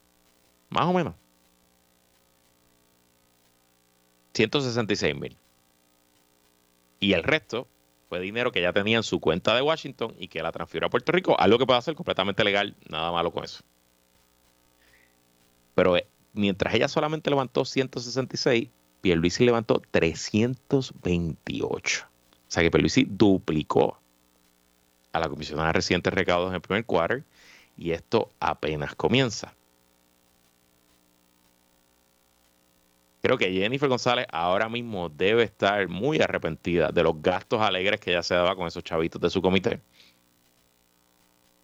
Más 0.71 0.87
o 0.87 0.93
menos. 0.93 1.15
166 4.35 5.15
mil. 5.15 5.37
Y 7.01 7.13
el 7.13 7.23
resto 7.23 7.67
fue 8.09 8.21
dinero 8.21 8.53
que 8.53 8.63
ya 8.63 8.73
tenía 8.73 8.97
en 8.97 9.03
su 9.03 9.21
cuenta 9.21 9.55
de 9.55 9.63
Washington 9.63 10.15
y 10.19 10.29
que 10.29 10.43
la 10.43 10.53
transfirió 10.53 10.87
a 10.87 10.91
Puerto 10.91 11.13
Rico, 11.13 11.39
algo 11.39 11.59
que 11.59 11.67
puede 11.67 11.83
ser 11.83 11.95
completamente 11.95 12.45
legal, 12.45 12.77
nada 12.89 13.13
malo 13.13 13.31
con 13.31 13.45
eso. 13.45 13.63
Pero 15.75 15.97
eh, 15.97 16.07
mientras 16.33 16.75
ella 16.75 16.89
solamente 16.89 17.31
levantó 17.31 17.65
166, 17.65 18.69
Pierluisi 19.01 19.45
levantó 19.45 19.83
328. 19.91 22.10
O 22.51 22.53
sea 22.53 22.65
que 22.65 22.71
Pierluisi 22.73 23.07
duplicó 23.09 24.01
a 25.13 25.21
la 25.21 25.29
comisionada 25.29 25.73
reciente 25.73 26.11
de 26.11 26.17
recaudos 26.17 26.49
en 26.49 26.57
el 26.57 26.61
primer 26.61 26.85
quarter 26.85 27.23
y 27.77 27.93
esto 27.93 28.33
apenas 28.41 28.97
comienza. 28.97 29.55
Creo 33.23 33.39
que 33.39 33.53
Jennifer 33.53 33.89
González 33.89 34.27
ahora 34.33 34.69
mismo 34.69 35.09
debe 35.11 35.45
estar 35.45 35.87
muy 35.87 36.21
arrepentida 36.21 36.91
de 36.91 37.05
los 37.05 37.23
gastos 37.23 37.61
alegres 37.61 38.01
que 38.01 38.11
ella 38.11 38.25
se 38.25 38.35
daba 38.35 38.57
con 38.57 38.67
esos 38.67 38.83
chavitos 38.83 39.21
de 39.21 39.31
su 39.31 39.41
comité. 39.41 39.81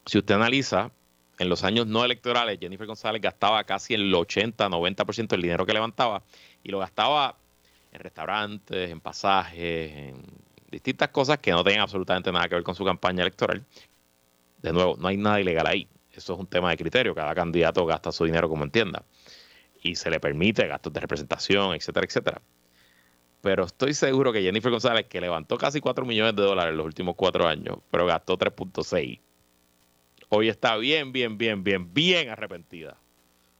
Si 0.04 0.18
usted 0.18 0.36
analiza, 0.36 0.92
en 1.40 1.48
los 1.48 1.64
años 1.64 1.88
no 1.88 2.04
electorales, 2.04 2.60
Jennifer 2.60 2.86
González 2.86 3.20
gastaba 3.20 3.64
casi 3.64 3.94
el 3.94 4.14
80-90% 4.14 5.26
del 5.26 5.42
dinero 5.42 5.66
que 5.66 5.72
levantaba 5.72 6.22
y 6.62 6.70
lo 6.70 6.78
gastaba 6.78 7.36
en 7.90 8.00
restaurantes, 8.00 8.88
en 8.88 9.00
pasajes, 9.00 9.90
en 9.92 10.45
distintas 10.70 11.08
cosas 11.10 11.38
que 11.38 11.50
no 11.50 11.62
tenían 11.62 11.82
absolutamente 11.82 12.32
nada 12.32 12.48
que 12.48 12.56
ver 12.56 12.64
con 12.64 12.74
su 12.74 12.84
campaña 12.84 13.22
electoral. 13.22 13.64
De 14.62 14.72
nuevo, 14.72 14.96
no 14.98 15.08
hay 15.08 15.16
nada 15.16 15.40
ilegal 15.40 15.66
ahí. 15.66 15.88
Eso 16.12 16.34
es 16.34 16.40
un 16.40 16.46
tema 16.46 16.70
de 16.70 16.76
criterio. 16.76 17.14
Cada 17.14 17.34
candidato 17.34 17.84
gasta 17.86 18.10
su 18.12 18.24
dinero 18.24 18.48
como 18.48 18.64
entienda 18.64 19.04
y 19.82 19.94
se 19.96 20.10
le 20.10 20.20
permite 20.20 20.66
gastos 20.66 20.92
de 20.92 21.00
representación, 21.00 21.74
etcétera, 21.74 22.06
etcétera. 22.06 22.42
Pero 23.40 23.64
estoy 23.64 23.94
seguro 23.94 24.32
que 24.32 24.42
Jennifer 24.42 24.70
González, 24.70 25.06
que 25.06 25.20
levantó 25.20 25.56
casi 25.56 25.80
4 25.80 26.04
millones 26.04 26.34
de 26.34 26.42
dólares 26.42 26.72
en 26.72 26.78
los 26.78 26.86
últimos 26.86 27.14
cuatro 27.14 27.46
años, 27.46 27.78
pero 27.90 28.06
gastó 28.06 28.36
3.6, 28.36 29.20
hoy 30.30 30.48
está 30.48 30.76
bien, 30.76 31.12
bien, 31.12 31.38
bien, 31.38 31.62
bien, 31.62 31.92
bien 31.92 32.30
arrepentida 32.30 32.96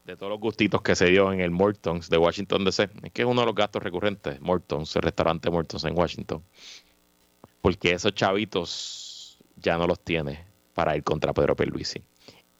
de 0.05 0.17
todos 0.17 0.31
los 0.31 0.41
gustitos 0.41 0.83
que 0.83 0.95
se 0.95 1.07
dio 1.07 1.33
en 1.33 1.41
el 1.41 1.51
Mortons 1.51 2.09
de 2.09 2.17
Washington 2.17 2.65
DC. 2.65 2.89
Es 3.03 3.13
que 3.13 3.23
es 3.23 3.29
uno 3.29 3.41
de 3.41 3.47
los 3.47 3.55
gastos 3.55 3.83
recurrentes, 3.83 4.41
Mortons, 4.41 4.95
el 4.97 5.03
restaurante 5.03 5.51
Mortons 5.51 5.85
en 5.85 5.99
Washington. 5.99 6.45
Porque 7.67 7.95
esos 7.95 8.15
chavitos 8.15 9.39
ya 9.57 9.77
no 9.77 9.89
los 9.89 9.99
tiene 9.99 10.45
para 10.73 10.97
ir 10.97 11.03
contra 11.03 11.33
Pedro 11.33 11.57
Pierluisi. 11.57 12.01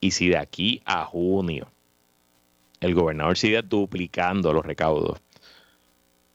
Y 0.01 0.11
si 0.11 0.31
de 0.31 0.37
aquí 0.37 0.83
a 0.85 1.05
junio 1.05 1.71
el 2.81 2.93
gobernador 2.93 3.39
sigue 3.39 3.63
duplicando 3.63 4.53
los 4.53 4.67
recaudos 4.67 5.21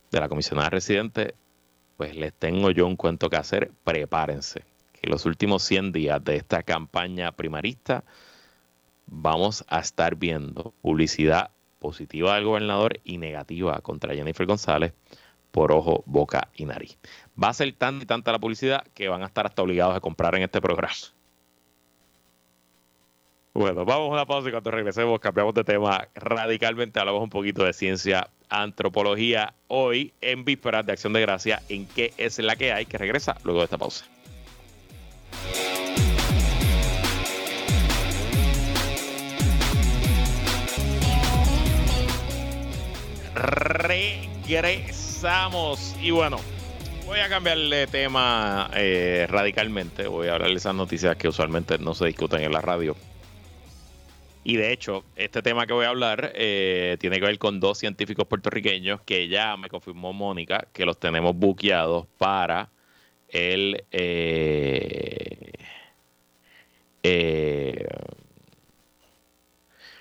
de 0.09 0.21
la 0.21 0.29
comisionada 0.29 0.69
residente, 0.69 1.35
pues 1.97 2.15
les 2.15 2.33
tengo 2.33 2.71
yo 2.71 2.87
un 2.87 2.95
cuento 2.95 3.29
que 3.29 3.35
hacer. 3.35 3.73
Prepárense, 3.83 4.63
que 4.93 5.09
los 5.09 5.25
últimos 5.25 5.63
100 5.63 5.91
días 5.91 6.23
de 6.23 6.37
esta 6.37 6.63
campaña 6.63 7.33
primarista 7.33 8.05
vamos 9.05 9.65
a 9.67 9.81
estar 9.81 10.15
viendo 10.15 10.73
publicidad 10.81 11.51
positiva 11.79 12.35
del 12.35 12.45
gobernador 12.45 13.01
y 13.03 13.17
negativa 13.17 13.81
contra 13.81 14.15
Jennifer 14.15 14.45
González 14.45 14.93
por 15.51 15.73
ojo, 15.73 16.03
boca 16.05 16.47
y 16.55 16.65
nariz. 16.65 16.97
Va 17.41 17.49
a 17.49 17.53
ser 17.53 17.73
tan 17.73 18.01
y 18.01 18.05
tanta 18.05 18.31
la 18.31 18.39
publicidad 18.39 18.85
que 18.93 19.07
van 19.09 19.23
a 19.23 19.25
estar 19.27 19.45
hasta 19.45 19.61
obligados 19.61 19.95
a 19.95 19.99
comprar 19.99 20.35
en 20.35 20.43
este 20.43 20.61
programa. 20.61 20.93
Bueno, 23.53 23.83
vamos 23.83 24.09
a 24.09 24.13
una 24.13 24.25
pausa 24.25 24.47
y 24.47 24.51
cuando 24.51 24.71
regresemos 24.71 25.19
cambiamos 25.19 25.53
de 25.53 25.65
tema 25.65 26.07
radicalmente. 26.15 26.99
Hablamos 26.99 27.21
un 27.21 27.29
poquito 27.29 27.65
de 27.65 27.73
ciencia, 27.73 28.29
antropología, 28.49 29.53
hoy 29.67 30.13
en 30.21 30.45
vísperas 30.45 30.85
de 30.85 30.93
Acción 30.93 31.11
de 31.11 31.19
Gracia, 31.21 31.61
en 31.67 31.85
qué 31.85 32.13
es 32.17 32.39
la 32.39 32.55
que 32.55 32.71
hay, 32.71 32.85
que 32.85 32.97
regresa 32.97 33.35
luego 33.43 33.59
de 33.59 33.65
esta 33.65 33.77
pausa. 33.77 34.05
Regresamos 44.47 45.95
y 46.01 46.11
bueno, 46.11 46.37
voy 47.11 47.19
a 47.19 47.29
cambiarle 47.29 47.87
tema 47.87 48.71
eh, 48.73 49.27
radicalmente. 49.29 50.07
Voy 50.07 50.29
a 50.29 50.33
hablar 50.33 50.49
de 50.49 50.55
esas 50.55 50.73
noticias 50.73 51.15
que 51.17 51.27
usualmente 51.27 51.77
no 51.77 51.93
se 51.93 52.05
discuten 52.07 52.41
en 52.41 52.51
la 52.51 52.61
radio 52.61 52.95
y 54.43 54.57
de 54.57 54.71
hecho, 54.71 55.03
este 55.15 55.41
tema 55.41 55.67
que 55.67 55.73
voy 55.73 55.85
a 55.85 55.89
hablar 55.89 56.31
eh, 56.35 56.97
tiene 56.99 57.19
que 57.19 57.25
ver 57.25 57.37
con 57.37 57.59
dos 57.59 57.77
científicos 57.77 58.25
puertorriqueños 58.27 59.01
que 59.01 59.27
ya 59.27 59.55
me 59.55 59.69
confirmó 59.69 60.13
Mónica 60.13 60.67
que 60.73 60.85
los 60.85 60.99
tenemos 60.99 61.35
buqueados 61.35 62.07
para 62.17 62.69
el 63.29 63.85
eh, 63.91 65.51
eh, 67.03 67.87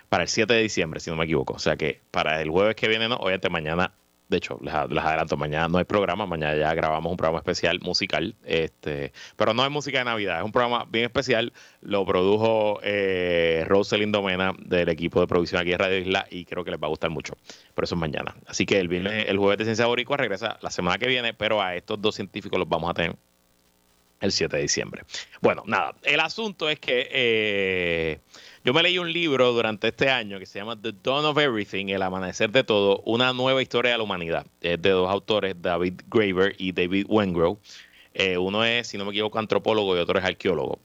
para 0.09 0.25
el 0.25 0.29
7 0.29 0.53
de 0.55 0.63
diciembre, 0.63 1.01
si 1.01 1.11
no 1.11 1.17
me 1.17 1.25
equivoco. 1.25 1.55
O 1.55 1.59
sea 1.59 1.77
que 1.77 2.01
para 2.11 2.41
el 2.41 2.51
jueves 2.51 2.75
que 2.77 2.89
viene, 2.89 3.09
no, 3.09 3.17
obviamente 3.17 3.51
mañana 3.51 3.93
de 4.31 4.37
hecho, 4.37 4.59
les, 4.63 4.73
adelanto, 4.73 5.37
mañana 5.37 5.69
no 5.69 5.79
hay 5.79 5.85
programa, 5.85 6.25
mañana 6.25 6.57
ya 6.57 6.73
grabamos 6.73 7.11
un 7.11 7.17
programa 7.17 7.41
especial 7.41 7.81
musical, 7.81 8.37
este, 8.45 9.13
pero 9.37 9.53
no 9.53 9.65
es 9.65 9.71
música 9.71 9.99
de 9.99 10.05
Navidad, 10.05 10.39
es 10.39 10.45
un 10.45 10.53
programa 10.53 10.87
bien 10.89 11.07
especial, 11.07 11.53
lo 11.81 12.07
produjo 12.07 12.79
eh, 12.85 13.65
Rosalind 13.67 14.15
Domena 14.15 14.55
del 14.59 14.89
equipo 14.89 15.21
de 15.21 15.27
producción 15.27 15.61
aquí 15.61 15.73
en 15.73 15.81
Radio 15.81 15.99
Isla 15.99 16.27
y 16.31 16.45
creo 16.45 16.63
que 16.65 16.71
les 16.71 16.81
va 16.81 16.87
a 16.87 16.91
gustar 16.91 17.11
mucho, 17.11 17.35
por 17.75 17.85
eso 17.85 17.97
es 17.97 18.01
mañana. 18.01 18.37
Así 18.47 18.67
que 18.67 18.79
el, 18.79 18.87
viernes, 18.87 19.27
el 19.29 19.37
jueves 19.37 19.59
de 19.59 19.65
Ciencia 19.65 19.87
Boricua 19.87 20.17
regresa 20.17 20.59
la 20.63 20.71
semana 20.71 20.97
que 20.97 21.09
viene, 21.09 21.35
pero 21.35 21.61
a 21.61 21.75
estos 21.75 22.01
dos 22.01 22.15
científicos 22.15 22.57
los 22.59 22.69
vamos 22.69 22.89
a 22.89 22.95
tener 22.95 23.17
el 24.21 24.33
7 24.33 24.57
de 24.57 24.63
diciembre. 24.63 25.03
Bueno, 25.41 25.63
nada, 25.67 25.95
el 26.03 26.21
asunto 26.21 26.69
es 26.69 26.79
que... 26.79 27.09
Eh, 27.11 28.19
yo 28.63 28.75
me 28.75 28.83
leí 28.83 28.99
un 28.99 29.11
libro 29.11 29.53
durante 29.53 29.89
este 29.89 30.11
año 30.11 30.39
que 30.39 30.45
se 30.45 30.59
llama 30.59 30.79
The 30.81 30.93
Dawn 31.03 31.25
of 31.25 31.39
Everything, 31.39 31.87
El 31.87 32.03
Amanecer 32.03 32.51
de 32.51 32.63
Todo, 32.63 33.01
una 33.07 33.33
nueva 33.33 33.63
historia 33.63 33.93
de 33.93 33.99
la 33.99 34.05
humanidad. 34.05 34.47
Es 34.61 34.83
de 34.83 34.91
dos 34.91 35.09
autores, 35.09 35.57
David 35.63 36.03
Graeber 36.11 36.55
y 36.59 36.73
David 36.73 37.07
Wengrow. 37.09 37.59
Eh, 38.13 38.37
uno 38.37 38.63
es, 38.63 38.89
si 38.89 38.99
no 38.99 39.07
me 39.07 39.13
equivoco, 39.13 39.39
antropólogo 39.39 39.97
y 39.97 40.01
otro 40.01 40.19
es 40.19 40.25
arqueólogo. 40.27 40.79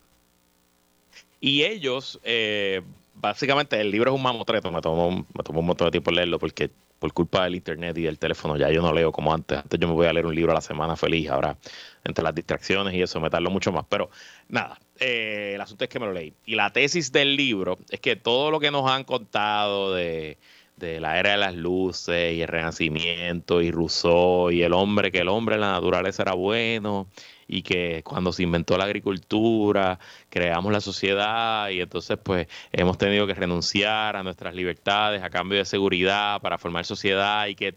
Y 1.42 1.64
ellos, 1.64 2.18
eh, 2.24 2.82
básicamente 3.14 3.80
el 3.82 3.92
libro 3.92 4.12
es 4.12 4.16
un 4.16 4.24
mamotreto, 4.24 4.72
me 4.72 4.80
tomó, 4.80 5.12
me 5.12 5.44
tomó 5.44 5.60
un 5.60 5.66
montón 5.66 5.88
de 5.88 5.92
tiempo 5.92 6.12
leerlo 6.12 6.40
porque 6.40 6.70
por 7.00 7.12
culpa 7.12 7.44
del 7.44 7.56
internet 7.56 7.98
y 7.98 8.04
del 8.04 8.18
teléfono 8.18 8.56
ya 8.56 8.72
yo 8.72 8.82
no 8.82 8.94
leo 8.94 9.12
como 9.12 9.34
antes. 9.34 9.58
Antes 9.58 9.80
yo 9.80 9.88
me 9.88 9.94
voy 9.94 10.08
a 10.08 10.14
leer 10.14 10.26
un 10.26 10.34
libro 10.34 10.54
a 10.54 10.56
la 10.56 10.62
semana 10.62 10.96
feliz, 10.96 11.30
ahora 11.30 11.58
entre 12.06 12.24
las 12.24 12.34
distracciones 12.34 12.94
y 12.94 13.02
eso 13.02 13.20
me 13.20 13.30
tardo 13.30 13.50
mucho 13.50 13.72
más. 13.72 13.86
Pero 13.90 14.10
nada, 14.48 14.80
eh, 15.00 15.54
el 15.56 15.62
asunto 15.62 15.84
es 15.84 15.90
que 15.90 16.00
me 16.00 16.06
lo 16.06 16.14
leí. 16.14 16.34
Y 16.46 16.56
la 16.56 16.72
tesis 16.72 17.12
del 17.12 17.36
libro 17.36 17.78
es 17.90 18.00
que 18.00 18.16
todo 18.16 18.52
lo 18.52 18.60
que 18.60 18.72
nos 18.72 18.90
han 18.90 19.04
contado 19.04 19.94
de, 19.94 20.38
de 20.78 21.00
la 21.00 21.20
era 21.20 21.32
de 21.32 21.38
las 21.38 21.56
luces 21.56 22.34
y 22.34 22.42
el 22.42 22.48
renacimiento 22.48 23.62
y 23.62 23.72
Rousseau 23.72 24.52
y 24.52 24.62
el 24.62 24.74
hombre, 24.74 25.12
que 25.12 25.20
el 25.20 25.30
hombre 25.30 25.56
en 25.56 25.62
la 25.62 25.72
naturaleza 25.72 26.24
era 26.24 26.34
bueno 26.34 27.08
y 27.48 27.62
que 27.62 28.02
cuando 28.04 28.34
se 28.34 28.44
inventó 28.44 28.78
la 28.78 28.86
agricultura 28.86 30.00
creamos 30.30 30.72
la 30.74 30.82
sociedad 30.82 31.70
y 31.70 31.80
entonces 31.80 32.18
pues 32.22 32.48
hemos 32.72 32.98
tenido 32.98 33.28
que 33.28 33.36
renunciar 33.36 34.16
a 34.16 34.24
nuestras 34.24 34.56
libertades 34.56 35.22
a 35.22 35.30
cambio 35.30 35.60
de 35.60 35.66
seguridad 35.66 36.42
para 36.42 36.58
formar 36.58 36.86
sociedad 36.86 37.48
y 37.48 37.56
que 37.56 37.76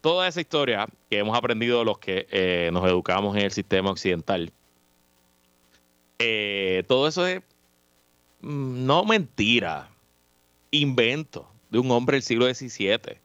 toda 0.00 0.28
esa 0.28 0.40
historia 0.40 0.86
que 1.10 1.18
hemos 1.18 1.36
aprendido 1.36 1.84
los 1.84 1.98
que 1.98 2.26
eh, 2.30 2.70
nos 2.72 2.86
educamos 2.86 3.36
en 3.36 3.42
el 3.42 3.50
sistema 3.50 3.90
occidental, 3.90 4.52
eh, 6.18 6.84
todo 6.88 7.08
eso 7.08 7.26
es 7.26 7.42
mm, 8.40 8.86
no 8.86 9.04
mentira, 9.04 9.90
invento 10.70 11.48
de 11.70 11.78
un 11.78 11.90
hombre 11.90 12.16
del 12.16 12.22
siglo 12.22 12.52
XVII 12.52 13.18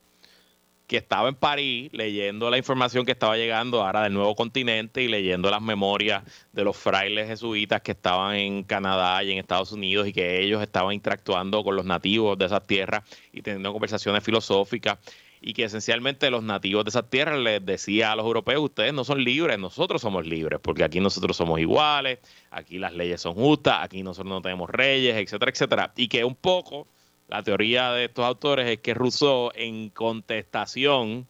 que 0.91 0.97
estaba 0.97 1.29
en 1.29 1.35
París 1.35 1.89
leyendo 1.93 2.49
la 2.49 2.57
información 2.57 3.05
que 3.05 3.13
estaba 3.13 3.37
llegando 3.37 3.81
ahora 3.81 4.03
del 4.03 4.13
nuevo 4.13 4.35
continente 4.35 5.01
y 5.01 5.07
leyendo 5.07 5.49
las 5.49 5.61
memorias 5.61 6.21
de 6.51 6.65
los 6.65 6.75
frailes 6.75 7.29
jesuitas 7.29 7.81
que 7.81 7.93
estaban 7.93 8.35
en 8.35 8.63
Canadá 8.63 9.23
y 9.23 9.31
en 9.31 9.37
Estados 9.37 9.71
Unidos 9.71 10.05
y 10.09 10.11
que 10.11 10.41
ellos 10.41 10.61
estaban 10.61 10.91
interactuando 10.91 11.63
con 11.63 11.77
los 11.77 11.85
nativos 11.85 12.37
de 12.37 12.43
esas 12.43 12.67
tierras 12.67 13.03
y 13.31 13.41
teniendo 13.41 13.71
conversaciones 13.71 14.21
filosóficas 14.21 14.99
y 15.41 15.53
que 15.53 15.63
esencialmente 15.63 16.29
los 16.29 16.43
nativos 16.43 16.85
de 16.85 16.89
esas 16.89 17.09
tierras 17.09 17.39
les 17.39 17.65
decía 17.65 18.11
a 18.11 18.15
los 18.15 18.25
europeos, 18.25 18.61
ustedes 18.61 18.93
no 18.93 19.03
son 19.03 19.23
libres, 19.23 19.57
nosotros 19.57 19.99
somos 19.99 20.25
libres, 20.25 20.59
porque 20.61 20.83
aquí 20.83 20.99
nosotros 20.99 21.35
somos 21.35 21.59
iguales, 21.59 22.19
aquí 22.51 22.77
las 22.77 22.93
leyes 22.93 23.21
son 23.21 23.33
justas, 23.33 23.79
aquí 23.81 24.03
nosotros 24.03 24.31
no 24.31 24.41
tenemos 24.41 24.69
reyes, 24.69 25.17
etcétera, 25.17 25.51
etcétera. 25.51 25.93
Y 25.95 26.07
que 26.07 26.23
un 26.23 26.35
poco 26.35 26.87
la 27.27 27.41
teoría 27.41 27.91
de 27.91 28.05
estos 28.05 28.23
autores 28.23 28.69
es 28.69 28.79
que 28.81 28.93
Rousseau, 28.93 29.51
en 29.55 29.89
contestación 29.89 31.27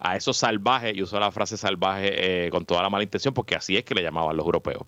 a 0.00 0.16
esos 0.16 0.36
salvajes, 0.36 0.96
y 0.96 1.02
usó 1.02 1.20
la 1.20 1.30
frase 1.30 1.56
salvaje 1.56 2.46
eh, 2.46 2.50
con 2.50 2.64
toda 2.64 2.82
la 2.82 2.90
mala 2.90 3.04
intención, 3.04 3.34
porque 3.34 3.54
así 3.54 3.76
es 3.76 3.84
que 3.84 3.94
le 3.94 4.02
llamaban 4.02 4.36
los 4.36 4.44
europeos, 4.44 4.82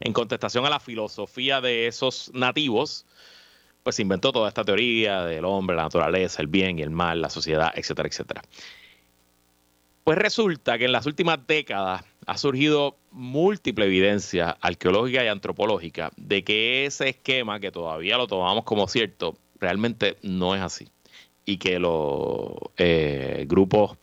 en 0.00 0.12
contestación 0.12 0.66
a 0.66 0.70
la 0.70 0.80
filosofía 0.80 1.60
de 1.60 1.86
esos 1.86 2.32
nativos, 2.34 3.06
pues 3.82 3.96
se 3.96 4.02
inventó 4.02 4.32
toda 4.32 4.48
esta 4.48 4.64
teoría 4.64 5.24
del 5.24 5.44
hombre, 5.44 5.76
la 5.76 5.84
naturaleza, 5.84 6.42
el 6.42 6.48
bien 6.48 6.78
y 6.78 6.82
el 6.82 6.90
mal, 6.90 7.20
la 7.20 7.30
sociedad, 7.30 7.72
etcétera, 7.74 8.08
etcétera. 8.08 8.42
Pues 10.04 10.18
resulta 10.18 10.78
que 10.78 10.86
en 10.86 10.92
las 10.92 11.06
últimas 11.06 11.38
décadas 11.46 12.04
ha 12.26 12.38
surgido 12.38 12.96
múltiple 13.10 13.84
evidencia 13.86 14.56
arqueológica 14.60 15.24
y 15.24 15.28
antropológica 15.28 16.10
de 16.16 16.42
que 16.42 16.86
ese 16.86 17.10
esquema 17.10 17.60
que 17.60 17.70
todavía 17.70 18.16
lo 18.16 18.26
tomamos 18.26 18.64
como 18.64 18.88
cierto 18.88 19.36
realmente 19.60 20.16
no 20.22 20.56
es 20.56 20.62
así 20.62 20.88
y 21.44 21.58
que 21.58 21.78
los 21.78 22.54
eh, 22.76 23.44
grupos 23.48 23.96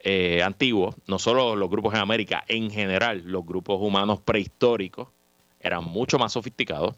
eh, 0.00 0.42
antiguos, 0.42 0.94
no 1.06 1.18
solo 1.18 1.56
los 1.56 1.70
grupos 1.70 1.94
en 1.94 2.00
América, 2.00 2.44
en 2.46 2.70
general 2.70 3.22
los 3.24 3.44
grupos 3.44 3.78
humanos 3.80 4.20
prehistóricos 4.20 5.08
eran 5.60 5.84
mucho 5.84 6.18
más 6.18 6.32
sofisticados, 6.32 6.94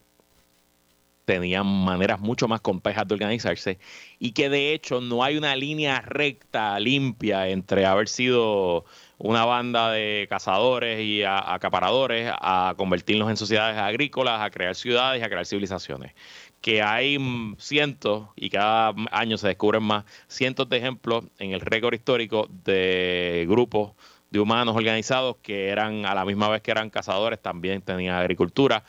tenían 1.27 1.67
maneras 1.67 2.21
mucho 2.21 2.49
más 2.49 2.61
complejas 2.61 3.07
de 3.07 3.15
organizarse 3.15 3.79
y 4.19 4.31
que 4.33 4.49
de 4.49 4.73
hecho 4.73 5.01
no 5.01 5.25
hay 5.25 5.37
una 5.37 5.57
línea 5.57 6.01
recta, 6.01 6.79
limpia 6.79 7.49
entre 7.49 7.85
haber 7.85 8.09
sido 8.09 8.85
una 9.19 9.45
banda 9.45 9.91
de 9.91 10.27
cazadores 10.31 11.01
y 11.01 11.25
acaparadores 11.25 12.33
a 12.33 12.75
convertirnos 12.79 13.29
en 13.29 13.37
sociedades 13.37 13.77
agrícolas, 13.77 14.41
a 14.41 14.51
crear 14.51 14.75
ciudades 14.77 15.21
y 15.21 15.25
a 15.25 15.29
crear 15.29 15.45
civilizaciones. 15.45 16.15
Que 16.61 16.81
hay 16.83 17.19
cientos 17.59 18.29
y 18.37 18.49
cada 18.51 18.95
año 19.11 19.37
se 19.37 19.49
descubren 19.49 19.83
más 19.83 20.05
cientos 20.29 20.69
de 20.69 20.77
ejemplos 20.79 21.25
en 21.39 21.53
el 21.53 21.61
récord 21.61 21.95
histórico 21.95 22.49
de 22.65 23.47
grupos 23.49 23.93
de 24.31 24.39
humanos 24.41 24.77
organizados 24.77 25.37
que 25.43 25.69
eran 25.71 26.07
a 26.07 26.15
la 26.15 26.25
misma 26.25 26.49
vez 26.49 26.63
que 26.63 26.71
eran 26.71 26.91
cazadores, 26.91 27.41
también 27.41 27.83
tenían 27.83 28.15
agricultura 28.15 28.85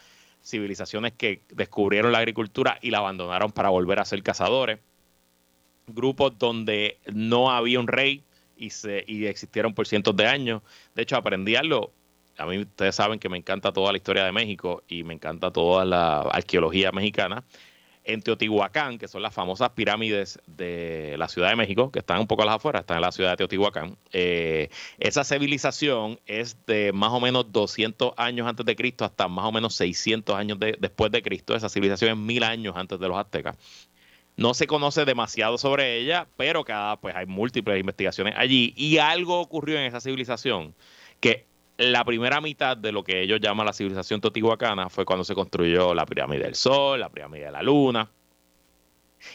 civilizaciones 0.47 1.13
que 1.13 1.41
descubrieron 1.49 2.11
la 2.11 2.19
agricultura 2.19 2.79
y 2.81 2.91
la 2.91 2.99
abandonaron 2.99 3.51
para 3.51 3.69
volver 3.69 3.99
a 3.99 4.05
ser 4.05 4.23
cazadores, 4.23 4.79
grupos 5.87 6.37
donde 6.39 6.97
no 7.13 7.51
había 7.51 7.79
un 7.79 7.87
rey 7.87 8.23
y, 8.55 8.69
se, 8.69 9.03
y 9.07 9.25
existieron 9.25 9.73
por 9.73 9.87
cientos 9.87 10.15
de 10.15 10.25
años. 10.25 10.61
De 10.95 11.03
hecho, 11.03 11.17
aprendí 11.17 11.55
algo. 11.55 11.91
A 12.37 12.45
mí 12.45 12.59
ustedes 12.59 12.95
saben 12.95 13.19
que 13.19 13.29
me 13.29 13.37
encanta 13.37 13.73
toda 13.73 13.91
la 13.91 13.97
historia 13.97 14.23
de 14.23 14.31
México 14.31 14.83
y 14.87 15.03
me 15.03 15.13
encanta 15.13 15.51
toda 15.51 15.83
la 15.85 16.21
arqueología 16.21 16.91
mexicana 16.91 17.43
en 18.07 18.21
Teotihuacán, 18.21 18.97
que 18.97 19.07
son 19.07 19.21
las 19.21 19.33
famosas 19.33 19.71
pirámides 19.71 20.39
de 20.47 21.15
la 21.17 21.27
Ciudad 21.27 21.49
de 21.49 21.57
México, 21.57 21.91
que 21.91 21.99
están 21.99 22.19
un 22.21 22.27
poco 22.27 22.43
a 22.43 22.45
las 22.45 22.55
afueras, 22.55 22.81
están 22.81 22.97
en 22.97 23.01
la 23.01 23.11
ciudad 23.11 23.31
de 23.31 23.37
Teotihuacán. 23.37 23.97
Eh, 24.13 24.69
esa 24.97 25.25
civilización 25.25 26.19
es 26.25 26.65
de 26.65 26.93
más 26.93 27.11
o 27.11 27.19
menos 27.19 27.51
200 27.51 28.13
años 28.15 28.47
antes 28.47 28.65
de 28.65 28.75
Cristo 28.77 29.03
hasta 29.03 29.27
más 29.27 29.45
o 29.45 29.51
menos 29.51 29.75
600 29.75 30.35
años 30.37 30.57
después 30.79 31.11
de 31.11 31.21
Cristo. 31.21 31.53
Esa 31.53 31.67
civilización 31.67 32.11
es 32.11 32.17
mil 32.17 32.43
años 32.43 32.75
antes 32.77 32.97
de 32.97 33.07
los 33.09 33.17
aztecas. 33.17 33.57
No 34.37 34.53
se 34.53 34.67
conoce 34.67 35.03
demasiado 35.03 35.57
sobre 35.57 35.97
ella, 35.97 36.27
pero 36.37 36.63
cada, 36.63 36.95
pues 37.01 37.13
hay 37.15 37.25
múltiples 37.25 37.79
investigaciones 37.79 38.35
allí 38.37 38.73
y 38.77 38.99
algo 38.99 39.41
ocurrió 39.41 39.77
en 39.79 39.85
esa 39.85 39.99
civilización 39.99 40.75
que 41.19 41.46
la 41.77 42.03
primera 42.03 42.41
mitad 42.41 42.75
de 42.75 42.91
lo 42.91 43.03
que 43.03 43.21
ellos 43.21 43.39
llaman 43.39 43.65
la 43.65 43.73
civilización 43.73 44.19
totihuacana 44.19 44.89
fue 44.89 45.05
cuando 45.05 45.23
se 45.23 45.35
construyó 45.35 45.93
la 45.93 46.05
pirámide 46.05 46.43
del 46.43 46.55
Sol, 46.55 46.99
la 46.99 47.09
pirámide 47.09 47.45
de 47.45 47.51
la 47.51 47.61
Luna. 47.61 48.09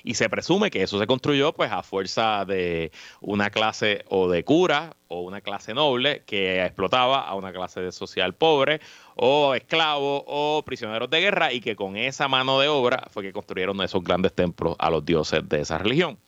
Y 0.05 0.15
se 0.15 0.29
presume 0.29 0.71
que 0.71 0.83
eso 0.83 0.99
se 0.99 1.07
construyó 1.07 1.53
pues 1.53 1.71
a 1.73 1.83
fuerza 1.83 2.45
de 2.45 2.93
una 3.21 3.51
clase 3.51 4.05
o 4.09 4.29
de 4.29 4.45
cura 4.45 4.97
o 5.09 5.23
una 5.23 5.41
clase 5.41 5.75
noble 5.75 6.23
que 6.25 6.65
explotaba 6.65 7.21
a 7.21 7.35
una 7.35 7.53
clase 7.53 7.91
social 7.91 8.35
pobre 8.35 8.81
o 9.17 9.55
esclavos 9.55 10.23
o 10.27 10.63
prisioneros 10.65 11.11
de 11.11 11.21
guerra 11.21 11.53
y 11.53 11.61
que 11.61 11.75
con 11.75 11.97
esa 11.97 12.29
mano 12.29 12.61
de 12.61 12.69
obra 12.69 13.09
fue 13.11 13.25
que 13.25 13.33
construyeron 13.33 13.81
esos 13.83 14.03
grandes 14.05 14.33
templos 14.33 14.77
a 14.79 14.89
los 14.89 15.05
dioses 15.05 15.49
de 15.49 15.61
esa 15.61 15.79
religión 15.79 16.19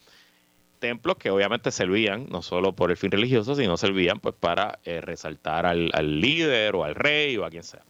templos 0.85 1.16
que 1.16 1.31
obviamente 1.31 1.70
servían 1.70 2.27
no 2.29 2.42
solo 2.42 2.75
por 2.75 2.90
el 2.90 2.99
fin 2.99 3.11
religioso, 3.11 3.57
sino 3.57 3.79
servían 3.79 4.20
pues 4.20 4.35
para 4.38 4.81
eh, 4.85 5.01
resaltar 5.01 5.64
al, 5.64 5.90
líder 6.20 6.77
o 6.77 6.85
al 6.85 6.94
rey 6.94 7.38
o 7.38 7.47
a 7.47 7.49
quien 7.49 7.62
sea. 7.62 7.83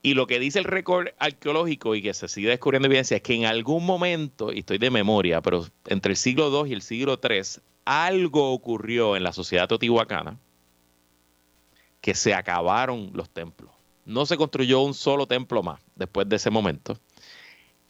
Y 0.00 0.14
lo 0.14 0.28
que 0.28 0.38
dice 0.38 0.60
el 0.60 0.64
récord 0.64 1.08
arqueológico 1.18 1.96
y 1.96 2.02
que 2.02 2.14
se 2.14 2.28
sigue 2.28 2.50
descubriendo 2.50 2.86
evidencia 2.86 3.16
es 3.16 3.22
que 3.24 3.34
en 3.34 3.46
algún 3.46 3.84
momento, 3.84 4.52
y 4.52 4.60
estoy 4.60 4.78
de 4.78 4.90
memoria, 4.90 5.40
pero 5.40 5.66
entre 5.86 6.12
el 6.12 6.16
siglo 6.16 6.64
II 6.64 6.70
y 6.70 6.72
el 6.72 6.82
siglo 6.82 7.18
III, 7.20 7.60
algo 7.84 8.52
ocurrió 8.52 9.16
en 9.16 9.24
la 9.24 9.32
sociedad 9.32 9.66
teotihuacana 9.66 10.38
que 12.00 12.14
se 12.14 12.32
acabaron 12.32 13.10
los 13.12 13.28
templos. 13.28 13.72
No 14.04 14.24
se 14.24 14.36
construyó 14.36 14.82
un 14.82 14.94
solo 14.94 15.26
templo 15.26 15.64
más 15.64 15.80
después 15.96 16.28
de 16.28 16.36
ese 16.36 16.50
momento. 16.50 16.96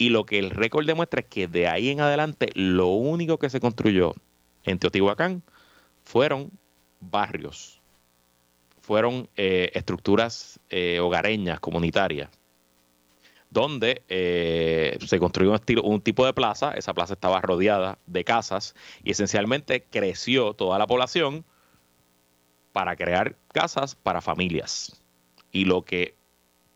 Y 0.01 0.09
lo 0.09 0.25
que 0.25 0.39
el 0.39 0.49
récord 0.49 0.87
demuestra 0.87 1.21
es 1.21 1.27
que 1.27 1.47
de 1.47 1.69
ahí 1.69 1.91
en 1.91 2.01
adelante 2.01 2.49
lo 2.55 2.87
único 2.87 3.39
que 3.39 3.51
se 3.51 3.61
construyó 3.61 4.15
en 4.65 4.79
Teotihuacán 4.79 5.43
fueron 6.05 6.51
barrios, 7.01 7.83
fueron 8.81 9.29
eh, 9.37 9.71
estructuras 9.75 10.59
eh, 10.71 11.01
hogareñas, 11.01 11.61
comunitarias, 11.61 12.31
donde 13.51 14.03
eh, 14.09 14.97
se 15.07 15.19
construyó 15.19 15.53
un, 15.53 15.61
un 15.85 16.01
tipo 16.01 16.25
de 16.25 16.33
plaza, 16.33 16.73
esa 16.73 16.95
plaza 16.95 17.13
estaba 17.13 17.43
rodeada 17.43 17.99
de 18.07 18.25
casas 18.25 18.75
y 19.05 19.11
esencialmente 19.11 19.83
creció 19.83 20.55
toda 20.55 20.79
la 20.79 20.87
población 20.87 21.45
para 22.73 22.97
crear 22.97 23.37
casas 23.53 23.97
para 23.97 24.23
familias. 24.23 24.99
Y 25.53 25.67
lo 25.67 25.83
que 25.83 26.15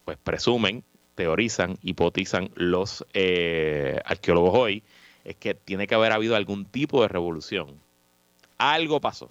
pues 0.05 0.19
presumen 0.23 0.85
teorizan, 1.15 1.79
hipotizan 1.83 2.51
los 2.55 3.05
eh, 3.15 4.01
arqueólogos 4.05 4.55
hoy, 4.55 4.83
es 5.25 5.37
que 5.37 5.55
tiene 5.55 5.87
que 5.87 5.95
haber 5.95 6.13
habido 6.13 6.37
algún 6.37 6.67
tipo 6.67 7.03
de 7.03 7.09
revolución. 7.09 7.81
Algo 8.59 9.01
pasó 9.01 9.31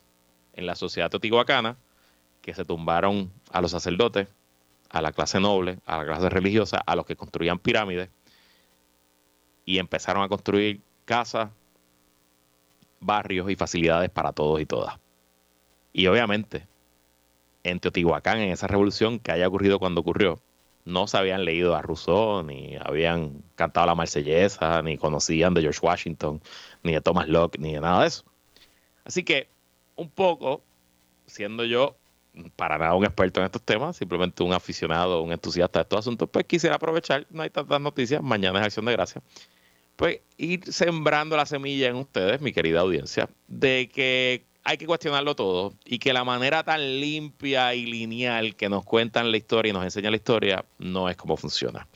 en 0.53 0.65
la 0.65 0.75
sociedad 0.75 1.09
teotihuacana 1.09 1.77
que 2.41 2.53
se 2.53 2.65
tumbaron 2.65 3.31
a 3.51 3.61
los 3.61 3.71
sacerdotes, 3.71 4.27
a 4.89 5.01
la 5.01 5.11
clase 5.11 5.39
noble, 5.39 5.79
a 5.85 5.97
la 5.97 6.05
clase 6.05 6.29
religiosa, 6.29 6.77
a 6.85 6.95
los 6.95 7.05
que 7.05 7.15
construían 7.15 7.59
pirámides 7.59 8.09
y 9.65 9.79
empezaron 9.79 10.23
a 10.23 10.29
construir 10.29 10.81
casas, 11.05 11.49
barrios 12.99 13.49
y 13.49 13.55
facilidades 13.55 14.09
para 14.09 14.33
todos 14.33 14.59
y 14.61 14.65
todas. 14.65 14.99
Y 15.93 16.07
obviamente, 16.07 16.67
en 17.63 17.79
Teotihuacán, 17.79 18.39
en 18.39 18.51
esa 18.51 18.67
revolución 18.67 19.19
que 19.19 19.31
haya 19.31 19.47
ocurrido 19.47 19.79
cuando 19.79 20.01
ocurrió, 20.01 20.39
no 20.85 21.07
se 21.07 21.17
habían 21.17 21.45
leído 21.45 21.75
a 21.75 21.81
Rousseau, 21.81 22.43
ni 22.43 22.75
habían 22.83 23.43
cantado 23.55 23.87
la 23.87 23.95
marsellesa, 23.95 24.81
ni 24.81 24.97
conocían 24.97 25.53
de 25.53 25.61
George 25.61 25.79
Washington, 25.81 26.41
ni 26.83 26.93
de 26.93 27.01
Thomas 27.01 27.27
Locke, 27.27 27.57
ni 27.59 27.73
de 27.73 27.81
nada 27.81 28.01
de 28.01 28.07
eso. 28.07 28.23
Así 29.05 29.23
que, 29.23 29.47
un 29.95 30.09
poco, 30.09 30.61
siendo 31.25 31.65
yo 31.65 31.95
para 32.55 32.77
nada 32.77 32.95
un 32.95 33.05
experto 33.05 33.39
en 33.39 33.45
estos 33.45 33.61
temas, 33.61 33.95
simplemente 33.95 34.43
un 34.43 34.53
aficionado, 34.53 35.21
un 35.21 35.31
entusiasta 35.31 35.79
de 35.79 35.83
estos 35.83 35.99
asuntos, 35.99 36.29
pues 36.31 36.45
quisiera 36.45 36.75
aprovechar, 36.75 37.27
no 37.29 37.43
hay 37.43 37.49
tantas 37.49 37.79
noticias, 37.79 38.21
mañana 38.21 38.59
es 38.59 38.65
acción 38.65 38.85
de 38.85 38.93
gracia, 38.93 39.21
pues 39.95 40.21
ir 40.37 40.71
sembrando 40.71 41.37
la 41.37 41.45
semilla 41.45 41.89
en 41.89 41.95
ustedes, 41.95 42.41
mi 42.41 42.51
querida 42.51 42.79
audiencia, 42.79 43.29
de 43.47 43.89
que 43.93 44.45
hay 44.63 44.77
que 44.77 44.85
cuestionarlo 44.85 45.35
todo 45.35 45.73
y 45.85 45.99
que 45.99 46.13
la 46.13 46.23
manera 46.23 46.63
tan 46.63 46.99
limpia 46.99 47.75
y 47.75 47.85
lineal 47.85 48.55
que 48.55 48.69
nos 48.69 48.85
cuentan 48.85 49.31
la 49.31 49.37
historia 49.37 49.71
y 49.71 49.73
nos 49.73 49.83
enseñan 49.83 50.11
la 50.11 50.17
historia 50.17 50.65
no 50.79 51.09
es 51.09 51.17
como 51.17 51.35
funciona. 51.37 51.87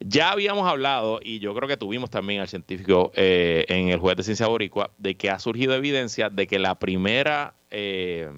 Ya 0.00 0.30
habíamos 0.30 0.68
hablado, 0.68 1.18
y 1.22 1.40
yo 1.40 1.54
creo 1.54 1.68
que 1.68 1.76
tuvimos 1.76 2.08
también 2.08 2.40
al 2.40 2.48
científico 2.48 3.10
eh, 3.16 3.64
en 3.68 3.88
el 3.88 3.98
juez 3.98 4.16
de 4.16 4.22
ciencia 4.22 4.46
boricua, 4.46 4.92
de 4.96 5.16
que 5.16 5.28
ha 5.28 5.40
surgido 5.40 5.74
evidencia 5.74 6.30
de 6.30 6.46
que 6.46 6.60
la 6.60 6.76
primera, 6.76 7.54
eh, 7.70 8.30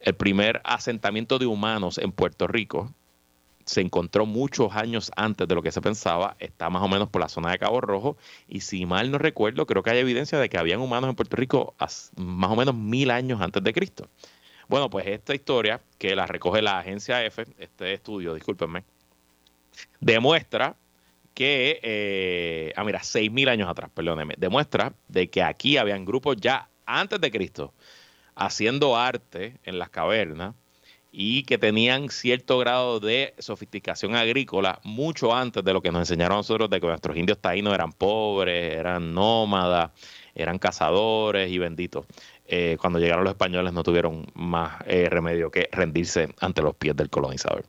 el 0.00 0.14
primer 0.14 0.60
asentamiento 0.64 1.40
de 1.40 1.46
humanos 1.46 1.98
en 1.98 2.12
Puerto 2.12 2.46
Rico 2.46 2.94
se 3.64 3.80
encontró 3.80 4.26
muchos 4.26 4.74
años 4.74 5.10
antes 5.16 5.46
de 5.46 5.54
lo 5.54 5.62
que 5.62 5.72
se 5.72 5.80
pensaba, 5.80 6.36
está 6.38 6.70
más 6.70 6.82
o 6.82 6.88
menos 6.88 7.08
por 7.08 7.20
la 7.20 7.28
zona 7.28 7.50
de 7.50 7.58
Cabo 7.58 7.80
Rojo, 7.80 8.16
y 8.48 8.60
si 8.60 8.86
mal 8.86 9.10
no 9.10 9.18
recuerdo, 9.18 9.66
creo 9.66 9.82
que 9.82 9.90
hay 9.90 9.98
evidencia 9.98 10.38
de 10.38 10.48
que 10.48 10.58
habían 10.58 10.80
humanos 10.80 11.10
en 11.10 11.16
Puerto 11.16 11.36
Rico 11.36 11.74
más 12.16 12.50
o 12.50 12.56
menos 12.56 12.74
mil 12.74 13.10
años 13.10 13.40
antes 13.40 13.62
de 13.62 13.72
Cristo. 13.72 14.08
Bueno, 14.68 14.88
pues 14.88 15.06
esta 15.06 15.34
historia, 15.34 15.80
que 15.98 16.14
la 16.14 16.26
recoge 16.26 16.62
la 16.62 16.78
agencia 16.78 17.24
F, 17.24 17.44
este 17.58 17.92
estudio, 17.92 18.34
discúlpenme, 18.34 18.84
demuestra 20.00 20.76
que, 21.34 21.80
eh, 21.82 22.72
ah, 22.76 22.84
mira, 22.84 23.02
seis 23.02 23.30
mil 23.30 23.48
años 23.48 23.68
atrás, 23.68 23.90
perdóneme, 23.92 24.34
demuestra 24.36 24.92
de 25.08 25.28
que 25.28 25.42
aquí 25.42 25.76
habían 25.76 26.04
grupos 26.04 26.36
ya 26.36 26.68
antes 26.86 27.20
de 27.20 27.30
Cristo 27.30 27.72
haciendo 28.34 28.96
arte 28.96 29.58
en 29.64 29.78
las 29.78 29.90
cavernas 29.90 30.54
y 31.12 31.42
que 31.42 31.58
tenían 31.58 32.08
cierto 32.08 32.58
grado 32.58 33.00
de 33.00 33.34
sofisticación 33.38 34.14
agrícola 34.14 34.80
mucho 34.84 35.34
antes 35.34 35.64
de 35.64 35.72
lo 35.72 35.82
que 35.82 35.90
nos 35.90 36.02
enseñaron 36.02 36.38
nosotros 36.38 36.70
de 36.70 36.80
que 36.80 36.86
nuestros 36.86 37.16
indios 37.16 37.38
taínos 37.38 37.74
eran 37.74 37.92
pobres, 37.92 38.76
eran 38.76 39.12
nómadas, 39.12 39.90
eran 40.34 40.58
cazadores 40.58 41.50
y 41.50 41.58
benditos. 41.58 42.06
Eh, 42.46 42.76
cuando 42.80 42.98
llegaron 42.98 43.24
los 43.24 43.32
españoles 43.32 43.72
no 43.72 43.82
tuvieron 43.82 44.26
más 44.34 44.82
eh, 44.86 45.08
remedio 45.08 45.50
que 45.50 45.68
rendirse 45.72 46.34
ante 46.40 46.62
los 46.62 46.74
pies 46.76 46.96
del 46.96 47.10
colonizador. 47.10 47.64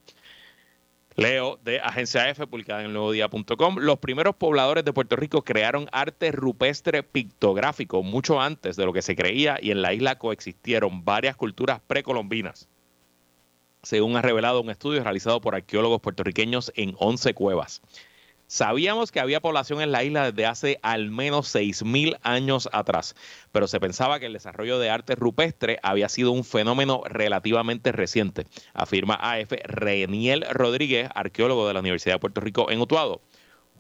Leo 1.15 1.60
de 1.63 1.80
Agencia 1.82 2.30
F, 2.30 2.47
publicada 2.47 2.84
en 2.84 2.93
nuevodía.com. 2.93 3.77
Los 3.80 3.99
primeros 3.99 4.36
pobladores 4.36 4.86
de 4.86 4.93
Puerto 4.93 5.17
Rico 5.17 5.43
crearon 5.43 5.88
arte 5.91 6.32
rupestre 6.32 7.04
pictográfico 7.04 8.01
mucho 8.01 8.39
antes 8.39 8.77
de 8.77 8.86
lo 8.86 8.93
que 8.93 9.01
se 9.01 9.15
creía 9.15 9.58
y 9.62 9.71
en 9.71 9.82
la 9.82 9.93
isla 9.93 10.17
coexistieron 10.17 11.04
varias 11.04 11.36
culturas 11.36 11.82
precolombinas 11.86 12.69
según 13.83 14.15
ha 14.15 14.21
revelado 14.21 14.61
un 14.61 14.69
estudio 14.69 15.03
realizado 15.03 15.41
por 15.41 15.55
arqueólogos 15.55 16.01
puertorriqueños 16.01 16.71
en 16.75 16.95
11 16.97 17.33
cuevas. 17.33 17.81
Sabíamos 18.51 19.13
que 19.13 19.21
había 19.21 19.39
población 19.39 19.81
en 19.81 19.93
la 19.93 20.03
isla 20.03 20.29
desde 20.29 20.45
hace 20.45 20.79
al 20.81 21.09
menos 21.09 21.55
6.000 21.55 22.19
años 22.21 22.67
atrás, 22.73 23.15
pero 23.53 23.65
se 23.65 23.79
pensaba 23.79 24.19
que 24.19 24.25
el 24.25 24.33
desarrollo 24.33 24.77
de 24.77 24.89
arte 24.89 25.15
rupestre 25.15 25.79
había 25.83 26.09
sido 26.09 26.33
un 26.33 26.43
fenómeno 26.43 27.01
relativamente 27.05 27.93
reciente, 27.93 28.45
afirma 28.73 29.15
AF 29.15 29.53
Reniel 29.63 30.45
Rodríguez, 30.51 31.09
arqueólogo 31.15 31.65
de 31.65 31.75
la 31.75 31.79
Universidad 31.79 32.15
de 32.15 32.19
Puerto 32.19 32.41
Rico 32.41 32.69
en 32.69 32.81
Utuado. 32.81 33.21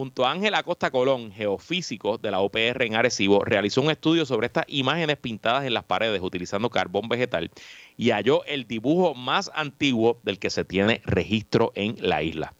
Junto 0.01 0.25
a 0.25 0.31
Ángel 0.31 0.55
Acosta 0.55 0.89
Colón, 0.89 1.31
geofísico 1.31 2.17
de 2.17 2.31
la 2.31 2.39
OPR 2.39 2.85
en 2.85 2.95
Arecibo, 2.95 3.45
realizó 3.45 3.83
un 3.83 3.91
estudio 3.91 4.25
sobre 4.25 4.47
estas 4.47 4.65
imágenes 4.67 5.17
pintadas 5.17 5.63
en 5.63 5.75
las 5.75 5.83
paredes 5.83 6.21
utilizando 6.23 6.71
carbón 6.71 7.07
vegetal 7.07 7.51
y 7.97 8.09
halló 8.09 8.43
el 8.45 8.65
dibujo 8.65 9.13
más 9.13 9.51
antiguo 9.53 10.19
del 10.23 10.39
que 10.39 10.49
se 10.49 10.65
tiene 10.65 11.03
registro 11.05 11.71
en 11.75 11.97
la 11.99 12.23
isla. 12.23 12.55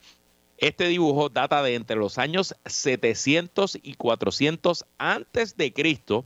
Este 0.59 0.87
dibujo 0.87 1.29
data 1.29 1.63
de 1.63 1.73
entre 1.73 1.95
los 1.97 2.19
años 2.19 2.53
700 2.67 3.79
y 3.81 3.95
400 3.95 4.85
antes 4.99 5.57
de 5.57 5.73
Cristo, 5.73 6.25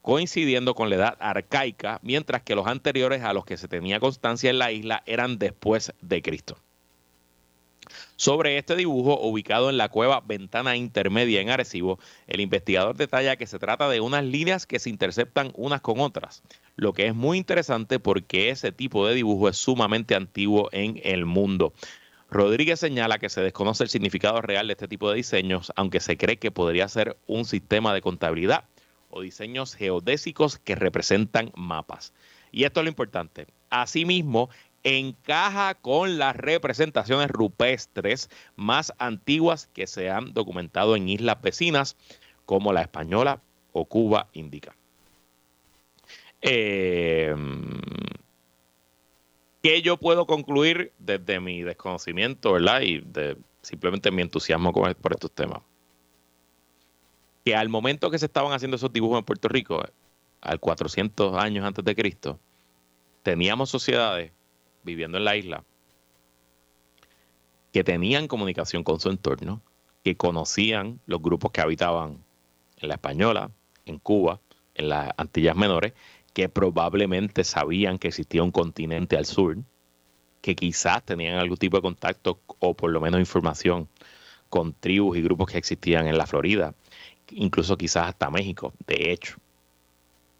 coincidiendo 0.00 0.74
con 0.74 0.88
la 0.88 0.96
edad 0.96 1.16
arcaica, 1.20 2.00
mientras 2.02 2.40
que 2.40 2.54
los 2.54 2.66
anteriores 2.66 3.22
a 3.24 3.34
los 3.34 3.44
que 3.44 3.58
se 3.58 3.68
tenía 3.68 4.00
constancia 4.00 4.48
en 4.48 4.58
la 4.58 4.72
isla 4.72 5.02
eran 5.04 5.36
después 5.36 5.92
de 6.00 6.22
Cristo. 6.22 6.56
Sobre 8.18 8.56
este 8.56 8.76
dibujo, 8.76 9.20
ubicado 9.20 9.68
en 9.68 9.76
la 9.76 9.90
cueva 9.90 10.22
Ventana 10.26 10.74
Intermedia 10.74 11.42
en 11.42 11.50
Arecibo, 11.50 11.98
el 12.26 12.40
investigador 12.40 12.96
detalla 12.96 13.36
que 13.36 13.46
se 13.46 13.58
trata 13.58 13.90
de 13.90 14.00
unas 14.00 14.24
líneas 14.24 14.66
que 14.66 14.78
se 14.78 14.88
interceptan 14.88 15.52
unas 15.54 15.82
con 15.82 16.00
otras, 16.00 16.42
lo 16.76 16.94
que 16.94 17.06
es 17.08 17.14
muy 17.14 17.36
interesante 17.36 17.98
porque 17.98 18.48
ese 18.48 18.72
tipo 18.72 19.06
de 19.06 19.14
dibujo 19.14 19.50
es 19.50 19.58
sumamente 19.58 20.14
antiguo 20.14 20.70
en 20.72 20.98
el 21.04 21.26
mundo. 21.26 21.74
Rodríguez 22.30 22.80
señala 22.80 23.18
que 23.18 23.28
se 23.28 23.42
desconoce 23.42 23.84
el 23.84 23.90
significado 23.90 24.40
real 24.40 24.66
de 24.66 24.72
este 24.72 24.88
tipo 24.88 25.10
de 25.10 25.16
diseños, 25.16 25.70
aunque 25.76 26.00
se 26.00 26.16
cree 26.16 26.38
que 26.38 26.50
podría 26.50 26.88
ser 26.88 27.18
un 27.26 27.44
sistema 27.44 27.92
de 27.92 28.00
contabilidad 28.00 28.64
o 29.10 29.20
diseños 29.20 29.74
geodésicos 29.74 30.58
que 30.58 30.74
representan 30.74 31.52
mapas. 31.54 32.14
Y 32.50 32.64
esto 32.64 32.80
es 32.80 32.84
lo 32.84 32.90
importante. 32.90 33.46
Asimismo, 33.68 34.48
encaja 34.86 35.74
con 35.74 36.16
las 36.16 36.36
representaciones 36.36 37.26
rupestres 37.28 38.30
más 38.54 38.94
antiguas 38.98 39.68
que 39.74 39.88
se 39.88 40.10
han 40.10 40.32
documentado 40.32 40.94
en 40.94 41.08
islas 41.08 41.42
vecinas 41.42 41.96
como 42.44 42.72
la 42.72 42.82
española 42.82 43.42
o 43.72 43.84
Cuba 43.84 44.28
indica. 44.32 44.76
Eh, 46.40 47.34
¿Qué 49.60 49.82
yo 49.82 49.96
puedo 49.96 50.24
concluir 50.28 50.92
desde 51.00 51.40
mi 51.40 51.62
desconocimiento, 51.62 52.52
verdad? 52.52 52.82
Y 52.82 53.04
simplemente 53.62 54.12
mi 54.12 54.22
entusiasmo 54.22 54.72
por 54.72 55.12
estos 55.12 55.32
temas. 55.32 55.62
Que 57.44 57.56
al 57.56 57.68
momento 57.68 58.08
que 58.08 58.20
se 58.20 58.26
estaban 58.26 58.52
haciendo 58.52 58.76
esos 58.76 58.92
dibujos 58.92 59.18
en 59.18 59.24
Puerto 59.24 59.48
Rico, 59.48 59.82
al 60.40 60.60
400 60.60 61.36
años 61.36 61.64
antes 61.64 61.84
de 61.84 61.96
Cristo, 61.96 62.38
teníamos 63.24 63.68
sociedades 63.68 64.30
viviendo 64.86 65.18
en 65.18 65.24
la 65.24 65.36
isla 65.36 65.64
que 67.72 67.84
tenían 67.84 68.26
comunicación 68.26 68.84
con 68.84 69.00
su 69.00 69.10
entorno, 69.10 69.60
que 70.02 70.16
conocían 70.16 70.98
los 71.04 71.20
grupos 71.20 71.50
que 71.50 71.60
habitaban 71.60 72.24
en 72.78 72.88
la 72.88 72.94
Española, 72.94 73.50
en 73.84 73.98
Cuba, 73.98 74.40
en 74.74 74.88
las 74.88 75.10
Antillas 75.18 75.56
Menores, 75.56 75.92
que 76.32 76.48
probablemente 76.48 77.44
sabían 77.44 77.98
que 77.98 78.08
existía 78.08 78.42
un 78.42 78.50
continente 78.50 79.18
al 79.18 79.26
sur, 79.26 79.58
que 80.40 80.56
quizás 80.56 81.04
tenían 81.04 81.38
algún 81.38 81.58
tipo 81.58 81.76
de 81.76 81.82
contacto 81.82 82.40
o 82.60 82.72
por 82.72 82.90
lo 82.90 82.98
menos 82.98 83.20
información 83.20 83.88
con 84.48 84.72
tribus 84.72 85.18
y 85.18 85.22
grupos 85.22 85.50
que 85.50 85.58
existían 85.58 86.06
en 86.06 86.16
la 86.16 86.26
Florida, 86.26 86.74
incluso 87.30 87.76
quizás 87.76 88.08
hasta 88.08 88.30
México, 88.30 88.72
de 88.86 89.12
hecho 89.12 89.36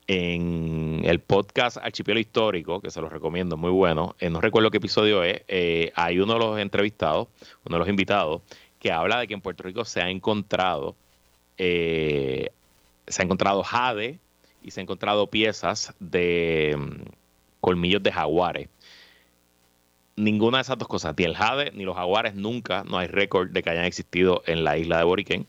en 0.07 1.03
el 1.05 1.21
podcast 1.21 1.79
Archipiélago 1.79 2.21
Histórico, 2.21 2.81
que 2.81 2.90
se 2.90 3.01
los 3.01 3.12
recomiendo, 3.12 3.57
muy 3.57 3.71
bueno. 3.71 4.14
Eh, 4.21 4.31
no 4.31 4.40
recuerdo 4.40 4.71
qué 4.71 4.79
episodio 4.79 5.23
es. 5.25 5.42
Eh, 5.49 5.92
hay 5.95 6.21
uno 6.21 6.35
de 6.35 6.38
los 6.38 6.59
entrevistados, 6.59 7.29
uno 7.64 7.77
de 7.77 7.79
los 7.81 7.88
invitados, 7.88 8.42
que 8.79 8.92
habla 8.92 9.19
de 9.19 9.27
que 9.27 9.35
en 9.35 9.40
Puerto 9.40 9.64
Rico 9.64 9.85
se 9.85 10.01
ha 10.01 10.11
encontrado, 10.11 10.95
eh, 11.59 12.51
se 13.07 13.23
ha 13.23 13.25
encontrado 13.25 13.62
jade 13.62 14.19
y 14.62 14.71
se 14.71 14.81
ha 14.81 14.83
encontrado 14.83 15.27
piezas 15.27 15.95
de 15.99 16.77
mm, 16.79 17.03
colmillos 17.61 18.03
de 18.03 18.12
jaguares. 18.12 18.69
Ninguna 20.14 20.59
de 20.59 20.62
esas 20.62 20.79
dos 20.79 20.88
cosas, 20.88 21.14
ni 21.19 21.25
el 21.25 21.37
jade 21.37 21.73
ni 21.73 21.85
los 21.85 21.97
jaguares, 21.97 22.35
nunca, 22.35 22.85
no 22.85 22.99
hay 22.99 23.07
récord 23.09 23.51
de 23.51 23.62
que 23.62 23.71
hayan 23.71 23.85
existido 23.85 24.42
en 24.47 24.64
la 24.64 24.79
isla 24.79 24.99
de 24.99 25.05
Boriquén 25.05 25.47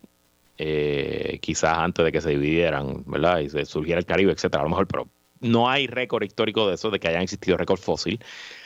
eh, 0.57 1.37
quizás 1.41 1.77
antes 1.77 2.03
de 2.03 2.11
que 2.11 2.21
se 2.21 2.29
dividieran, 2.29 3.03
¿verdad? 3.05 3.39
Y 3.39 3.49
se 3.49 3.65
surgiera 3.65 3.99
el 3.99 4.05
Caribe, 4.05 4.31
etcétera, 4.31 4.61
a 4.61 4.63
lo 4.63 4.69
mejor, 4.69 4.87
pero 4.87 5.07
no 5.39 5.69
hay 5.69 5.87
récord 5.87 6.23
histórico 6.23 6.67
de 6.67 6.75
eso, 6.75 6.89
de 6.89 6.99
que 6.99 7.07
hayan 7.07 7.21
existido 7.21 7.57
récord 7.57 7.79
fósil. 7.79 8.19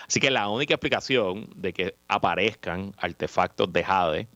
Así 0.08 0.20
que 0.20 0.32
la 0.32 0.48
única 0.50 0.74
explicación 0.74 1.50
de 1.56 1.74
que 1.74 1.96
aparezcan 2.08 2.94
artefactos 2.98 3.72
de 3.74 3.84
jade, 3.84 4.28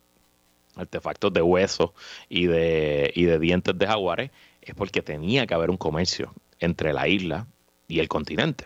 artefactos 0.76 1.32
de 1.32 1.42
hueso 1.42 1.94
y 2.28 2.48
de, 2.48 3.12
y 3.16 3.24
de 3.24 3.40
dientes 3.40 3.78
de 3.78 3.88
jaguares, 3.88 4.32
es 4.62 4.76
porque 4.76 5.02
tenía 5.02 5.48
que 5.48 5.54
haber 5.54 5.70
un 5.70 5.78
comercio 5.78 6.34
entre 6.60 6.92
la 6.92 7.08
isla 7.08 7.48
y 7.88 8.00
el 8.00 8.08
continente. 8.08 8.66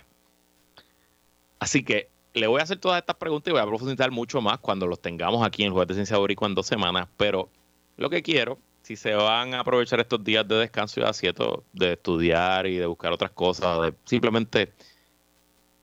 Así 1.60 1.84
que 1.84 2.10
le 2.34 2.48
voy 2.48 2.62
a 2.62 2.64
hacer 2.64 2.78
todas 2.78 3.00
estas 3.00 3.18
preguntas 3.18 3.50
y 3.50 3.52
voy 3.52 3.62
a 3.62 3.66
profundizar 3.66 4.12
mucho 4.12 4.42
más 4.42 4.60
cuando 4.60 4.88
los 4.88 5.02
tengamos 5.02 5.46
aquí 5.46 5.64
en 5.64 5.68
el 5.68 5.74
Juez 5.74 5.88
de 5.88 5.94
Ciencia 5.96 6.18
Boricua 6.18 6.48
en 6.48 6.56
dos 6.56 6.66
semanas, 6.66 7.08
pero 7.18 7.50
lo 7.98 8.10
que 8.10 8.24
quiero 8.24 8.58
si 8.90 8.96
se 8.96 9.14
van 9.14 9.54
a 9.54 9.60
aprovechar 9.60 10.00
estos 10.00 10.24
días 10.24 10.48
de 10.48 10.56
descanso 10.56 11.00
y 11.00 11.04
de 11.04 11.10
acieto, 11.10 11.64
de 11.74 11.94
estudiar 11.94 12.66
y 12.66 12.78
de 12.78 12.88
buscar 12.88 13.14
otras 13.14 13.30
cosas, 13.30 13.80
de 13.84 13.94
simplemente 14.06 14.74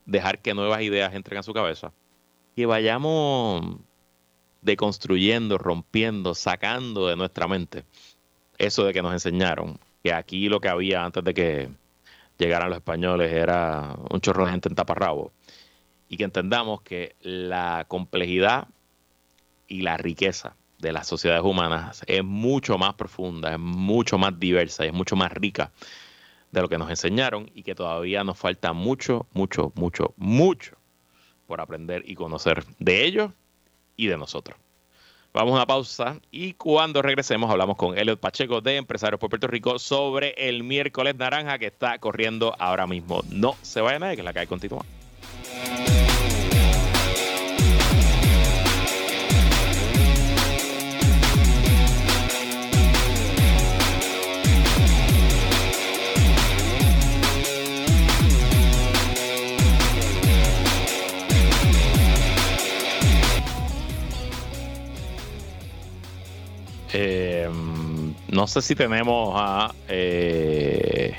dejar 0.07 0.43
que 0.43 0.55
nuevas 0.55 0.83
ideas 0.83 1.15
entren 1.15 1.39
a 1.39 1.45
su 1.45 1.55
cabeza, 1.55 1.93
que 2.57 2.67
vayamos 2.67 3.77
deconstruyendo, 4.61 5.57
rompiendo, 5.57 6.35
sacando 6.35 7.07
de 7.07 7.15
nuestra 7.15 7.47
mente 7.47 7.85
eso 8.59 8.83
de 8.85 8.93
que 8.93 9.03
nos 9.03 9.13
enseñaron, 9.13 9.79
que 10.03 10.13
aquí 10.13 10.49
lo 10.49 10.59
que 10.61 10.69
había 10.69 11.05
antes 11.05 11.23
de 11.23 11.33
que 11.33 11.69
llegaran 12.39 12.71
los 12.71 12.79
españoles 12.79 13.33
era 13.33 13.95
un 14.11 14.21
chorro 14.21 14.47
de 14.47 14.51
gente 14.51 14.69
en 14.69 14.75
taparrabo, 14.75 15.31
y 16.09 16.17
que 16.17 16.25
entendamos 16.25 16.83
que 16.83 17.15
la 17.21 17.85
complejidad 17.87 18.67
y 19.69 19.83
la 19.83 19.97
riqueza 19.97 20.57
de 20.79 20.93
las 20.93 21.07
sociedades 21.07 21.45
humanas 21.45 22.03
es 22.07 22.23
mucho 22.23 22.79
más 22.79 22.95
profunda, 22.95 23.53
es 23.53 23.59
mucho 23.59 24.19
más 24.19 24.39
diversa 24.39 24.85
y 24.85 24.89
es 24.89 24.95
mucho 24.95 25.17
más 25.17 25.33
rica 25.33 25.71
de 26.53 26.61
lo 26.61 26.69
que 26.69 26.79
nos 26.79 26.91
enseñaron 26.91 27.51
y 27.55 27.63
que 27.63 27.75
todavía 27.75 28.25
nos 28.25 28.39
falta 28.39 28.73
mucho, 28.73 29.27
mucho, 29.33 29.73
mucho, 29.75 30.15
mucho 30.17 30.77
por 31.47 31.61
aprender 31.61 32.03
y 32.07 32.15
conocer 32.15 32.65
de 32.79 33.05
ellos 33.05 33.33
y 33.97 34.07
de 34.09 34.17
nosotros. 34.17 34.59
Vamos 35.33 35.53
a 35.53 35.57
una 35.57 35.67
pausa 35.67 36.19
y 36.31 36.55
cuando 36.55 37.03
regresemos 37.03 37.51
hablamos 37.51 37.77
con 37.77 37.99
Elliot 37.99 38.19
Pacheco 38.19 38.63
de 38.63 38.77
Empresarios 38.77 39.21
por 39.21 39.29
Puerto 39.29 39.47
Rico 39.47 39.79
sobre 39.79 40.31
el 40.49 40.63
miércoles 40.63 41.15
naranja 41.17 41.59
que 41.59 41.67
está 41.67 41.99
corriendo 41.99 42.57
ahora 42.59 42.87
mismo. 42.87 43.23
No 43.31 43.55
se 43.61 43.83
vayan 43.83 44.01
nadie, 44.01 44.17
que 44.17 44.23
la 44.23 44.33
calle 44.33 44.47
continúa. 44.47 44.85
Eh, 66.99 67.47
no 68.33 68.47
sé 68.47 68.63
si 68.63 68.75
tenemos 68.75 69.35
a. 69.37 69.71
Eh, 69.87 71.15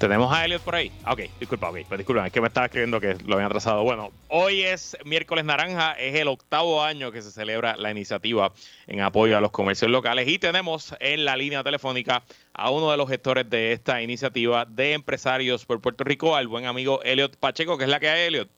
tenemos 0.00 0.32
a 0.34 0.44
Elliot 0.44 0.62
por 0.62 0.74
ahí. 0.74 0.90
Ah, 1.04 1.12
ok, 1.12 1.20
disculpa, 1.38 1.70
ok, 1.70 1.78
pues 1.86 1.98
disculpa, 1.98 2.26
es 2.26 2.32
que 2.32 2.40
me 2.40 2.48
estaba 2.48 2.66
escribiendo 2.66 3.00
que 3.00 3.16
lo 3.24 3.34
habían 3.34 3.46
atrasado. 3.46 3.84
Bueno, 3.84 4.10
hoy 4.26 4.62
es 4.62 4.96
miércoles 5.04 5.44
naranja, 5.44 5.92
es 5.92 6.16
el 6.16 6.26
octavo 6.26 6.82
año 6.82 7.12
que 7.12 7.22
se 7.22 7.30
celebra 7.30 7.76
la 7.76 7.92
iniciativa 7.92 8.50
en 8.88 9.00
apoyo 9.00 9.38
a 9.38 9.40
los 9.40 9.52
comercios 9.52 9.92
locales 9.92 10.26
y 10.26 10.40
tenemos 10.40 10.96
en 10.98 11.24
la 11.24 11.36
línea 11.36 11.62
telefónica 11.62 12.24
a 12.54 12.70
uno 12.70 12.90
de 12.90 12.96
los 12.96 13.08
gestores 13.08 13.48
de 13.48 13.70
esta 13.70 14.02
iniciativa 14.02 14.64
de 14.64 14.94
empresarios 14.94 15.64
por 15.64 15.80
Puerto 15.80 16.02
Rico, 16.02 16.34
al 16.34 16.48
buen 16.48 16.66
amigo 16.66 17.00
Elliot 17.04 17.36
Pacheco, 17.36 17.78
que 17.78 17.84
es 17.84 17.90
la 17.90 18.00
que 18.00 18.08
hay, 18.08 18.26
Elliot. 18.26 18.48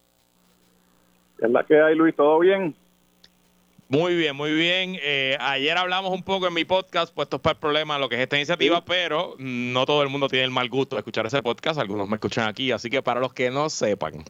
es 1.43 1.51
la 1.51 1.63
que 1.65 1.79
hay, 1.79 1.95
Luis? 1.95 2.17
¿Todo 2.17 2.39
bien? 2.39 2.75
Muy 3.91 4.15
bien, 4.15 4.37
muy 4.37 4.53
bien. 4.55 4.97
Eh, 5.03 5.37
ayer 5.41 5.77
hablamos 5.77 6.13
un 6.13 6.23
poco 6.23 6.47
en 6.47 6.55
mi 6.55 6.65
podcast, 6.65 7.13
puestos 7.13 7.41
para 7.41 7.55
el 7.55 7.59
problema, 7.59 7.99
lo 7.99 8.09
que 8.09 8.15
es 8.15 8.21
esta 8.21 8.37
iniciativa, 8.37 8.85
pero 8.85 9.35
no 9.39 9.85
todo 9.85 10.05
el 10.05 10.09
mundo 10.09 10.29
tiene 10.29 10.45
el 10.45 10.53
mal 10.53 10.69
gusto 10.69 10.95
de 10.95 11.01
escuchar 11.01 11.27
ese 11.27 11.43
podcast. 11.43 11.81
Algunos 11.81 12.09
me 12.09 12.15
escuchan 12.15 12.47
aquí, 12.47 12.71
así 12.71 12.89
que 12.89 13.03
para 13.03 13.19
los 13.19 13.35
que 13.35 13.51
no 13.51 13.69
sepan, 13.69 14.23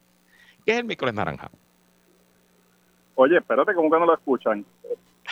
¿qué 0.65 0.73
es 0.73 0.79
el 0.79 0.87
miércoles 0.87 1.13
naranja? 1.13 1.51
Oye, 3.17 3.37
espérate, 3.37 3.75
¿cómo 3.75 3.91
que 3.91 3.99
no 3.99 4.07
lo 4.07 4.15
escuchan? 4.15 4.65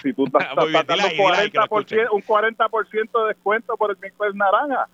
Si 0.03 0.13
tú 0.13 0.27
estás, 0.27 0.45
dando 0.55 0.67
un 0.67 2.23
40% 2.23 3.23
de 3.23 3.29
descuento 3.29 3.79
por 3.79 3.93
el 3.93 3.97
miércoles 3.99 4.35
naranja. 4.35 4.89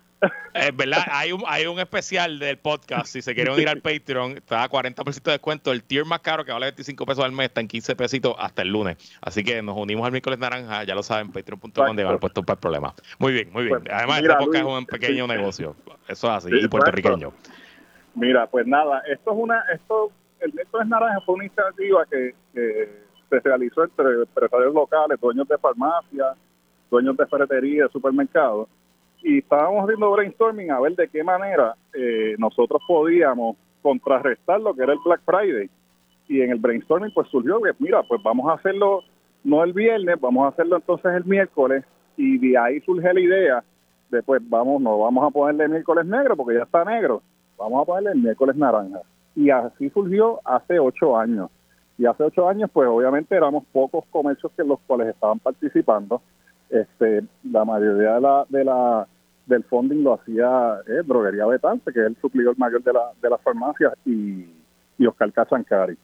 Es 0.53 0.75
verdad, 0.75 1.03
hay 1.11 1.31
un, 1.31 1.43
hay 1.45 1.65
un 1.67 1.79
especial 1.79 2.39
del 2.39 2.57
podcast. 2.57 3.07
Si 3.07 3.21
se 3.21 3.35
quieren 3.35 3.59
ir 3.59 3.67
al 3.67 3.81
Patreon, 3.81 4.37
está 4.37 4.63
a 4.63 4.69
40% 4.69 5.23
de 5.23 5.31
descuento. 5.31 5.71
El 5.71 5.83
tier 5.83 6.05
más 6.05 6.21
caro, 6.21 6.45
que 6.45 6.51
vale 6.51 6.67
25 6.67 7.05
pesos 7.05 7.23
al 7.23 7.31
mes, 7.31 7.47
está 7.47 7.61
en 7.61 7.67
15 7.67 7.95
pesitos 7.95 8.35
hasta 8.39 8.61
el 8.61 8.69
lunes. 8.69 8.97
Así 9.21 9.43
que 9.43 9.61
nos 9.61 9.77
unimos 9.77 10.05
al 10.05 10.11
miércoles 10.11 10.39
naranja, 10.39 10.83
ya 10.83 10.95
lo 10.95 11.03
saben, 11.03 11.31
patreon.com, 11.31 11.95
de 11.95 12.17
puesto 12.17 12.43
para 12.43 12.55
el 12.55 12.59
problema. 12.59 12.93
Muy 13.19 13.33
bien, 13.33 13.51
muy 13.51 13.65
bien. 13.65 13.81
Pues, 13.81 13.93
Además, 13.93 14.21
este 14.21 14.35
podcast 14.35 14.55
es 14.55 14.63
un 14.63 14.85
pequeño 14.85 15.27
negocio. 15.27 15.75
Eso 16.07 16.27
es 16.27 16.45
así, 16.45 16.49
y 16.53 16.67
puertorriqueño. 16.67 17.33
Mira, 18.15 18.47
pues 18.47 18.65
nada, 18.65 19.03
esto 19.07 19.31
es 19.31 19.37
una. 19.37 19.61
esto 19.73 20.11
El 20.39 20.53
miércoles 20.53 20.87
naranja 20.87 21.19
fue 21.25 21.35
una 21.35 21.45
iniciativa 21.45 22.05
que, 22.05 22.33
se 23.29 23.39
realizó 23.39 23.83
entre 23.83 24.21
empresarios 24.21 24.73
locales, 24.73 25.19
dueños 25.19 25.47
de 25.47 25.57
farmacias, 25.57 26.37
dueños 26.89 27.17
de 27.17 27.25
ferretería, 27.25 27.87
supermercados 27.89 28.69
y 29.25 29.39
estábamos 29.39 29.83
haciendo 29.83 30.11
brainstorming 30.11 30.69
a 30.69 30.79
ver 30.79 30.95
de 30.95 31.07
qué 31.07 31.23
manera 31.23 31.75
eh, 31.95 32.35
nosotros 32.37 32.79
podíamos 32.87 33.57
contrarrestar 33.81 34.61
lo 34.61 34.75
que 34.75 34.83
era 34.83 34.93
el 34.93 34.99
Black 35.03 35.21
Friday. 35.25 35.67
Y 36.27 36.41
en 36.41 36.51
el 36.51 36.59
brainstorming 36.59 37.11
pues 37.11 37.27
surgió 37.29 37.59
que, 37.59 37.71
mira, 37.79 38.03
pues 38.03 38.21
vamos 38.21 38.47
a 38.47 38.53
hacerlo 38.53 39.01
no 39.43 39.63
el 39.63 39.73
viernes, 39.73 40.21
vamos 40.21 40.45
a 40.45 40.49
hacerlo 40.49 40.75
entonces 40.75 41.11
el 41.15 41.25
miércoles 41.25 41.83
y 42.15 42.37
de 42.37 42.55
ahí 42.55 42.79
surge 42.81 43.11
la 43.11 43.19
idea 43.19 43.63
de 44.11 44.21
pues 44.21 44.47
vamos, 44.47 44.79
no 44.79 44.99
vamos 44.99 45.27
a 45.27 45.31
ponerle 45.31 45.69
miércoles 45.69 46.05
negro 46.05 46.35
porque 46.35 46.57
ya 46.57 46.63
está 46.63 46.85
negro, 46.85 47.23
vamos 47.57 47.81
a 47.81 47.85
ponerle 47.85 48.11
el 48.11 48.19
miércoles 48.19 48.55
naranja. 48.55 49.01
Y 49.35 49.49
así 49.49 49.89
surgió 49.89 50.39
hace 50.45 50.77
ocho 50.77 51.17
años. 51.17 51.49
Y 51.97 52.05
hace 52.05 52.23
ocho 52.23 52.47
años 52.47 52.69
pues 52.71 52.87
obviamente 52.87 53.35
éramos 53.35 53.63
pocos 53.71 54.05
comercios 54.11 54.51
que 54.55 54.63
los 54.63 54.79
cuales 54.81 55.07
estaban 55.07 55.39
participando. 55.39 56.21
Este, 56.69 57.23
la 57.43 57.65
mayoría 57.65 58.13
de 58.13 58.21
la, 58.21 58.45
de 58.49 58.63
la 58.63 59.07
del 59.45 59.63
funding 59.63 60.03
lo 60.03 60.13
hacía 60.13 60.79
eh, 60.87 61.03
Droguería 61.05 61.45
Betance, 61.45 61.91
que 61.91 61.99
es 61.99 62.07
el 62.07 62.17
suplidor 62.17 62.57
mayor 62.57 62.83
de 62.83 62.93
la, 62.93 63.11
de 63.21 63.29
las 63.29 63.41
farmacias, 63.41 63.93
y, 64.05 64.45
y 64.97 65.05
Oscar 65.05 65.31
Cachancari. 65.31 65.97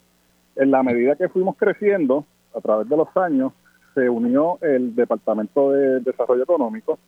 En 0.55 0.71
la 0.71 0.83
medida 0.83 1.15
que 1.15 1.29
fuimos 1.29 1.55
creciendo, 1.57 2.25
a 2.55 2.61
través 2.61 2.87
de 2.89 2.97
los 2.97 3.07
años, 3.15 3.53
se 3.93 4.09
unió 4.09 4.57
el 4.61 4.95
Departamento 4.95 5.71
de 5.71 5.99
Desarrollo 6.01 6.43
Económico, 6.43 6.99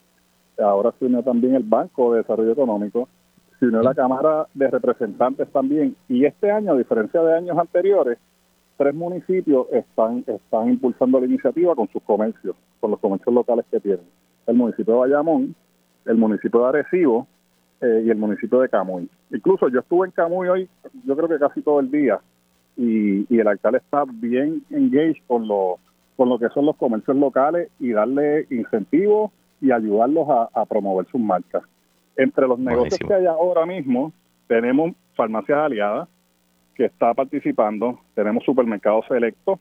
ahora 0.61 0.93
se 0.99 1.05
unió 1.05 1.23
también 1.23 1.55
el 1.55 1.63
Banco 1.63 2.13
de 2.13 2.19
Desarrollo 2.19 2.51
Económico, 2.51 3.07
se 3.59 3.65
unió 3.65 3.81
la 3.81 3.93
Cámara 3.93 4.47
de 4.53 4.69
Representantes 4.69 5.47
también, 5.51 5.95
y 6.07 6.25
este 6.25 6.51
año, 6.51 6.73
a 6.73 6.77
diferencia 6.77 7.21
de 7.21 7.37
años 7.37 7.57
anteriores, 7.57 8.17
tres 8.77 8.93
municipios 8.93 9.67
están, 9.71 10.23
están 10.27 10.69
impulsando 10.69 11.19
la 11.19 11.25
iniciativa 11.25 11.75
con 11.75 11.87
sus 11.89 12.01
comercios, 12.03 12.55
con 12.79 12.91
los 12.91 12.99
comercios 12.99 13.33
locales 13.33 13.65
que 13.69 13.79
tienen. 13.79 14.05
El 14.47 14.55
municipio 14.55 14.93
de 14.93 14.99
Bayamón, 14.99 15.55
el 16.05 16.17
municipio 16.17 16.61
de 16.61 16.67
Arecibo 16.67 17.27
eh, 17.81 18.03
y 18.05 18.09
el 18.09 18.17
municipio 18.17 18.59
de 18.59 18.69
Camuy. 18.69 19.09
Incluso 19.31 19.67
yo 19.69 19.79
estuve 19.79 20.07
en 20.07 20.11
Camuy 20.11 20.47
hoy, 20.47 20.69
yo 21.05 21.15
creo 21.15 21.29
que 21.29 21.39
casi 21.39 21.61
todo 21.61 21.79
el 21.79 21.91
día, 21.91 22.19
y, 22.77 23.37
el 23.37 23.47
alcalde 23.47 23.79
está 23.79 24.03
bien 24.07 24.63
engaged 24.69 25.21
con 25.27 25.47
lo, 25.47 25.77
con 26.15 26.29
lo 26.29 26.39
que 26.39 26.49
son 26.49 26.65
los 26.65 26.75
comercios 26.75 27.15
locales 27.17 27.69
y 27.79 27.91
darle 27.91 28.47
incentivos 28.49 29.31
y 29.61 29.71
ayudarlos 29.71 30.27
a, 30.53 30.65
promover 30.65 31.05
sus 31.07 31.21
marcas. 31.21 31.63
Entre 32.17 32.47
los 32.47 32.59
negocios 32.59 32.99
que 32.99 33.13
hay 33.13 33.25
ahora 33.25 33.65
mismo, 33.65 34.11
tenemos 34.47 34.93
farmacias 35.15 35.57
aliadas 35.57 36.09
que 36.75 36.85
está 36.85 37.13
participando, 37.13 37.99
tenemos 38.15 38.43
supermercados 38.43 39.05
selectos, 39.07 39.59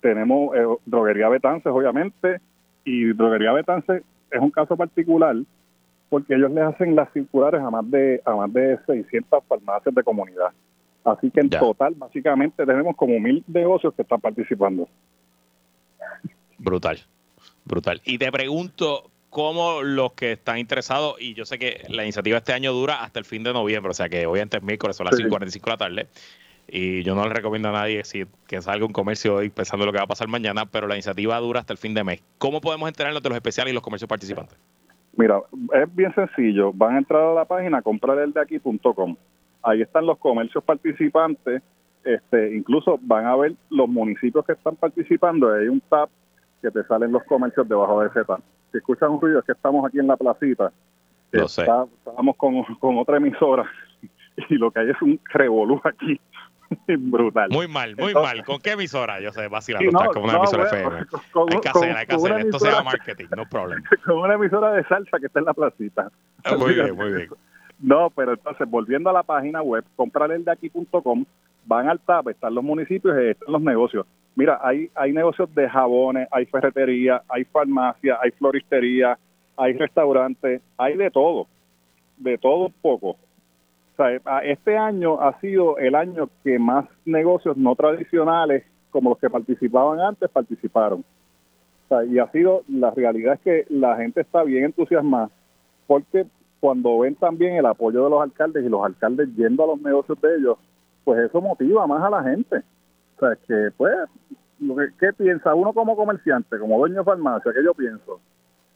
tenemos 0.00 0.54
eh, 0.56 0.64
droguería 0.86 1.28
Betances, 1.28 1.72
obviamente, 1.72 2.40
y 2.84 3.12
droguería 3.12 3.52
Betances 3.52 4.02
es 4.30 4.40
un 4.40 4.50
caso 4.50 4.76
particular 4.76 5.36
porque 6.08 6.34
ellos 6.34 6.50
les 6.50 6.64
hacen 6.64 6.94
las 6.94 7.12
circulares 7.12 7.60
a 7.60 7.70
más 7.70 7.90
de 7.90 8.20
a 8.24 8.34
más 8.34 8.52
de 8.52 8.78
600 8.86 9.44
farmacias 9.48 9.94
de 9.94 10.02
comunidad. 10.02 10.52
Así 11.04 11.30
que 11.30 11.40
en 11.40 11.50
total, 11.50 11.94
básicamente, 11.96 12.64
tenemos 12.64 12.96
como 12.96 13.18
mil 13.20 13.44
negocios 13.46 13.92
que 13.94 14.02
están 14.02 14.20
participando. 14.20 14.88
Brutal, 16.58 16.98
brutal. 17.64 18.00
Y 18.04 18.16
te 18.16 18.32
pregunto, 18.32 19.10
¿cómo 19.28 19.82
los 19.82 20.12
que 20.12 20.32
están 20.32 20.58
interesados, 20.58 21.16
y 21.20 21.34
yo 21.34 21.44
sé 21.44 21.58
que 21.58 21.82
la 21.88 22.04
iniciativa 22.04 22.38
este 22.38 22.54
año 22.54 22.72
dura 22.72 23.02
hasta 23.02 23.18
el 23.18 23.26
fin 23.26 23.42
de 23.42 23.52
noviembre, 23.52 23.90
o 23.90 23.94
sea 23.94 24.08
que 24.08 24.24
hoy 24.26 24.40
antes 24.40 24.62
miércoles 24.62 24.96
son 24.96 25.06
las 25.06 25.18
5.45 25.18 25.64
de 25.64 25.70
la 25.70 25.76
tarde, 25.76 26.08
y 26.68 27.02
yo 27.02 27.14
no 27.14 27.24
le 27.24 27.34
recomiendo 27.34 27.68
a 27.68 27.72
nadie 27.72 28.04
si, 28.04 28.24
que 28.46 28.62
salga 28.62 28.86
un 28.86 28.92
comercio 28.92 29.34
hoy 29.34 29.50
pensando 29.50 29.84
lo 29.84 29.92
que 29.92 29.98
va 29.98 30.04
a 30.04 30.08
pasar 30.08 30.28
mañana, 30.28 30.64
pero 30.66 30.86
la 30.86 30.94
iniciativa 30.94 31.38
dura 31.38 31.60
hasta 31.60 31.74
el 31.74 31.78
fin 31.78 31.92
de 31.92 32.04
mes. 32.04 32.22
¿Cómo 32.38 32.62
podemos 32.62 32.88
enterarnos 32.88 33.22
de 33.22 33.28
los 33.28 33.36
especiales 33.36 33.72
y 33.72 33.74
los 33.74 33.82
comercios 33.82 34.08
participantes? 34.08 34.56
Mira, 35.16 35.40
es 35.72 35.94
bien 35.94 36.14
sencillo. 36.14 36.72
Van 36.72 36.96
a 36.96 36.98
entrar 36.98 37.22
a 37.22 37.34
la 37.34 37.44
página 37.44 37.82
comprareldeaquí.com. 37.82 39.16
Ahí 39.62 39.82
están 39.82 40.06
los 40.06 40.18
comercios 40.18 40.62
participantes. 40.64 41.62
Este, 42.04 42.54
incluso 42.54 42.98
van 43.00 43.26
a 43.26 43.36
ver 43.36 43.54
los 43.70 43.88
municipios 43.88 44.44
que 44.44 44.52
están 44.52 44.76
participando. 44.76 45.52
Hay 45.52 45.68
un 45.68 45.80
tab 45.80 46.08
que 46.60 46.70
te 46.70 46.84
salen 46.84 47.12
los 47.12 47.24
comercios 47.24 47.68
debajo 47.68 48.00
de 48.00 48.08
ese 48.08 48.24
tab. 48.24 48.40
Si 48.72 48.78
escuchan 48.78 49.10
un 49.10 49.20
ruido, 49.20 49.38
es 49.38 49.44
que 49.44 49.52
estamos 49.52 49.86
aquí 49.86 49.98
en 49.98 50.06
la 50.06 50.16
placita. 50.16 50.72
Lo 51.30 51.46
Estamos 51.46 52.36
con, 52.36 52.62
con 52.78 52.98
otra 52.98 53.16
emisora 53.16 53.64
y 54.48 54.54
lo 54.54 54.70
que 54.70 54.80
hay 54.80 54.90
es 54.90 55.02
un 55.02 55.18
revolú 55.32 55.80
aquí 55.84 56.20
brutal. 56.86 57.50
Muy 57.50 57.68
mal, 57.68 57.96
muy 57.96 58.14
mal. 58.14 58.44
¿Con 58.44 58.60
qué 58.60 58.72
emisora? 58.72 59.20
Yo 59.20 59.32
sé, 59.32 59.48
vacilando, 59.48 59.90
sí, 59.90 59.96
no, 59.96 60.12
con 60.12 60.24
una 60.24 60.36
emisora 60.36 60.64
FM. 60.64 61.06
Con, 61.32 61.52
hay 61.52 61.60
que 61.60 61.68
hacer, 61.68 61.96
hay 61.96 62.06
que 62.06 62.14
hacer. 62.14 62.40
Esto 62.40 62.58
se 62.58 62.70
llama 62.70 62.82
marketing, 62.84 63.26
no 63.36 63.48
problem. 63.48 63.82
Con 64.04 64.18
una 64.18 64.34
emisora 64.34 64.72
de 64.72 64.84
salsa 64.84 65.18
que 65.18 65.26
está 65.26 65.40
en 65.40 65.44
la 65.46 65.54
placita. 65.54 66.10
Ah, 66.44 66.56
muy 66.56 66.74
bien, 66.74 66.94
muy 66.94 67.12
bien. 67.12 67.28
No, 67.80 68.10
pero 68.10 68.32
entonces, 68.32 68.68
volviendo 68.68 69.10
a 69.10 69.12
la 69.12 69.22
página 69.22 69.62
web, 69.62 69.84
comprareldeaquí.com, 69.96 71.24
van 71.66 71.88
al 71.88 72.00
TAP, 72.00 72.28
están 72.28 72.54
los 72.54 72.64
municipios 72.64 73.16
y 73.20 73.30
están 73.30 73.52
los 73.52 73.62
negocios. 73.62 74.06
Mira, 74.36 74.58
hay, 74.62 74.90
hay 74.94 75.12
negocios 75.12 75.54
de 75.54 75.68
jabones, 75.68 76.28
hay 76.30 76.46
ferretería, 76.46 77.22
hay 77.28 77.44
farmacia, 77.44 78.18
hay 78.22 78.30
floristería, 78.32 79.18
hay 79.56 79.72
restaurantes, 79.74 80.60
hay 80.76 80.96
de 80.96 81.10
todo, 81.10 81.46
de 82.16 82.38
todo 82.38 82.66
un 82.66 82.74
poco. 82.80 83.16
Sea, 83.96 84.40
este 84.44 84.76
año 84.76 85.20
ha 85.20 85.38
sido 85.40 85.78
el 85.78 85.94
año 85.94 86.28
que 86.42 86.58
más 86.58 86.86
negocios 87.04 87.56
no 87.56 87.76
tradicionales, 87.76 88.64
como 88.90 89.10
los 89.10 89.18
que 89.18 89.30
participaban 89.30 90.00
antes, 90.00 90.30
participaron. 90.30 91.04
Y 92.08 92.18
ha 92.18 92.28
sido, 92.32 92.62
la 92.68 92.90
realidad 92.90 93.34
es 93.34 93.40
que 93.40 93.66
la 93.72 93.96
gente 93.96 94.22
está 94.22 94.42
bien 94.42 94.64
entusiasmada, 94.64 95.30
porque 95.86 96.26
cuando 96.58 97.00
ven 97.00 97.14
también 97.14 97.56
el 97.56 97.66
apoyo 97.66 98.04
de 98.04 98.10
los 98.10 98.22
alcaldes 98.22 98.64
y 98.64 98.68
los 98.68 98.84
alcaldes 98.84 99.28
yendo 99.36 99.64
a 99.64 99.66
los 99.68 99.80
negocios 99.80 100.20
de 100.20 100.36
ellos, 100.36 100.58
pues 101.04 101.20
eso 101.20 101.40
motiva 101.40 101.86
más 101.86 102.02
a 102.02 102.10
la 102.10 102.22
gente. 102.22 102.62
O 103.16 103.20
sea, 103.20 103.36
que 103.46 103.70
pues, 103.76 103.94
lo 104.60 104.74
que, 104.76 104.88
¿qué 104.98 105.12
piensa 105.12 105.54
uno 105.54 105.72
como 105.72 105.94
comerciante, 105.94 106.58
como 106.58 106.78
dueño 106.78 106.96
de 106.96 107.04
farmacia? 107.04 107.52
¿Qué 107.52 107.62
yo 107.62 107.74
pienso? 107.74 108.18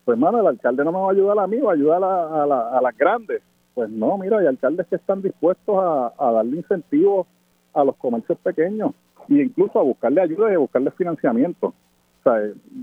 Pues, 0.04 0.16
hermano, 0.16 0.40
el 0.40 0.46
alcalde 0.46 0.84
no 0.84 0.92
me 0.92 0.98
va 0.98 1.08
a 1.08 1.12
ayudar 1.12 1.38
a 1.38 1.46
mí, 1.46 1.58
va 1.58 1.70
a 1.70 1.74
ayudar 1.74 2.04
a, 2.04 2.76
a, 2.76 2.80
las 2.80 2.96
grandes. 2.96 3.42
Pues 3.78 3.90
no, 3.90 4.18
mira, 4.18 4.38
hay 4.38 4.46
alcaldes 4.48 4.88
que 4.88 4.96
están 4.96 5.22
dispuestos 5.22 5.76
a, 6.18 6.32
darle 6.32 6.56
incentivos 6.56 7.28
a 7.72 7.84
los 7.84 7.94
comercios 7.94 8.36
pequeños 8.38 8.90
e 9.28 9.34
incluso 9.34 9.78
a 9.78 9.84
buscarle 9.84 10.20
ayuda 10.20 10.50
y 10.50 10.56
a 10.56 10.58
buscarle 10.58 10.90
financiamiento. 10.90 11.68
O 11.68 12.22
sea, 12.24 12.42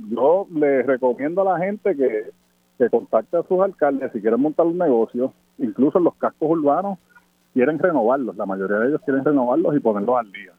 yo 0.09 0.47
les 0.55 0.85
recomiendo 0.87 1.41
a 1.41 1.51
la 1.51 1.65
gente 1.65 1.97
que, 1.97 2.31
que 2.77 2.89
contacte 2.89 3.35
a 3.35 3.43
sus 3.43 3.59
alcaldes 3.59 4.09
si 4.13 4.21
quieren 4.21 4.39
montar 4.39 4.67
un 4.67 4.77
negocio, 4.77 5.33
incluso 5.57 5.97
en 5.97 6.05
los 6.05 6.15
cascos 6.15 6.51
urbanos 6.51 6.97
quieren 7.53 7.77
renovarlos, 7.77 8.37
la 8.37 8.45
mayoría 8.45 8.77
de 8.77 8.87
ellos 8.87 9.01
quieren 9.03 9.25
renovarlos 9.25 9.75
y 9.75 9.81
ponerlos 9.81 10.17
al 10.17 10.31
día. 10.31 10.53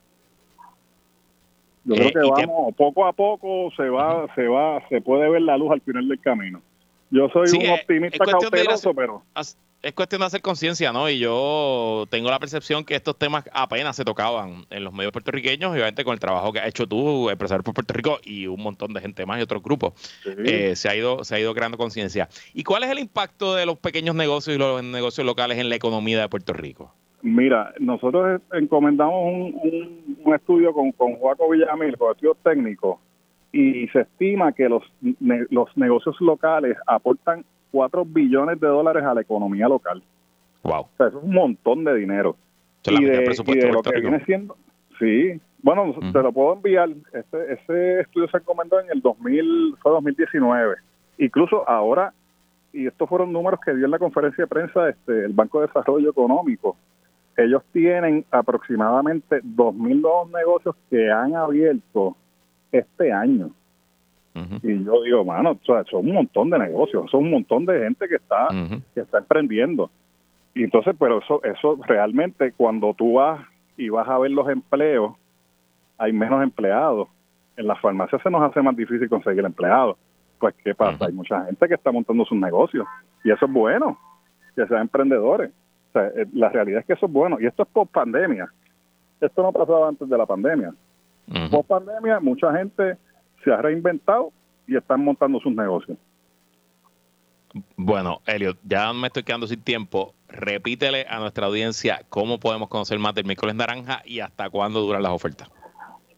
Yo 1.85 1.95
creo 1.95 2.09
eh, 2.09 2.13
que 2.13 2.45
vamos, 2.45 2.75
poco 2.75 3.07
a 3.07 3.15
poco 3.15 3.71
se 3.75 3.89
va, 3.89 4.27
se 4.35 4.47
va, 4.49 4.87
se 4.91 5.01
puede 5.01 5.31
ver 5.31 5.41
la 5.41 5.57
luz 5.57 5.71
al 5.71 5.81
final 5.81 6.07
del 6.07 6.21
camino. 6.21 6.61
Yo 7.11 7.29
soy 7.29 7.49
un 7.59 7.71
optimista 7.71 8.25
cauteloso, 8.25 8.95
pero 8.95 9.23
es 9.83 9.93
cuestión 9.95 10.21
de 10.21 10.27
hacer 10.27 10.43
conciencia, 10.43 10.93
¿no? 10.93 11.09
Y 11.09 11.21
yo 11.21 12.07
tengo 12.11 12.29
la 12.29 12.41
percepción 12.41 12.85
que 12.85 12.97
estos 12.97 13.17
temas 13.17 13.45
apenas 13.53 13.95
se 13.95 14.05
tocaban 14.05 14.65
en 14.71 14.83
los 14.83 14.93
medios 14.93 15.13
puertorriqueños, 15.13 15.71
y 15.71 15.75
obviamente 15.75 16.03
con 16.03 16.15
el 16.15 16.19
trabajo 16.19 16.53
que 16.53 16.59
has 16.59 16.67
hecho 16.67 16.89
tú, 16.89 17.31
empresario 17.31 17.63
por 17.63 17.75
Puerto 17.75 17.95
Rico 17.95 18.19
y 18.25 18.49
un 18.49 18.61
montón 18.61 18.93
de 18.95 19.01
gente 19.01 19.25
más 19.27 19.39
y 19.39 19.43
otros 19.43 19.63
grupos, 19.63 19.93
eh, 20.25 20.75
se 20.75 20.89
ha 20.89 20.97
ido 20.97 21.23
se 21.23 21.37
ha 21.37 21.41
ido 21.41 21.55
creando 21.55 21.79
conciencia. 21.79 22.29
¿Y 22.53 22.65
cuál 22.65 22.83
es 22.83 22.91
el 22.91 22.99
impacto 22.99 23.55
de 23.55 23.65
los 23.65 23.79
pequeños 23.79 24.17
negocios 24.17 24.57
y 24.57 24.59
los 24.59 24.83
negocios 24.83 25.25
locales 25.25 25.59
en 25.59 25.69
la 25.69 25.77
economía 25.77 26.21
de 26.21 26.29
Puerto 26.29 26.53
Rico? 26.53 26.93
Mira, 27.23 27.73
nosotros 27.79 28.41
encomendamos 28.53 29.15
un, 29.25 30.17
un, 30.25 30.35
estudio 30.35 30.73
con, 30.73 30.93
con 30.93 31.15
Joaco 31.15 31.49
Villamil, 31.51 31.97
con 31.97 32.13
estudios 32.13 32.37
técnicos, 32.43 32.99
y 33.57 33.89
se 33.89 34.01
estima 34.01 34.53
que 34.53 34.69
los, 34.69 34.83
los 35.01 35.77
negocios 35.77 36.21
locales 36.21 36.77
aportan 36.87 37.45
4 37.71 38.05
billones 38.05 38.61
de 38.61 38.67
dólares 38.67 39.03
a 39.03 39.15
la 39.15 39.23
economía 39.23 39.67
local. 39.67 40.03
Wow. 40.63 40.81
O 40.81 40.91
sea, 40.99 41.07
eso 41.07 41.19
es 41.19 41.25
un 41.25 41.33
montón 41.33 41.85
de 41.85 41.95
dinero. 41.95 42.37
y 42.85 43.05
de, 43.05 43.35
lo 43.73 43.83
que 43.83 44.01
viene 44.01 44.23
siendo, 44.27 44.57
sí, 44.99 45.41
bueno, 45.63 45.95
te 46.13 46.23
lo 46.23 46.33
puedo 46.33 46.55
enviar. 46.55 46.91
Ese, 47.13 47.53
ese 47.53 48.01
estudio 48.01 48.29
se 48.29 48.37
encomendó 48.37 48.79
en 48.79 48.91
el 48.91 49.01
2000, 49.01 49.77
fue 49.81 49.93
2019. 49.93 50.77
Incluso 51.19 51.69
ahora, 51.69 52.13
y 52.75 52.87
estos 52.87 53.09
fueron 53.09 53.33
números 53.33 53.59
que 53.65 53.75
dio 53.75 53.87
en 53.87 53.91
la 53.91 53.99
conferencia 53.99 54.45
de 54.45 54.49
prensa 54.49 54.91
este, 54.91 55.25
el 55.25 55.33
Banco 55.33 55.61
de 55.61 55.69
Desarrollo 55.69 56.11
Económico, 56.11 56.77
ellos 57.39 57.63
tienen 57.73 58.25
aproximadamente 58.31 59.43
2.000 59.43 60.01
nuevos 60.03 60.31
negocios 60.31 60.77
que 60.91 61.11
han 61.11 61.35
abierto 61.35 62.17
este 62.73 63.13
año. 63.13 63.51
Y 64.63 64.85
yo 64.85 65.03
digo, 65.03 65.25
mano, 65.25 65.59
son 65.65 65.85
un 65.93 66.13
montón 66.13 66.51
de 66.51 66.59
negocios, 66.59 67.11
son 67.11 67.25
un 67.25 67.31
montón 67.31 67.65
de 67.65 67.79
gente 67.81 68.07
que 68.07 68.17
está, 68.17 68.49
que 68.95 69.01
está 69.01 69.19
emprendiendo. 69.19 69.91
Y 70.55 70.65
entonces, 70.65 70.95
pero 70.99 71.21
eso, 71.21 71.43
eso 71.43 71.79
realmente 71.87 72.53
cuando 72.53 72.93
tú 72.93 73.15
vas 73.15 73.41
y 73.77 73.89
vas 73.89 74.07
a 74.09 74.19
ver 74.19 74.31
los 74.31 74.49
empleos, 74.49 75.15
hay 75.99 76.13
menos 76.13 76.43
empleados. 76.43 77.09
En 77.57 77.67
las 77.67 77.81
farmacias 77.81 78.21
se 78.23 78.31
nos 78.31 78.43
hace 78.43 78.61
más 78.61 78.77
difícil 78.77 79.09
conseguir 79.09 79.45
empleados. 79.45 79.97
Pues, 80.39 80.55
¿qué 80.63 80.75
pasa? 80.75 81.07
Hay 81.07 81.13
mucha 81.13 81.45
gente 81.47 81.69
que 81.69 81.75
está 81.75 81.91
montando 81.91 82.25
sus 82.27 82.39
negocios. 82.39 82.87
Y 83.25 83.31
eso 83.31 83.47
es 83.47 83.53
bueno, 83.53 83.99
que 84.55 84.67
sean 84.67 84.83
emprendedores. 84.83 85.51
Eh, 85.95 86.27
la 86.35 86.51
realidad 86.51 86.81
es 86.81 86.87
que 86.87 86.93
eso 86.93 87.07
es 87.07 87.13
bueno. 87.13 87.39
Y 87.41 87.47
esto 87.47 87.63
es 87.63 87.69
post 87.71 87.91
pandemia. 87.93 88.53
Esto 89.21 89.43
no 89.43 89.53
pasaba 89.53 89.89
antes 89.89 90.09
de 90.09 90.19
la 90.19 90.27
pandemia. 90.27 90.75
Post 91.51 91.69
pandemia, 91.69 92.21
mucha 92.21 92.53
gente 92.57 92.97
se 93.43 93.53
ha 93.53 93.61
reinventado 93.61 94.33
y 94.67 94.77
están 94.77 95.05
montando 95.05 95.41
sus 95.41 95.55
negocios. 95.55 95.99
Bueno, 97.77 98.21
Elliot, 98.27 98.59
ya 98.65 98.93
me 98.93 99.07
estoy 99.07 99.23
quedando 99.23 99.47
sin 99.47 99.63
tiempo. 99.63 100.15
Repítele 100.29 101.07
a 101.09 101.19
nuestra 101.19 101.47
audiencia 101.47 102.01
cómo 102.09 102.39
podemos 102.39 102.69
conocer 102.69 102.99
más 102.99 103.15
del 103.15 103.25
miércoles 103.25 103.55
naranja 103.55 104.03
y 104.05 104.21
hasta 104.21 104.51
cuándo 104.51 104.81
duran 104.81 105.03
las 105.03 105.13
ofertas. 105.13 105.51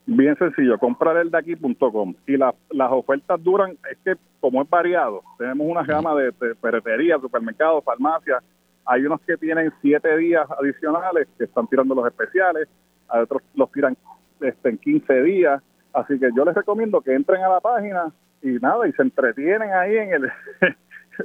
Bien 0.06 0.36
sencillo, 0.38 0.78
comprareldeaquí.com. 0.78 2.14
Y 2.26 2.36
las 2.38 2.54
ofertas 2.90 3.42
duran, 3.42 3.76
es 3.90 3.98
que 4.04 4.14
como 4.40 4.62
es 4.62 4.70
variado, 4.70 5.22
tenemos 5.36 5.66
una 5.68 5.82
gama 5.82 6.14
de, 6.14 6.32
de 6.40 6.54
ferretería, 6.54 7.18
supermercados, 7.20 7.84
farmacias. 7.84 8.42
Hay 8.86 9.04
unos 9.04 9.20
que 9.20 9.36
tienen 9.36 9.70
siete 9.82 10.16
días 10.16 10.48
adicionales 10.59 11.28
que 11.36 11.44
están 11.44 11.66
tirando 11.66 11.94
los 11.94 12.06
especiales, 12.06 12.68
hay 13.09 13.20
otros 13.20 13.42
los 13.54 13.70
tiran 13.70 13.96
este, 14.41 14.68
en 14.68 14.78
15 14.78 15.22
días. 15.22 15.62
Así 15.93 16.18
que 16.18 16.28
yo 16.36 16.45
les 16.45 16.55
recomiendo 16.55 17.01
que 17.01 17.14
entren 17.14 17.43
a 17.43 17.49
la 17.49 17.61
página 17.61 18.12
y 18.43 18.49
nada, 18.61 18.86
y 18.86 18.93
se 18.93 19.03
entretienen 19.03 19.72
ahí 19.72 19.97
en 19.97 20.12
el 20.12 20.32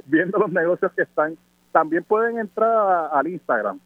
viendo 0.06 0.38
los 0.38 0.50
negocios 0.50 0.92
que 0.92 1.02
están. 1.02 1.36
También 1.72 2.04
pueden 2.04 2.38
entrar 2.38 3.10
al 3.12 3.26
Instagram 3.26 3.78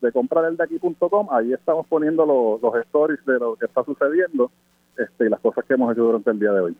de 0.00 0.12
comprareldeaquí.com, 0.12 1.28
ahí 1.30 1.52
estamos 1.52 1.86
poniendo 1.86 2.26
los, 2.26 2.74
stories 2.86 3.24
de 3.24 3.38
lo 3.38 3.56
que 3.56 3.66
está 3.66 3.82
sucediendo 3.84 4.50
este, 4.98 5.26
y 5.26 5.28
las 5.28 5.40
cosas 5.40 5.64
que 5.64 5.74
hemos 5.74 5.92
hecho 5.92 6.02
durante 6.02 6.30
el 6.30 6.38
día 6.38 6.52
de 6.52 6.60
hoy. 6.60 6.76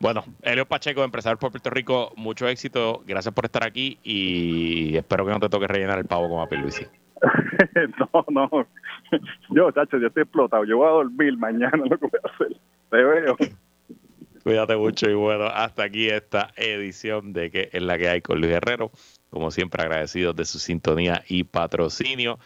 Bueno, 0.00 0.24
Elio 0.42 0.66
Pacheco, 0.66 1.04
empresario 1.04 1.38
por 1.38 1.52
Puerto 1.52 1.70
Rico, 1.70 2.12
mucho 2.16 2.48
éxito, 2.48 3.02
gracias 3.06 3.32
por 3.32 3.44
estar 3.44 3.64
aquí 3.64 3.98
y 4.02 4.96
espero 4.96 5.24
que 5.24 5.32
no 5.32 5.40
te 5.40 5.48
toque 5.48 5.66
rellenar 5.66 5.98
el 5.98 6.06
pavo 6.06 6.28
como 6.28 6.42
a 6.42 6.48
Luisi. 6.50 6.84
no, 8.12 8.24
no, 8.28 8.66
yo, 9.50 9.70
chacho, 9.72 9.98
yo 9.98 10.08
estoy 10.08 10.22
explotado, 10.22 10.64
yo 10.64 10.78
voy 10.78 10.88
a 10.88 10.92
dormir 10.92 11.36
mañana 11.36 11.76
lo 11.90 11.98
que 11.98 12.06
voy 12.06 12.20
a 12.22 12.28
hacer, 12.28 12.56
te 12.90 12.96
veo. 12.96 13.36
Cuídate 14.42 14.76
mucho 14.76 15.08
y 15.08 15.14
bueno, 15.14 15.46
hasta 15.46 15.84
aquí 15.84 16.08
esta 16.08 16.50
edición 16.56 17.32
de 17.32 17.50
que 17.50 17.70
es 17.72 17.82
la 17.82 17.96
que 17.96 18.10
hay 18.10 18.20
con 18.20 18.40
Luis 18.40 18.52
Herrero. 18.52 18.90
Como 19.30 19.50
siempre, 19.50 19.82
agradecidos 19.82 20.36
de 20.36 20.44
su 20.44 20.58
sintonía 20.58 21.22
y 21.26 21.44
patrocinio, 21.44 22.38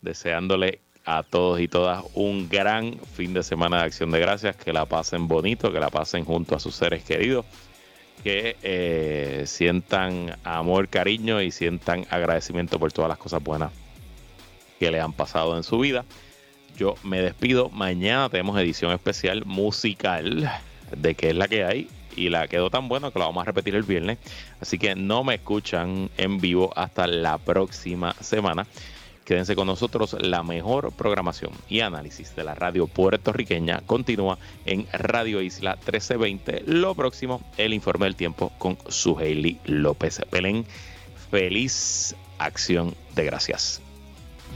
deseándole 0.00 0.80
a 1.04 1.24
todos 1.24 1.58
y 1.60 1.66
todas 1.66 2.04
un 2.14 2.48
gran 2.48 2.98
fin 3.00 3.34
de 3.34 3.42
semana 3.42 3.78
de 3.78 3.82
acción 3.84 4.12
de 4.12 4.20
gracias, 4.20 4.56
que 4.56 4.72
la 4.72 4.86
pasen 4.86 5.26
bonito, 5.26 5.72
que 5.72 5.80
la 5.80 5.90
pasen 5.90 6.24
junto 6.24 6.54
a 6.54 6.60
sus 6.60 6.76
seres 6.76 7.02
queridos, 7.02 7.44
que 8.22 8.56
eh, 8.62 9.42
sientan 9.46 10.36
amor, 10.44 10.88
cariño 10.88 11.42
y 11.42 11.50
sientan 11.50 12.06
agradecimiento 12.10 12.78
por 12.78 12.92
todas 12.92 13.08
las 13.08 13.18
cosas 13.18 13.42
buenas 13.42 13.72
que 14.80 14.90
le 14.90 15.00
han 15.00 15.12
pasado 15.12 15.56
en 15.56 15.62
su 15.62 15.78
vida. 15.78 16.04
Yo 16.76 16.94
me 17.04 17.20
despido. 17.20 17.68
Mañana 17.68 18.30
tenemos 18.30 18.58
edición 18.58 18.90
especial 18.92 19.44
musical 19.44 20.50
de 20.96 21.14
qué 21.14 21.28
es 21.30 21.36
la 21.36 21.46
que 21.46 21.64
hay 21.64 21.88
y 22.16 22.30
la 22.30 22.48
quedó 22.48 22.70
tan 22.70 22.88
buena 22.88 23.10
que 23.10 23.18
la 23.18 23.26
vamos 23.26 23.42
a 23.42 23.44
repetir 23.44 23.74
el 23.74 23.82
viernes. 23.82 24.18
Así 24.60 24.78
que 24.78 24.94
no 24.96 25.22
me 25.22 25.34
escuchan 25.34 26.10
en 26.16 26.40
vivo 26.40 26.72
hasta 26.74 27.06
la 27.06 27.36
próxima 27.36 28.14
semana. 28.14 28.66
Quédense 29.26 29.54
con 29.54 29.66
nosotros, 29.66 30.16
la 30.18 30.42
mejor 30.42 30.90
programación 30.92 31.52
y 31.68 31.80
análisis 31.80 32.34
de 32.34 32.42
la 32.42 32.54
radio 32.54 32.88
puertorriqueña 32.88 33.80
continúa 33.86 34.38
en 34.64 34.88
Radio 34.92 35.40
Isla 35.40 35.76
1320. 35.76 36.64
Lo 36.66 36.94
próximo, 36.94 37.40
el 37.56 37.74
informe 37.74 38.06
del 38.06 38.16
tiempo 38.16 38.50
con 38.58 38.76
su 38.88 39.16
Hailey 39.18 39.60
López 39.66 40.22
Belén. 40.32 40.64
Feliz 41.30 42.16
acción 42.38 42.94
de 43.14 43.24
gracias. 43.24 43.82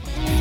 Bye. 0.03 0.34